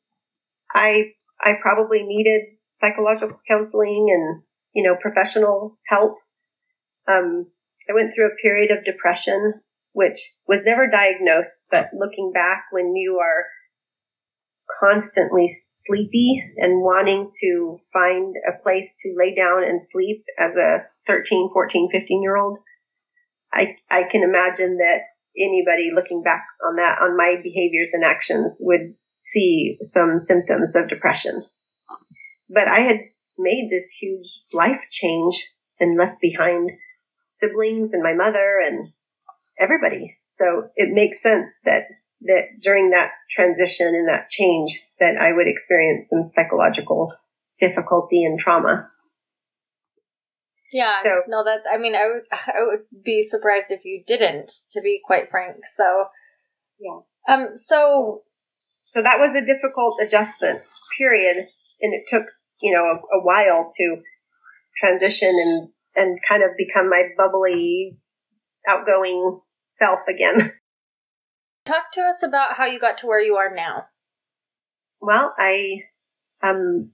I 0.74 1.14
I 1.40 1.54
probably 1.62 2.04
needed 2.04 2.58
psychological 2.80 3.40
counseling 3.48 4.08
and 4.10 4.44
you 4.74 4.84
know 4.84 4.96
professional 5.00 5.78
help. 5.88 6.18
Um, 7.08 7.48
I 7.90 7.94
went 7.94 8.14
through 8.14 8.28
a 8.28 8.42
period 8.42 8.72
of 8.72 8.84
depression, 8.84 9.62
which 9.94 10.20
was 10.48 10.60
never 10.66 10.88
diagnosed, 10.88 11.58
but 11.72 11.90
looking 11.94 12.32
back, 12.34 12.66
when 12.72 12.96
you 12.96 13.20
are 13.20 13.46
constantly 14.80 15.50
sleepy 15.86 16.44
and 16.58 16.82
wanting 16.82 17.32
to 17.42 17.80
find 17.94 18.36
a 18.48 18.62
place 18.62 18.94
to 19.04 19.16
lay 19.18 19.34
down 19.34 19.64
and 19.64 19.82
sleep 19.82 20.24
as 20.38 20.52
a 20.56 20.84
13, 21.08 21.50
14, 21.54 21.90
15 21.92 22.22
year 22.22 22.36
old, 22.36 22.60
I, 23.54 23.78
I 23.90 24.04
can 24.12 24.24
imagine 24.24 24.78
that 24.78 25.08
anybody 25.38 25.90
looking 25.94 26.24
back 26.24 26.44
on 26.66 26.76
that, 26.76 27.00
on 27.02 27.16
my 27.16 27.38
behaviors 27.42 27.90
and 27.94 28.04
actions 28.04 28.58
would 28.60 28.96
see 29.34 29.78
some 29.82 30.20
symptoms 30.20 30.76
of 30.76 30.90
depression. 30.90 31.46
But 32.50 32.68
I 32.68 32.82
had 32.82 32.98
made 33.38 33.70
this 33.70 33.90
huge 34.00 34.28
life 34.54 34.82
change 34.90 35.44
and 35.80 35.98
left 35.98 36.22
behind 36.22 36.72
siblings 37.32 37.94
and 37.94 38.02
my 38.02 38.14
mother 38.14 38.60
and 38.66 38.90
everybody. 39.60 40.18
So 40.28 40.70
it 40.76 40.94
makes 40.94 41.22
sense 41.22 41.52
that 41.66 41.88
that 42.22 42.60
during 42.62 42.92
that 42.92 43.12
transition 43.36 43.88
and 43.88 44.08
that 44.08 44.30
change 44.30 44.80
that 45.00 45.16
I 45.22 45.34
would 45.34 45.48
experience 45.48 46.10
some 46.10 46.28
psychological 46.28 47.14
difficulty 47.60 48.24
and 48.24 48.40
trauma. 48.40 48.90
Yeah. 50.72 51.00
So 51.04 51.22
no, 51.28 51.44
that 51.44 51.62
I 51.72 51.78
mean, 51.78 51.96
I 51.96 52.08
would 52.08 52.24
I 52.32 52.64
would 52.66 53.04
be 53.04 53.26
surprised 53.26 53.68
if 53.70 53.86
you 53.86 54.04
didn't, 54.06 54.52
to 54.72 54.82
be 54.82 55.02
quite 55.06 55.30
frank. 55.30 55.58
So 55.76 56.06
yeah. 56.80 57.34
Um. 57.34 57.58
So 57.58 58.24
so 58.94 59.02
that 59.02 59.20
was 59.20 59.36
a 59.36 59.46
difficult 59.46 59.96
adjustment 60.06 60.62
period, 60.98 61.38
and 61.82 61.94
it 61.94 62.04
took 62.10 62.24
you 62.62 62.74
know 62.74 62.84
a, 62.84 63.20
a 63.20 63.24
while 63.24 63.72
to 63.78 63.98
transition 64.80 65.30
and 65.30 65.70
and 65.96 66.20
kind 66.28 66.44
of 66.44 66.52
become 66.58 66.90
my 66.90 67.04
bubbly, 67.18 67.98
outgoing 68.68 69.40
self 69.80 70.00
again. 70.08 70.54
Talk 71.66 71.92
to 71.94 72.02
us 72.02 72.24
about 72.24 72.56
how 72.56 72.66
you 72.66 72.80
got 72.80 73.00
to 73.00 73.08
where 73.08 73.22
you 73.22 73.36
are 73.36 73.54
now. 73.54 73.86
Well, 75.02 75.34
I 75.38 75.82
um 76.44 76.92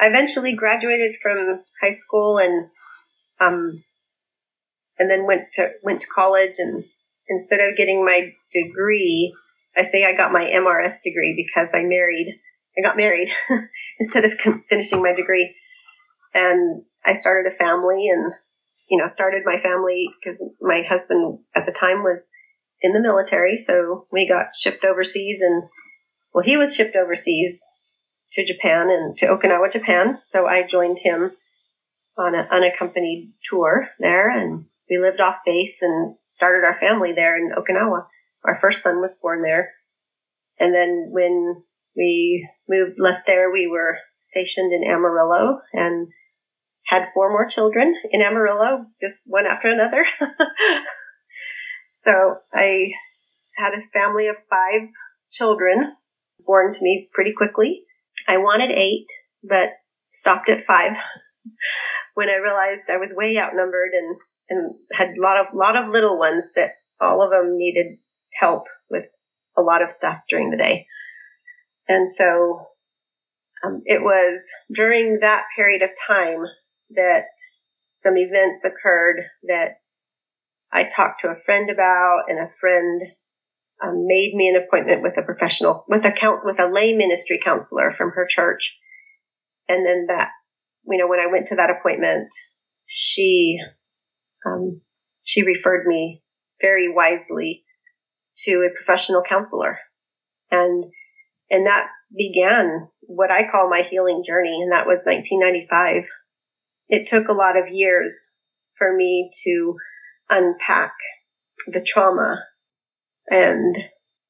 I 0.00 0.06
eventually 0.06 0.54
graduated 0.54 1.16
from 1.20 1.62
high 1.82 1.94
school 1.94 2.38
and 2.38 2.68
um 3.40 3.76
and 4.98 5.10
then 5.10 5.26
went 5.26 5.42
to 5.54 5.68
went 5.82 6.00
to 6.00 6.06
college 6.14 6.54
and 6.58 6.84
instead 7.28 7.60
of 7.60 7.76
getting 7.76 8.04
my 8.04 8.32
degree, 8.52 9.34
I 9.76 9.82
say 9.82 10.04
I 10.04 10.16
got 10.16 10.32
my 10.32 10.44
MRS 10.44 11.02
degree 11.04 11.34
because 11.36 11.68
I 11.74 11.82
married. 11.82 12.40
I 12.78 12.82
got 12.82 12.96
married 12.96 13.28
instead 14.00 14.24
of 14.24 14.32
finishing 14.68 15.02
my 15.02 15.14
degree, 15.14 15.54
and 16.34 16.82
I 17.04 17.14
started 17.14 17.52
a 17.52 17.56
family 17.56 18.08
and 18.12 18.32
you 18.88 18.98
know 18.98 19.06
started 19.06 19.42
my 19.44 19.60
family 19.62 20.06
because 20.18 20.38
my 20.60 20.82
husband 20.88 21.40
at 21.56 21.66
the 21.66 21.72
time 21.72 22.02
was 22.02 22.20
in 22.80 22.92
the 22.92 23.00
military, 23.00 23.64
so 23.66 24.06
we 24.12 24.28
got 24.28 24.56
shipped 24.56 24.84
overseas 24.84 25.40
and 25.40 25.64
well, 26.32 26.44
he 26.44 26.56
was 26.56 26.74
shipped 26.74 26.96
overseas 26.96 27.60
to 28.32 28.44
Japan 28.46 28.88
and 28.90 29.16
to 29.18 29.26
Okinawa, 29.26 29.72
Japan. 29.72 30.18
So 30.30 30.46
I 30.46 30.62
joined 30.70 30.98
him 31.02 31.32
on 32.16 32.34
an 32.34 32.46
unaccompanied 32.50 33.32
tour 33.48 33.88
there 33.98 34.30
and 34.30 34.66
we 34.90 34.98
lived 34.98 35.20
off 35.20 35.36
base 35.44 35.76
and 35.80 36.16
started 36.26 36.64
our 36.64 36.78
family 36.78 37.12
there 37.14 37.36
in 37.36 37.52
Okinawa. 37.52 38.06
Our 38.48 38.58
first 38.60 38.82
son 38.82 39.00
was 39.00 39.12
born 39.22 39.42
there. 39.42 39.70
And 40.58 40.74
then 40.74 41.08
when 41.10 41.62
we 41.96 42.48
moved, 42.68 42.98
left 42.98 43.26
there, 43.26 43.52
we 43.52 43.68
were 43.68 43.96
stationed 44.22 44.72
in 44.72 44.90
Amarillo 44.90 45.60
and 45.72 46.08
had 46.86 47.12
four 47.14 47.30
more 47.30 47.48
children 47.48 47.94
in 48.10 48.22
Amarillo, 48.22 48.86
just 49.00 49.20
one 49.26 49.44
after 49.46 49.68
another. 49.68 50.04
So 52.04 52.36
I 52.54 52.88
had 53.56 53.74
a 53.74 53.90
family 53.92 54.28
of 54.28 54.36
five 54.48 54.88
children 55.32 55.92
born 56.46 56.72
to 56.72 56.80
me 56.80 57.08
pretty 57.12 57.32
quickly. 57.36 57.82
I 58.26 58.38
wanted 58.38 58.70
eight, 58.70 59.06
but 59.42 59.76
stopped 60.12 60.48
at 60.48 60.66
five 60.66 60.92
when 62.14 62.28
I 62.28 62.36
realized 62.36 62.88
I 62.88 62.96
was 62.96 63.10
way 63.14 63.36
outnumbered 63.38 63.92
and, 63.92 64.16
and 64.48 64.74
had 64.92 65.18
a 65.18 65.22
lot 65.22 65.36
of, 65.36 65.46
lot 65.54 65.76
of 65.76 65.92
little 65.92 66.18
ones 66.18 66.44
that 66.54 66.80
all 67.00 67.22
of 67.22 67.30
them 67.30 67.58
needed 67.58 67.98
help 68.38 68.64
with 68.90 69.04
a 69.56 69.62
lot 69.62 69.82
of 69.82 69.92
stuff 69.92 70.18
during 70.28 70.50
the 70.50 70.56
day. 70.56 70.86
And 71.88 72.14
so 72.16 72.68
um, 73.64 73.82
it 73.84 74.02
was 74.02 74.42
during 74.74 75.18
that 75.20 75.42
period 75.56 75.82
of 75.82 75.90
time 76.06 76.44
that 76.90 77.24
some 78.02 78.16
events 78.16 78.64
occurred 78.64 79.22
that 79.44 79.80
I 80.72 80.84
talked 80.84 81.22
to 81.22 81.28
a 81.28 81.42
friend 81.44 81.70
about, 81.70 82.24
and 82.28 82.38
a 82.38 82.50
friend 82.60 83.02
um, 83.82 84.06
made 84.06 84.34
me 84.34 84.52
an 84.54 84.62
appointment 84.62 85.02
with 85.02 85.16
a 85.16 85.22
professional, 85.22 85.84
with 85.88 86.04
a 86.04 86.12
count, 86.12 86.40
with 86.44 86.60
a 86.60 86.70
lay 86.72 86.92
ministry 86.92 87.40
counselor 87.42 87.94
from 87.96 88.10
her 88.10 88.26
church. 88.28 88.76
And 89.68 89.84
then 89.86 90.06
that, 90.08 90.28
you 90.86 90.98
know, 90.98 91.08
when 91.08 91.20
I 91.20 91.32
went 91.32 91.48
to 91.48 91.56
that 91.56 91.70
appointment, 91.70 92.28
she, 92.86 93.58
um, 94.46 94.80
she 95.24 95.42
referred 95.42 95.86
me 95.86 96.22
very 96.60 96.92
wisely 96.92 97.64
to 98.44 98.66
a 98.66 98.74
professional 98.74 99.22
counselor. 99.28 99.78
And, 100.50 100.84
and 101.50 101.66
that 101.66 101.86
began 102.16 102.88
what 103.00 103.30
I 103.30 103.50
call 103.50 103.68
my 103.68 103.82
healing 103.90 104.22
journey, 104.26 104.58
and 104.62 104.72
that 104.72 104.86
was 104.86 105.00
1995. 105.04 106.04
It 106.88 107.08
took 107.08 107.28
a 107.28 107.32
lot 107.32 107.56
of 107.56 107.72
years 107.72 108.12
for 108.76 108.94
me 108.94 109.30
to 109.44 109.76
unpack 110.30 110.92
the 111.66 111.80
trauma 111.80 112.44
and 113.28 113.76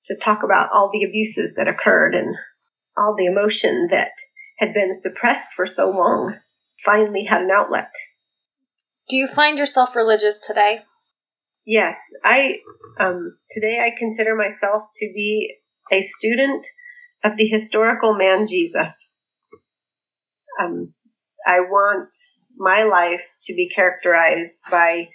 to 0.06 0.16
talk 0.16 0.40
about 0.42 0.70
all 0.72 0.90
the 0.92 1.04
abuses 1.04 1.54
that 1.56 1.68
occurred 1.68 2.14
and 2.14 2.34
all 2.96 3.14
the 3.16 3.26
emotion 3.26 3.88
that 3.90 4.10
had 4.58 4.74
been 4.74 4.98
suppressed 5.00 5.50
for 5.54 5.66
so 5.66 5.90
long 5.90 6.34
finally 6.84 7.24
had 7.28 7.42
an 7.42 7.50
outlet. 7.50 7.90
Do 9.08 9.16
you 9.16 9.28
find 9.34 9.58
yourself 9.58 9.94
religious 9.94 10.38
today? 10.38 10.80
Yes, 11.70 11.96
I 12.24 12.60
um, 12.98 13.36
today 13.52 13.76
I 13.78 13.90
consider 13.98 14.34
myself 14.34 14.84
to 15.00 15.12
be 15.14 15.54
a 15.92 16.02
student 16.18 16.66
of 17.22 17.32
the 17.36 17.46
historical 17.46 18.16
man 18.16 18.46
Jesus. 18.48 18.88
Um, 20.58 20.94
I 21.46 21.60
want 21.60 22.08
my 22.56 22.84
life 22.84 23.20
to 23.42 23.52
be 23.54 23.68
characterized 23.68 24.54
by, 24.70 25.08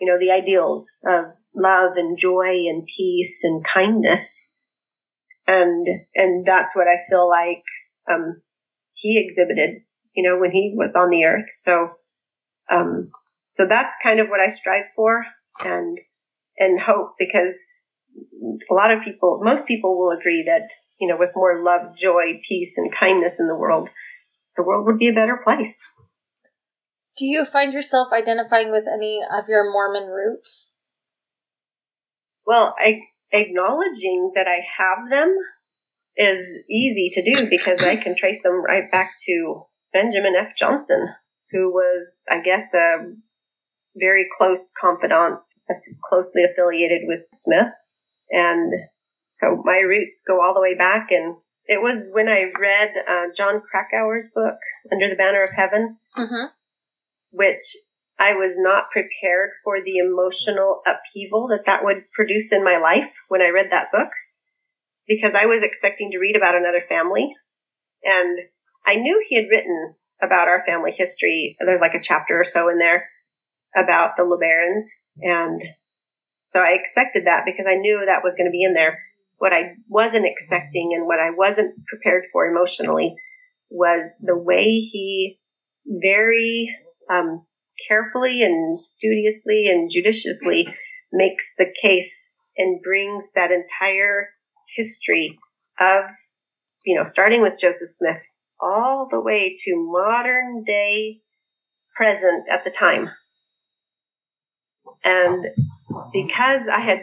you 0.00 0.06
know, 0.06 0.16
the 0.16 0.30
ideals 0.30 0.86
of 1.04 1.24
love 1.56 1.96
and 1.96 2.16
joy 2.16 2.68
and 2.68 2.86
peace 2.96 3.38
and 3.42 3.66
kindness, 3.74 4.24
and 5.48 5.88
and 6.14 6.46
that's 6.46 6.70
what 6.74 6.86
I 6.86 7.02
feel 7.10 7.28
like 7.28 7.64
um, 8.08 8.42
he 8.92 9.18
exhibited, 9.18 9.80
you 10.14 10.22
know, 10.22 10.38
when 10.38 10.52
he 10.52 10.72
was 10.72 10.92
on 10.94 11.10
the 11.10 11.24
earth. 11.24 11.50
So, 11.64 11.88
um, 12.70 13.10
so 13.54 13.66
that's 13.68 13.92
kind 14.04 14.20
of 14.20 14.28
what 14.28 14.38
I 14.38 14.54
strive 14.54 14.84
for, 14.94 15.24
and 15.64 15.98
and 16.58 16.80
hope 16.80 17.14
because 17.18 17.54
a 18.70 18.74
lot 18.74 18.90
of 18.90 19.04
people, 19.04 19.40
most 19.42 19.66
people 19.66 19.98
will 19.98 20.16
agree 20.16 20.44
that 20.46 20.68
you 20.98 21.08
know, 21.08 21.16
with 21.18 21.30
more 21.34 21.62
love, 21.62 21.96
joy, 21.96 22.40
peace, 22.48 22.72
and 22.76 22.94
kindness 22.98 23.34
in 23.38 23.48
the 23.48 23.54
world, 23.54 23.88
the 24.56 24.62
world 24.62 24.86
would 24.86 24.98
be 24.98 25.08
a 25.08 25.12
better 25.12 25.40
place. 25.42 25.74
Do 27.18 27.26
you 27.26 27.46
find 27.50 27.72
yourself 27.72 28.08
identifying 28.12 28.70
with 28.70 28.84
any 28.92 29.20
of 29.20 29.48
your 29.48 29.70
Mormon 29.70 30.08
roots? 30.08 30.78
Well, 32.46 32.74
I, 32.78 33.00
acknowledging 33.32 34.32
that 34.34 34.46
I 34.46 34.60
have 34.78 35.10
them 35.10 35.36
is 36.16 36.38
easy 36.70 37.10
to 37.14 37.22
do 37.22 37.48
because 37.50 37.80
I 37.80 37.96
can 37.96 38.16
trace 38.16 38.40
them 38.42 38.62
right 38.64 38.90
back 38.90 39.12
to 39.26 39.62
Benjamin 39.92 40.34
F. 40.38 40.52
Johnson, 40.58 41.08
who 41.50 41.70
was, 41.72 42.08
I 42.30 42.40
guess, 42.42 42.64
a 42.74 43.12
very 43.98 44.26
close 44.36 44.70
confidant, 44.80 45.40
closely 46.08 46.44
affiliated 46.44 47.02
with 47.04 47.20
Smith. 47.32 47.72
And 48.30 48.72
so 49.40 49.62
my 49.64 49.78
roots 49.78 50.18
go 50.26 50.42
all 50.42 50.54
the 50.54 50.60
way 50.60 50.74
back. 50.76 51.08
And 51.10 51.36
it 51.66 51.80
was 51.80 52.02
when 52.12 52.28
I 52.28 52.50
read 52.58 52.90
uh, 52.96 53.32
Jon 53.36 53.62
Krakauer's 53.62 54.26
book, 54.34 54.58
Under 54.92 55.08
the 55.08 55.16
Banner 55.16 55.44
of 55.44 55.50
Heaven, 55.54 55.96
mm-hmm. 56.16 56.46
which 57.30 57.76
I 58.18 58.32
was 58.32 58.54
not 58.56 58.90
prepared 58.90 59.50
for 59.64 59.82
the 59.84 59.98
emotional 59.98 60.80
upheaval 60.86 61.48
that 61.48 61.66
that 61.66 61.84
would 61.84 62.10
produce 62.12 62.52
in 62.52 62.64
my 62.64 62.78
life 62.78 63.12
when 63.28 63.42
I 63.42 63.50
read 63.50 63.66
that 63.70 63.92
book 63.92 64.08
because 65.06 65.32
I 65.38 65.46
was 65.46 65.62
expecting 65.62 66.10
to 66.12 66.18
read 66.18 66.36
about 66.36 66.56
another 66.56 66.82
family. 66.88 67.34
And 68.02 68.38
I 68.86 68.96
knew 68.96 69.22
he 69.28 69.36
had 69.36 69.50
written 69.50 69.94
about 70.22 70.48
our 70.48 70.64
family 70.66 70.92
history. 70.96 71.56
There's 71.60 71.80
like 71.80 71.94
a 71.94 72.02
chapter 72.02 72.40
or 72.40 72.44
so 72.44 72.68
in 72.68 72.78
there 72.78 73.04
about 73.74 74.16
the 74.16 74.22
LeBarons. 74.22 74.84
And 75.20 75.62
so 76.46 76.60
I 76.60 76.76
expected 76.78 77.24
that 77.26 77.42
because 77.44 77.66
I 77.68 77.76
knew 77.76 78.02
that 78.06 78.22
was 78.22 78.34
going 78.36 78.46
to 78.46 78.52
be 78.52 78.62
in 78.62 78.74
there. 78.74 78.98
What 79.38 79.52
I 79.52 79.74
wasn't 79.88 80.26
expecting 80.26 80.92
and 80.96 81.06
what 81.06 81.18
I 81.18 81.30
wasn't 81.36 81.74
prepared 81.86 82.24
for 82.32 82.46
emotionally 82.46 83.14
was 83.68 84.10
the 84.20 84.36
way 84.36 84.64
he 84.64 85.38
very 85.86 86.70
um, 87.10 87.44
carefully 87.88 88.42
and 88.42 88.80
studiously 88.80 89.66
and 89.68 89.90
judiciously 89.92 90.66
makes 91.12 91.44
the 91.58 91.66
case 91.82 92.14
and 92.56 92.80
brings 92.82 93.30
that 93.34 93.50
entire 93.50 94.28
history 94.76 95.38
of, 95.78 96.04
you 96.84 96.96
know, 96.96 97.06
starting 97.10 97.42
with 97.42 97.60
Joseph 97.60 97.90
Smith 97.90 98.22
all 98.60 99.08
the 99.10 99.20
way 99.20 99.58
to 99.64 99.74
modern 99.76 100.64
day 100.64 101.20
present 101.94 102.44
at 102.50 102.64
the 102.64 102.70
time. 102.70 103.10
And 105.06 105.46
because 106.12 106.62
I 106.70 106.80
had, 106.80 106.98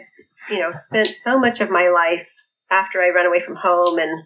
you 0.50 0.60
know, 0.60 0.72
spent 0.72 1.06
so 1.06 1.38
much 1.38 1.60
of 1.60 1.70
my 1.70 1.88
life 1.88 2.28
after 2.70 3.00
I 3.00 3.08
ran 3.08 3.24
away 3.24 3.40
from 3.44 3.56
home 3.56 3.98
and, 3.98 4.24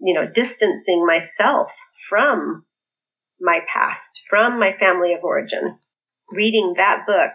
you 0.00 0.14
know, 0.14 0.26
distancing 0.26 1.06
myself 1.06 1.68
from 2.08 2.64
my 3.38 3.60
past, 3.72 4.10
from 4.30 4.58
my 4.58 4.72
family 4.80 5.12
of 5.12 5.22
origin, 5.22 5.78
reading 6.32 6.72
that 6.78 7.04
book 7.06 7.32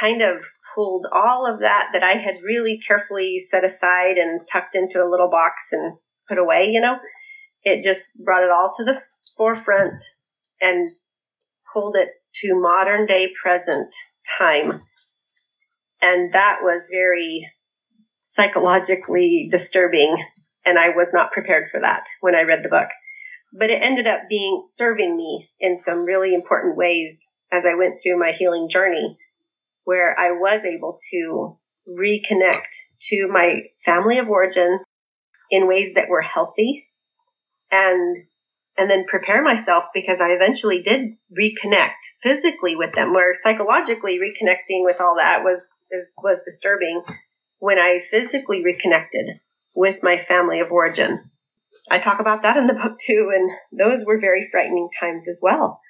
kind 0.00 0.22
of 0.22 0.38
pulled 0.74 1.06
all 1.12 1.46
of 1.46 1.60
that 1.60 1.88
that 1.92 2.02
I 2.02 2.12
had 2.12 2.42
really 2.42 2.80
carefully 2.88 3.44
set 3.50 3.64
aside 3.64 4.16
and 4.16 4.40
tucked 4.50 4.74
into 4.74 5.02
a 5.02 5.10
little 5.10 5.28
box 5.28 5.56
and 5.72 5.98
put 6.26 6.38
away, 6.38 6.70
you 6.72 6.80
know, 6.80 6.96
it 7.64 7.84
just 7.84 8.06
brought 8.18 8.44
it 8.44 8.50
all 8.50 8.72
to 8.78 8.84
the 8.84 8.94
forefront 9.36 10.02
and 10.62 10.92
pulled 11.70 11.96
it 11.96 12.08
to 12.42 12.58
modern 12.58 13.06
day 13.06 13.28
present 13.42 13.92
time. 14.38 14.82
And 16.02 16.32
that 16.34 16.58
was 16.62 16.82
very 16.90 17.48
psychologically 18.30 19.48
disturbing. 19.50 20.16
And 20.64 20.78
I 20.78 20.88
was 20.90 21.08
not 21.12 21.32
prepared 21.32 21.68
for 21.70 21.80
that 21.80 22.04
when 22.20 22.34
I 22.34 22.42
read 22.42 22.60
the 22.62 22.68
book. 22.68 22.88
But 23.52 23.70
it 23.70 23.80
ended 23.82 24.06
up 24.06 24.28
being 24.28 24.66
serving 24.72 25.16
me 25.16 25.48
in 25.60 25.78
some 25.84 26.04
really 26.04 26.34
important 26.34 26.76
ways 26.76 27.22
as 27.52 27.62
I 27.64 27.76
went 27.76 27.94
through 28.02 28.18
my 28.18 28.32
healing 28.36 28.68
journey 28.70 29.16
where 29.84 30.18
I 30.18 30.32
was 30.32 30.62
able 30.64 30.98
to 31.12 31.58
reconnect 31.88 32.66
to 33.10 33.28
my 33.28 33.60
family 33.84 34.18
of 34.18 34.28
origin 34.28 34.80
in 35.50 35.68
ways 35.68 35.90
that 35.94 36.08
were 36.08 36.22
healthy 36.22 36.86
and 37.70 38.25
and 38.78 38.90
then 38.90 39.04
prepare 39.08 39.42
myself 39.42 39.84
because 39.94 40.18
I 40.20 40.30
eventually 40.30 40.82
did 40.84 41.16
reconnect 41.32 42.00
physically 42.22 42.76
with 42.76 42.94
them 42.94 43.14
where 43.14 43.34
psychologically 43.42 44.18
reconnecting 44.18 44.84
with 44.84 44.96
all 45.00 45.16
that 45.16 45.42
was 45.42 45.60
was 46.18 46.38
disturbing 46.44 47.02
when 47.58 47.78
I 47.78 48.00
physically 48.10 48.62
reconnected 48.64 49.40
with 49.74 49.96
my 50.02 50.16
family 50.28 50.60
of 50.60 50.70
origin. 50.70 51.30
I 51.90 51.98
talk 51.98 52.18
about 52.20 52.42
that 52.42 52.56
in 52.56 52.66
the 52.66 52.74
book 52.74 52.98
too 53.06 53.32
and 53.34 53.50
those 53.78 54.04
were 54.04 54.20
very 54.20 54.48
frightening 54.50 54.88
times 55.00 55.28
as 55.28 55.38
well. 55.40 55.80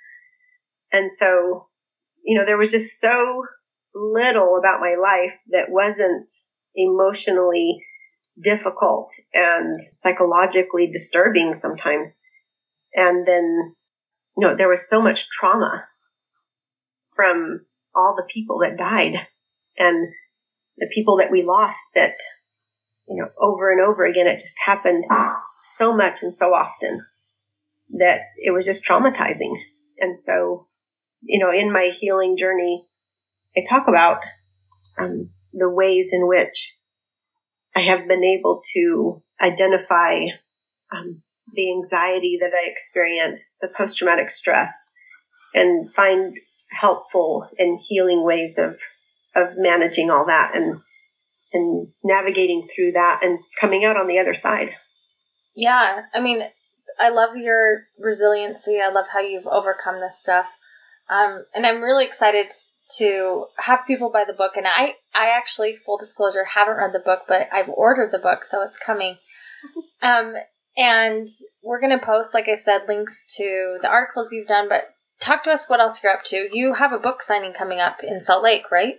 And 0.92 1.10
so, 1.18 1.68
you 2.24 2.38
know, 2.38 2.44
there 2.44 2.58
was 2.58 2.70
just 2.70 3.00
so 3.00 3.42
little 3.94 4.58
about 4.58 4.80
my 4.80 4.96
life 5.00 5.34
that 5.50 5.70
wasn't 5.70 6.28
emotionally 6.74 7.78
difficult 8.42 9.08
and 9.32 9.76
psychologically 9.94 10.90
disturbing 10.92 11.58
sometimes. 11.60 12.14
And 12.94 13.26
then, 13.26 13.74
you 14.36 14.46
know, 14.46 14.54
there 14.56 14.68
was 14.68 14.80
so 14.88 15.00
much 15.02 15.26
trauma 15.28 15.84
from 17.14 17.66
all 17.94 18.14
the 18.16 18.28
people 18.32 18.58
that 18.60 18.76
died 18.76 19.14
and 19.78 20.08
the 20.78 20.88
people 20.94 21.18
that 21.18 21.30
we 21.30 21.42
lost 21.42 21.78
that, 21.94 22.14
you 23.08 23.16
know, 23.16 23.28
over 23.40 23.70
and 23.70 23.80
over 23.80 24.04
again, 24.04 24.26
it 24.26 24.40
just 24.40 24.54
happened 24.64 25.04
so 25.78 25.96
much 25.96 26.18
and 26.22 26.34
so 26.34 26.46
often 26.46 27.04
that 27.98 28.18
it 28.36 28.52
was 28.52 28.66
just 28.66 28.84
traumatizing. 28.84 29.52
And 29.98 30.18
so, 30.26 30.68
you 31.22 31.38
know, 31.38 31.50
in 31.50 31.72
my 31.72 31.90
healing 31.98 32.36
journey, 32.38 32.84
I 33.56 33.62
talk 33.68 33.86
about 33.88 34.18
um, 34.98 35.30
the 35.52 35.68
ways 35.68 36.08
in 36.12 36.26
which 36.26 36.74
I 37.74 37.80
have 37.80 38.06
been 38.06 38.24
able 38.24 38.62
to 38.74 39.22
identify 39.40 40.26
um, 40.94 41.22
the 41.52 41.70
anxiety 41.70 42.38
that 42.40 42.50
I 42.52 42.70
experience, 42.70 43.40
the 43.60 43.68
post 43.76 43.98
traumatic 43.98 44.30
stress, 44.30 44.72
and 45.54 45.92
find 45.94 46.36
helpful 46.70 47.48
and 47.58 47.78
healing 47.88 48.24
ways 48.24 48.56
of 48.58 48.76
of 49.34 49.56
managing 49.56 50.10
all 50.10 50.26
that 50.26 50.52
and 50.54 50.80
and 51.52 51.88
navigating 52.02 52.66
through 52.74 52.92
that 52.92 53.20
and 53.22 53.38
coming 53.60 53.84
out 53.84 53.96
on 53.96 54.08
the 54.08 54.18
other 54.18 54.34
side. 54.34 54.70
Yeah, 55.54 56.02
I 56.12 56.20
mean, 56.20 56.42
I 56.98 57.10
love 57.10 57.36
your 57.36 57.84
resiliency. 57.98 58.78
I 58.82 58.92
love 58.92 59.06
how 59.12 59.20
you've 59.20 59.46
overcome 59.46 60.00
this 60.00 60.20
stuff. 60.20 60.46
Um, 61.08 61.44
and 61.54 61.64
I'm 61.64 61.80
really 61.80 62.04
excited 62.04 62.46
to 62.98 63.46
have 63.58 63.80
people 63.86 64.10
buy 64.10 64.24
the 64.26 64.32
book. 64.32 64.52
And 64.56 64.66
I, 64.66 64.94
I 65.14 65.36
actually, 65.36 65.76
full 65.84 65.98
disclosure, 65.98 66.44
haven't 66.44 66.76
read 66.76 66.92
the 66.92 67.00
book, 67.00 67.22
but 67.28 67.48
I've 67.52 67.68
ordered 67.68 68.12
the 68.12 68.18
book, 68.18 68.44
so 68.44 68.62
it's 68.62 68.78
coming. 68.84 69.16
Um, 70.02 70.34
and 70.76 71.28
we're 71.62 71.80
going 71.80 71.98
to 71.98 72.04
post, 72.04 72.34
like 72.34 72.48
I 72.48 72.56
said, 72.56 72.82
links 72.88 73.24
to 73.36 73.78
the 73.80 73.88
articles 73.88 74.28
you've 74.30 74.48
done, 74.48 74.68
but 74.68 74.84
talk 75.20 75.44
to 75.44 75.50
us 75.50 75.68
what 75.68 75.80
else 75.80 76.02
you're 76.02 76.12
up 76.12 76.24
to. 76.24 76.48
You 76.52 76.74
have 76.74 76.92
a 76.92 76.98
book 76.98 77.22
signing 77.22 77.54
coming 77.56 77.80
up 77.80 77.98
in 78.02 78.20
Salt 78.20 78.42
Lake, 78.42 78.70
right? 78.70 78.94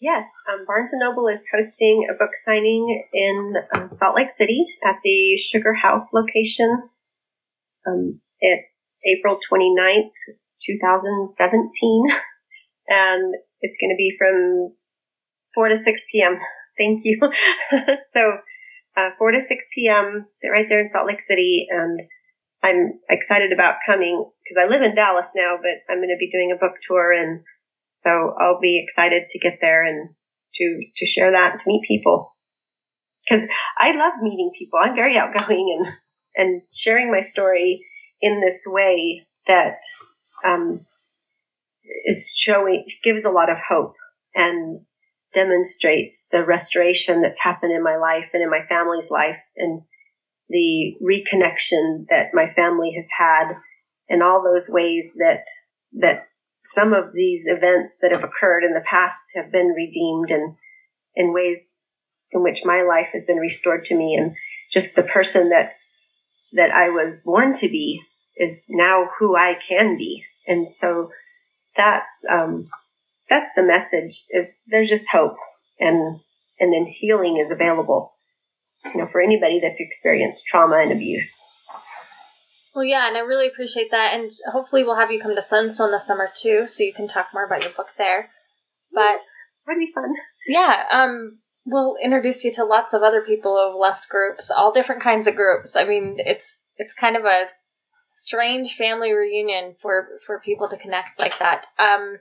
Yes, 0.00 0.24
um, 0.50 0.66
Barnes 0.66 0.90
& 0.92 0.94
Noble 0.94 1.28
is 1.28 1.38
hosting 1.54 2.08
a 2.10 2.18
book 2.18 2.32
signing 2.44 3.04
in 3.14 3.54
um, 3.74 3.90
Salt 4.00 4.16
Lake 4.16 4.34
City 4.36 4.66
at 4.84 4.96
the 5.04 5.36
Sugar 5.38 5.72
House 5.74 6.08
location. 6.12 6.90
Um, 7.86 8.20
it's 8.40 8.74
April 9.06 9.38
29th, 9.50 10.10
2017, 10.66 12.04
and 12.88 13.34
it's 13.60 13.76
going 13.80 13.90
to 13.90 13.96
be 13.96 14.16
from 14.18 14.74
4 15.54 15.68
to 15.68 15.82
6 15.82 16.00
p.m. 16.10 16.36
Thank 16.78 17.02
you. 17.04 17.20
so, 18.14 18.38
uh, 18.96 19.10
4 19.18 19.32
to 19.32 19.40
6 19.40 19.64
p.m. 19.74 20.26
right 20.44 20.66
there 20.68 20.80
in 20.80 20.88
Salt 20.88 21.06
Lake 21.06 21.22
City, 21.28 21.66
and 21.70 22.00
I'm 22.62 23.00
excited 23.10 23.52
about 23.52 23.82
coming 23.84 24.24
because 24.44 24.62
I 24.62 24.70
live 24.70 24.82
in 24.82 24.94
Dallas 24.94 25.26
now, 25.34 25.56
but 25.60 25.82
I'm 25.90 25.98
going 25.98 26.14
to 26.14 26.20
be 26.20 26.30
doing 26.30 26.52
a 26.52 26.60
book 26.60 26.76
tour 26.88 27.12
and 27.12 27.42
so 27.94 28.34
I'll 28.40 28.60
be 28.60 28.84
excited 28.84 29.24
to 29.30 29.38
get 29.38 29.58
there 29.60 29.84
and 29.84 30.10
to, 30.54 30.80
to 30.96 31.06
share 31.06 31.32
that 31.32 31.58
to 31.58 31.64
meet 31.66 31.82
people. 31.86 32.34
Cause 33.28 33.42
I 33.78 33.92
love 33.92 34.14
meeting 34.20 34.50
people. 34.58 34.78
I'm 34.82 34.94
very 34.94 35.16
outgoing 35.16 35.78
and, 35.78 35.94
and 36.36 36.62
sharing 36.72 37.10
my 37.10 37.20
story 37.20 37.84
in 38.20 38.40
this 38.40 38.60
way 38.66 39.26
that, 39.46 39.78
um, 40.44 40.84
is 42.04 42.30
showing, 42.34 42.84
gives 43.04 43.24
a 43.24 43.30
lot 43.30 43.50
of 43.50 43.56
hope 43.68 43.94
and 44.34 44.80
demonstrates 45.34 46.24
the 46.30 46.44
restoration 46.44 47.22
that's 47.22 47.40
happened 47.40 47.72
in 47.72 47.82
my 47.82 47.96
life 47.96 48.28
and 48.32 48.42
in 48.42 48.50
my 48.50 48.64
family's 48.68 49.10
life 49.10 49.40
and 49.56 49.82
the 50.48 50.94
reconnection 51.02 52.06
that 52.10 52.34
my 52.34 52.52
family 52.54 52.92
has 52.94 53.06
had 53.16 53.54
and 54.08 54.22
all 54.22 54.42
those 54.42 54.68
ways 54.68 55.04
that 55.16 55.44
that 55.94 56.26
some 56.74 56.92
of 56.92 57.12
these 57.12 57.44
events 57.46 57.92
that 58.00 58.12
have 58.12 58.24
occurred 58.24 58.64
in 58.64 58.72
the 58.72 58.84
past 58.88 59.18
have 59.34 59.52
been 59.52 59.74
redeemed 59.76 60.30
and 60.30 60.54
in 61.14 61.32
ways 61.32 61.58
in 62.32 62.42
which 62.42 62.60
my 62.64 62.82
life 62.82 63.08
has 63.12 63.22
been 63.26 63.36
restored 63.36 63.84
to 63.84 63.94
me 63.94 64.16
and 64.18 64.34
just 64.72 64.94
the 64.94 65.02
person 65.02 65.50
that 65.50 65.72
that 66.54 66.70
I 66.70 66.88
was 66.88 67.18
born 67.24 67.58
to 67.58 67.68
be 67.68 68.00
is 68.36 68.58
now 68.68 69.08
who 69.18 69.36
I 69.36 69.54
can 69.68 69.96
be. 69.96 70.22
And 70.46 70.68
so 70.80 71.10
that's 71.76 72.10
um, 72.30 72.66
that's 73.32 73.50
the 73.56 73.62
message 73.62 74.22
is 74.30 74.52
there's 74.66 74.90
just 74.90 75.06
hope 75.10 75.36
and 75.80 76.20
and 76.60 76.72
then 76.72 76.86
healing 76.86 77.42
is 77.42 77.50
available 77.50 78.12
you 78.84 79.00
know 79.00 79.08
for 79.10 79.22
anybody 79.22 79.60
that's 79.62 79.80
experienced 79.80 80.44
trauma 80.46 80.76
and 80.76 80.92
abuse 80.92 81.40
well, 82.74 82.84
yeah, 82.84 83.06
and 83.06 83.16
I 83.16 83.20
really 83.20 83.48
appreciate 83.48 83.90
that. 83.90 84.14
And 84.14 84.30
hopefully, 84.50 84.84
we'll 84.84 84.96
have 84.96 85.10
you 85.10 85.20
come 85.20 85.34
to 85.34 85.42
Sunstone 85.42 85.92
this 85.92 86.06
summer 86.06 86.30
too, 86.34 86.66
so 86.66 86.82
you 86.82 86.94
can 86.94 87.06
talk 87.06 87.26
more 87.34 87.44
about 87.44 87.64
your 87.64 87.72
book 87.72 87.88
there. 87.98 88.30
But 88.92 89.20
that'd 89.66 89.78
be 89.78 89.92
fun. 89.94 90.14
Yeah, 90.48 90.84
um, 90.90 91.38
we'll 91.66 91.96
introduce 92.02 92.44
you 92.44 92.54
to 92.54 92.64
lots 92.64 92.94
of 92.94 93.02
other 93.02 93.22
people 93.22 93.52
who 93.52 93.72
have 93.72 93.78
left 93.78 94.08
groups, 94.08 94.50
all 94.50 94.72
different 94.72 95.02
kinds 95.02 95.26
of 95.26 95.36
groups. 95.36 95.76
I 95.76 95.84
mean, 95.84 96.16
it's 96.18 96.56
it's 96.76 96.94
kind 96.94 97.16
of 97.16 97.24
a 97.24 97.44
strange 98.12 98.76
family 98.76 99.12
reunion 99.12 99.76
for 99.82 100.08
for 100.26 100.40
people 100.40 100.70
to 100.70 100.78
connect 100.78 101.20
like 101.20 101.38
that. 101.40 101.66
Um, 101.78 102.18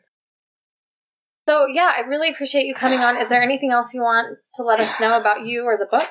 so 1.48 1.66
yeah, 1.68 1.92
I 1.96 2.08
really 2.08 2.30
appreciate 2.30 2.66
you 2.66 2.76
coming 2.76 3.00
on. 3.00 3.20
Is 3.22 3.30
there 3.30 3.42
anything 3.42 3.72
else 3.72 3.94
you 3.94 4.02
want 4.02 4.38
to 4.56 4.64
let 4.64 4.80
us 4.80 5.00
know 5.00 5.20
about 5.20 5.46
you 5.46 5.64
or 5.64 5.78
the 5.78 5.88
book? 5.90 6.10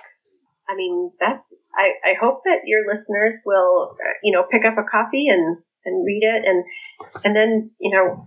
I 0.69 0.77
mean, 0.77 1.11
that's 1.19 1.47
I, 1.75 2.11
I 2.11 2.15
hope 2.21 2.43
that 2.45 2.67
your 2.67 2.83
listeners 2.87 3.35
will, 3.45 3.97
you 4.23 4.33
know, 4.33 4.45
pick 4.51 4.63
up 4.65 4.79
a 4.79 4.89
copy 4.91 5.29
and, 5.29 5.59
and 5.85 6.05
read 6.05 6.23
it 6.23 6.43
and, 6.47 6.65
and 7.25 7.37
then, 7.37 7.71
you 7.81 7.91
know, 7.95 8.25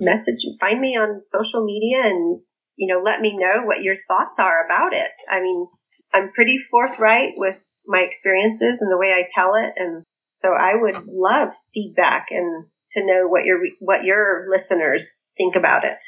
message, 0.00 0.40
find 0.60 0.80
me 0.80 0.96
on 0.96 1.22
social 1.32 1.64
media 1.64 2.02
and, 2.04 2.40
you 2.76 2.92
know, 2.92 3.02
let 3.02 3.20
me 3.20 3.36
know 3.36 3.64
what 3.64 3.82
your 3.82 3.96
thoughts 4.08 4.36
are 4.38 4.64
about 4.64 4.92
it. 4.92 5.12
I 5.30 5.40
mean, 5.40 5.66
I'm 6.12 6.32
pretty 6.32 6.58
forthright 6.70 7.34
with 7.36 7.58
my 7.86 8.00
experiences 8.00 8.80
and 8.80 8.90
the 8.90 8.98
way 8.98 9.12
I 9.12 9.28
tell 9.34 9.54
it. 9.54 9.72
And 9.76 10.04
so 10.36 10.48
I 10.48 10.72
would 10.74 11.06
love 11.06 11.48
feedback 11.72 12.26
and 12.30 12.66
to 12.92 13.04
know 13.04 13.28
what 13.28 13.44
your, 13.44 13.60
what 13.80 14.04
your 14.04 14.46
listeners 14.50 15.10
think 15.36 15.54
about 15.56 15.84
it 15.84 15.98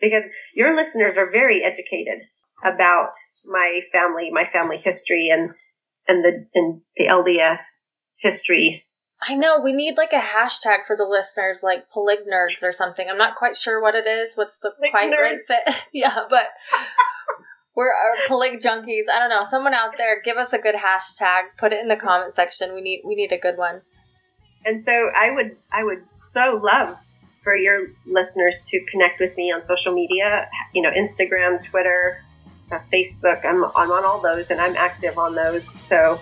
because 0.00 0.24
your 0.54 0.76
listeners 0.76 1.16
are 1.16 1.30
very 1.30 1.62
educated 1.64 2.22
about 2.64 3.12
my 3.44 3.80
family, 3.92 4.30
my 4.32 4.44
family 4.52 4.78
history 4.82 5.28
and 5.32 5.50
and 6.06 6.24
the 6.24 6.46
and 6.54 6.80
the 6.96 7.04
LDS 7.04 7.60
history. 8.18 8.84
I 9.26 9.34
know 9.34 9.60
we 9.62 9.72
need 9.72 9.96
like 9.96 10.12
a 10.12 10.20
hashtag 10.20 10.86
for 10.86 10.96
the 10.96 11.04
listeners, 11.04 11.60
like 11.62 11.86
polig 11.94 12.28
nerds 12.30 12.62
or 12.62 12.72
something. 12.72 13.06
I'm 13.08 13.18
not 13.18 13.36
quite 13.36 13.56
sure 13.56 13.80
what 13.80 13.94
it 13.94 14.06
is. 14.06 14.34
What's 14.34 14.58
the 14.58 14.72
quite 14.90 15.10
right 15.10 15.38
fit? 15.46 15.74
yeah, 15.92 16.20
but 16.28 16.44
we're 17.74 17.92
our 17.92 18.28
polig 18.28 18.62
junkies. 18.62 19.08
I 19.12 19.18
don't 19.18 19.30
know. 19.30 19.46
Someone 19.50 19.74
out 19.74 19.94
there, 19.96 20.20
give 20.22 20.36
us 20.36 20.52
a 20.52 20.58
good 20.58 20.74
hashtag. 20.74 21.56
Put 21.58 21.72
it 21.72 21.80
in 21.80 21.88
the 21.88 21.96
comment 21.96 22.34
section. 22.34 22.74
We 22.74 22.82
need 22.82 23.02
we 23.04 23.14
need 23.14 23.32
a 23.32 23.38
good 23.38 23.56
one. 23.56 23.80
And 24.64 24.84
so 24.84 24.92
I 24.92 25.30
would 25.30 25.56
I 25.72 25.84
would 25.84 26.02
so 26.32 26.60
love 26.62 26.96
for 27.44 27.54
your 27.54 27.88
listeners 28.06 28.54
to 28.70 28.84
connect 28.90 29.20
with 29.20 29.36
me 29.36 29.52
on 29.52 29.64
social 29.64 29.92
media. 29.92 30.48
You 30.72 30.82
know, 30.82 30.90
Instagram, 30.90 31.64
Twitter, 31.64 32.20
uh, 32.72 32.78
Facebook. 32.92 33.44
I'm, 33.44 33.64
I'm 33.76 33.92
on 33.92 34.04
all 34.04 34.20
those 34.20 34.50
and 34.50 34.60
I'm 34.60 34.76
active 34.76 35.18
on 35.18 35.34
those. 35.34 35.62
So 35.88 36.18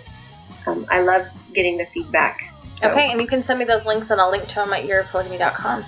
um, 0.66 0.84
I 0.90 1.00
love 1.00 1.26
getting 1.54 1.78
the 1.78 1.86
feedback. 1.86 2.52
So. 2.80 2.90
Okay, 2.90 3.10
and 3.10 3.20
you 3.20 3.28
can 3.28 3.42
send 3.44 3.58
me 3.58 3.64
those 3.64 3.86
links 3.86 4.10
and 4.10 4.20
I'll 4.20 4.30
link 4.30 4.46
to 4.48 4.54
them 4.56 4.72
at 4.72 4.84
yearofpolygamy.com. 4.84 5.84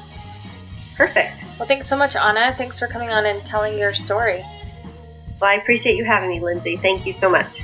Perfect. 0.96 1.42
Well, 1.58 1.66
thanks 1.66 1.88
so 1.88 1.96
much, 1.96 2.14
Anna. 2.14 2.54
Thanks 2.56 2.78
for 2.78 2.86
coming 2.86 3.10
on 3.10 3.26
and 3.26 3.44
telling 3.44 3.76
your 3.76 3.94
story. 3.94 4.44
Well, 5.40 5.50
I 5.50 5.54
appreciate 5.54 5.96
you 5.96 6.04
having 6.04 6.30
me, 6.30 6.40
Lindsay. 6.40 6.76
Thank 6.76 7.04
you 7.04 7.12
so 7.12 7.28
much. 7.28 7.60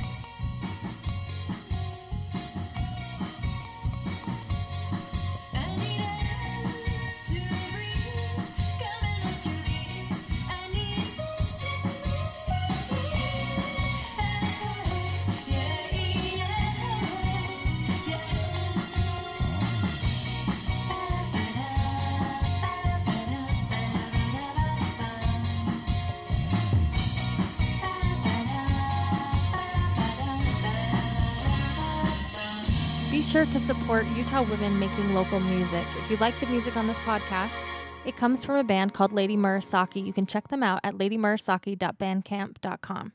Support 33.61 34.05
Utah 34.17 34.41
women 34.41 34.77
making 34.79 35.13
local 35.13 35.39
music. 35.39 35.85
If 35.99 36.11
you 36.11 36.17
like 36.17 36.37
the 36.39 36.47
music 36.47 36.75
on 36.75 36.87
this 36.87 36.97
podcast, 36.99 37.65
it 38.05 38.17
comes 38.17 38.43
from 38.43 38.55
a 38.55 38.63
band 38.63 38.93
called 38.93 39.13
Lady 39.13 39.37
Murasaki. 39.37 40.03
You 40.05 40.13
can 40.13 40.25
check 40.25 40.47
them 40.47 40.63
out 40.63 40.79
at 40.83 40.95
ladymurasaki.bandcamp.com. 40.95 43.09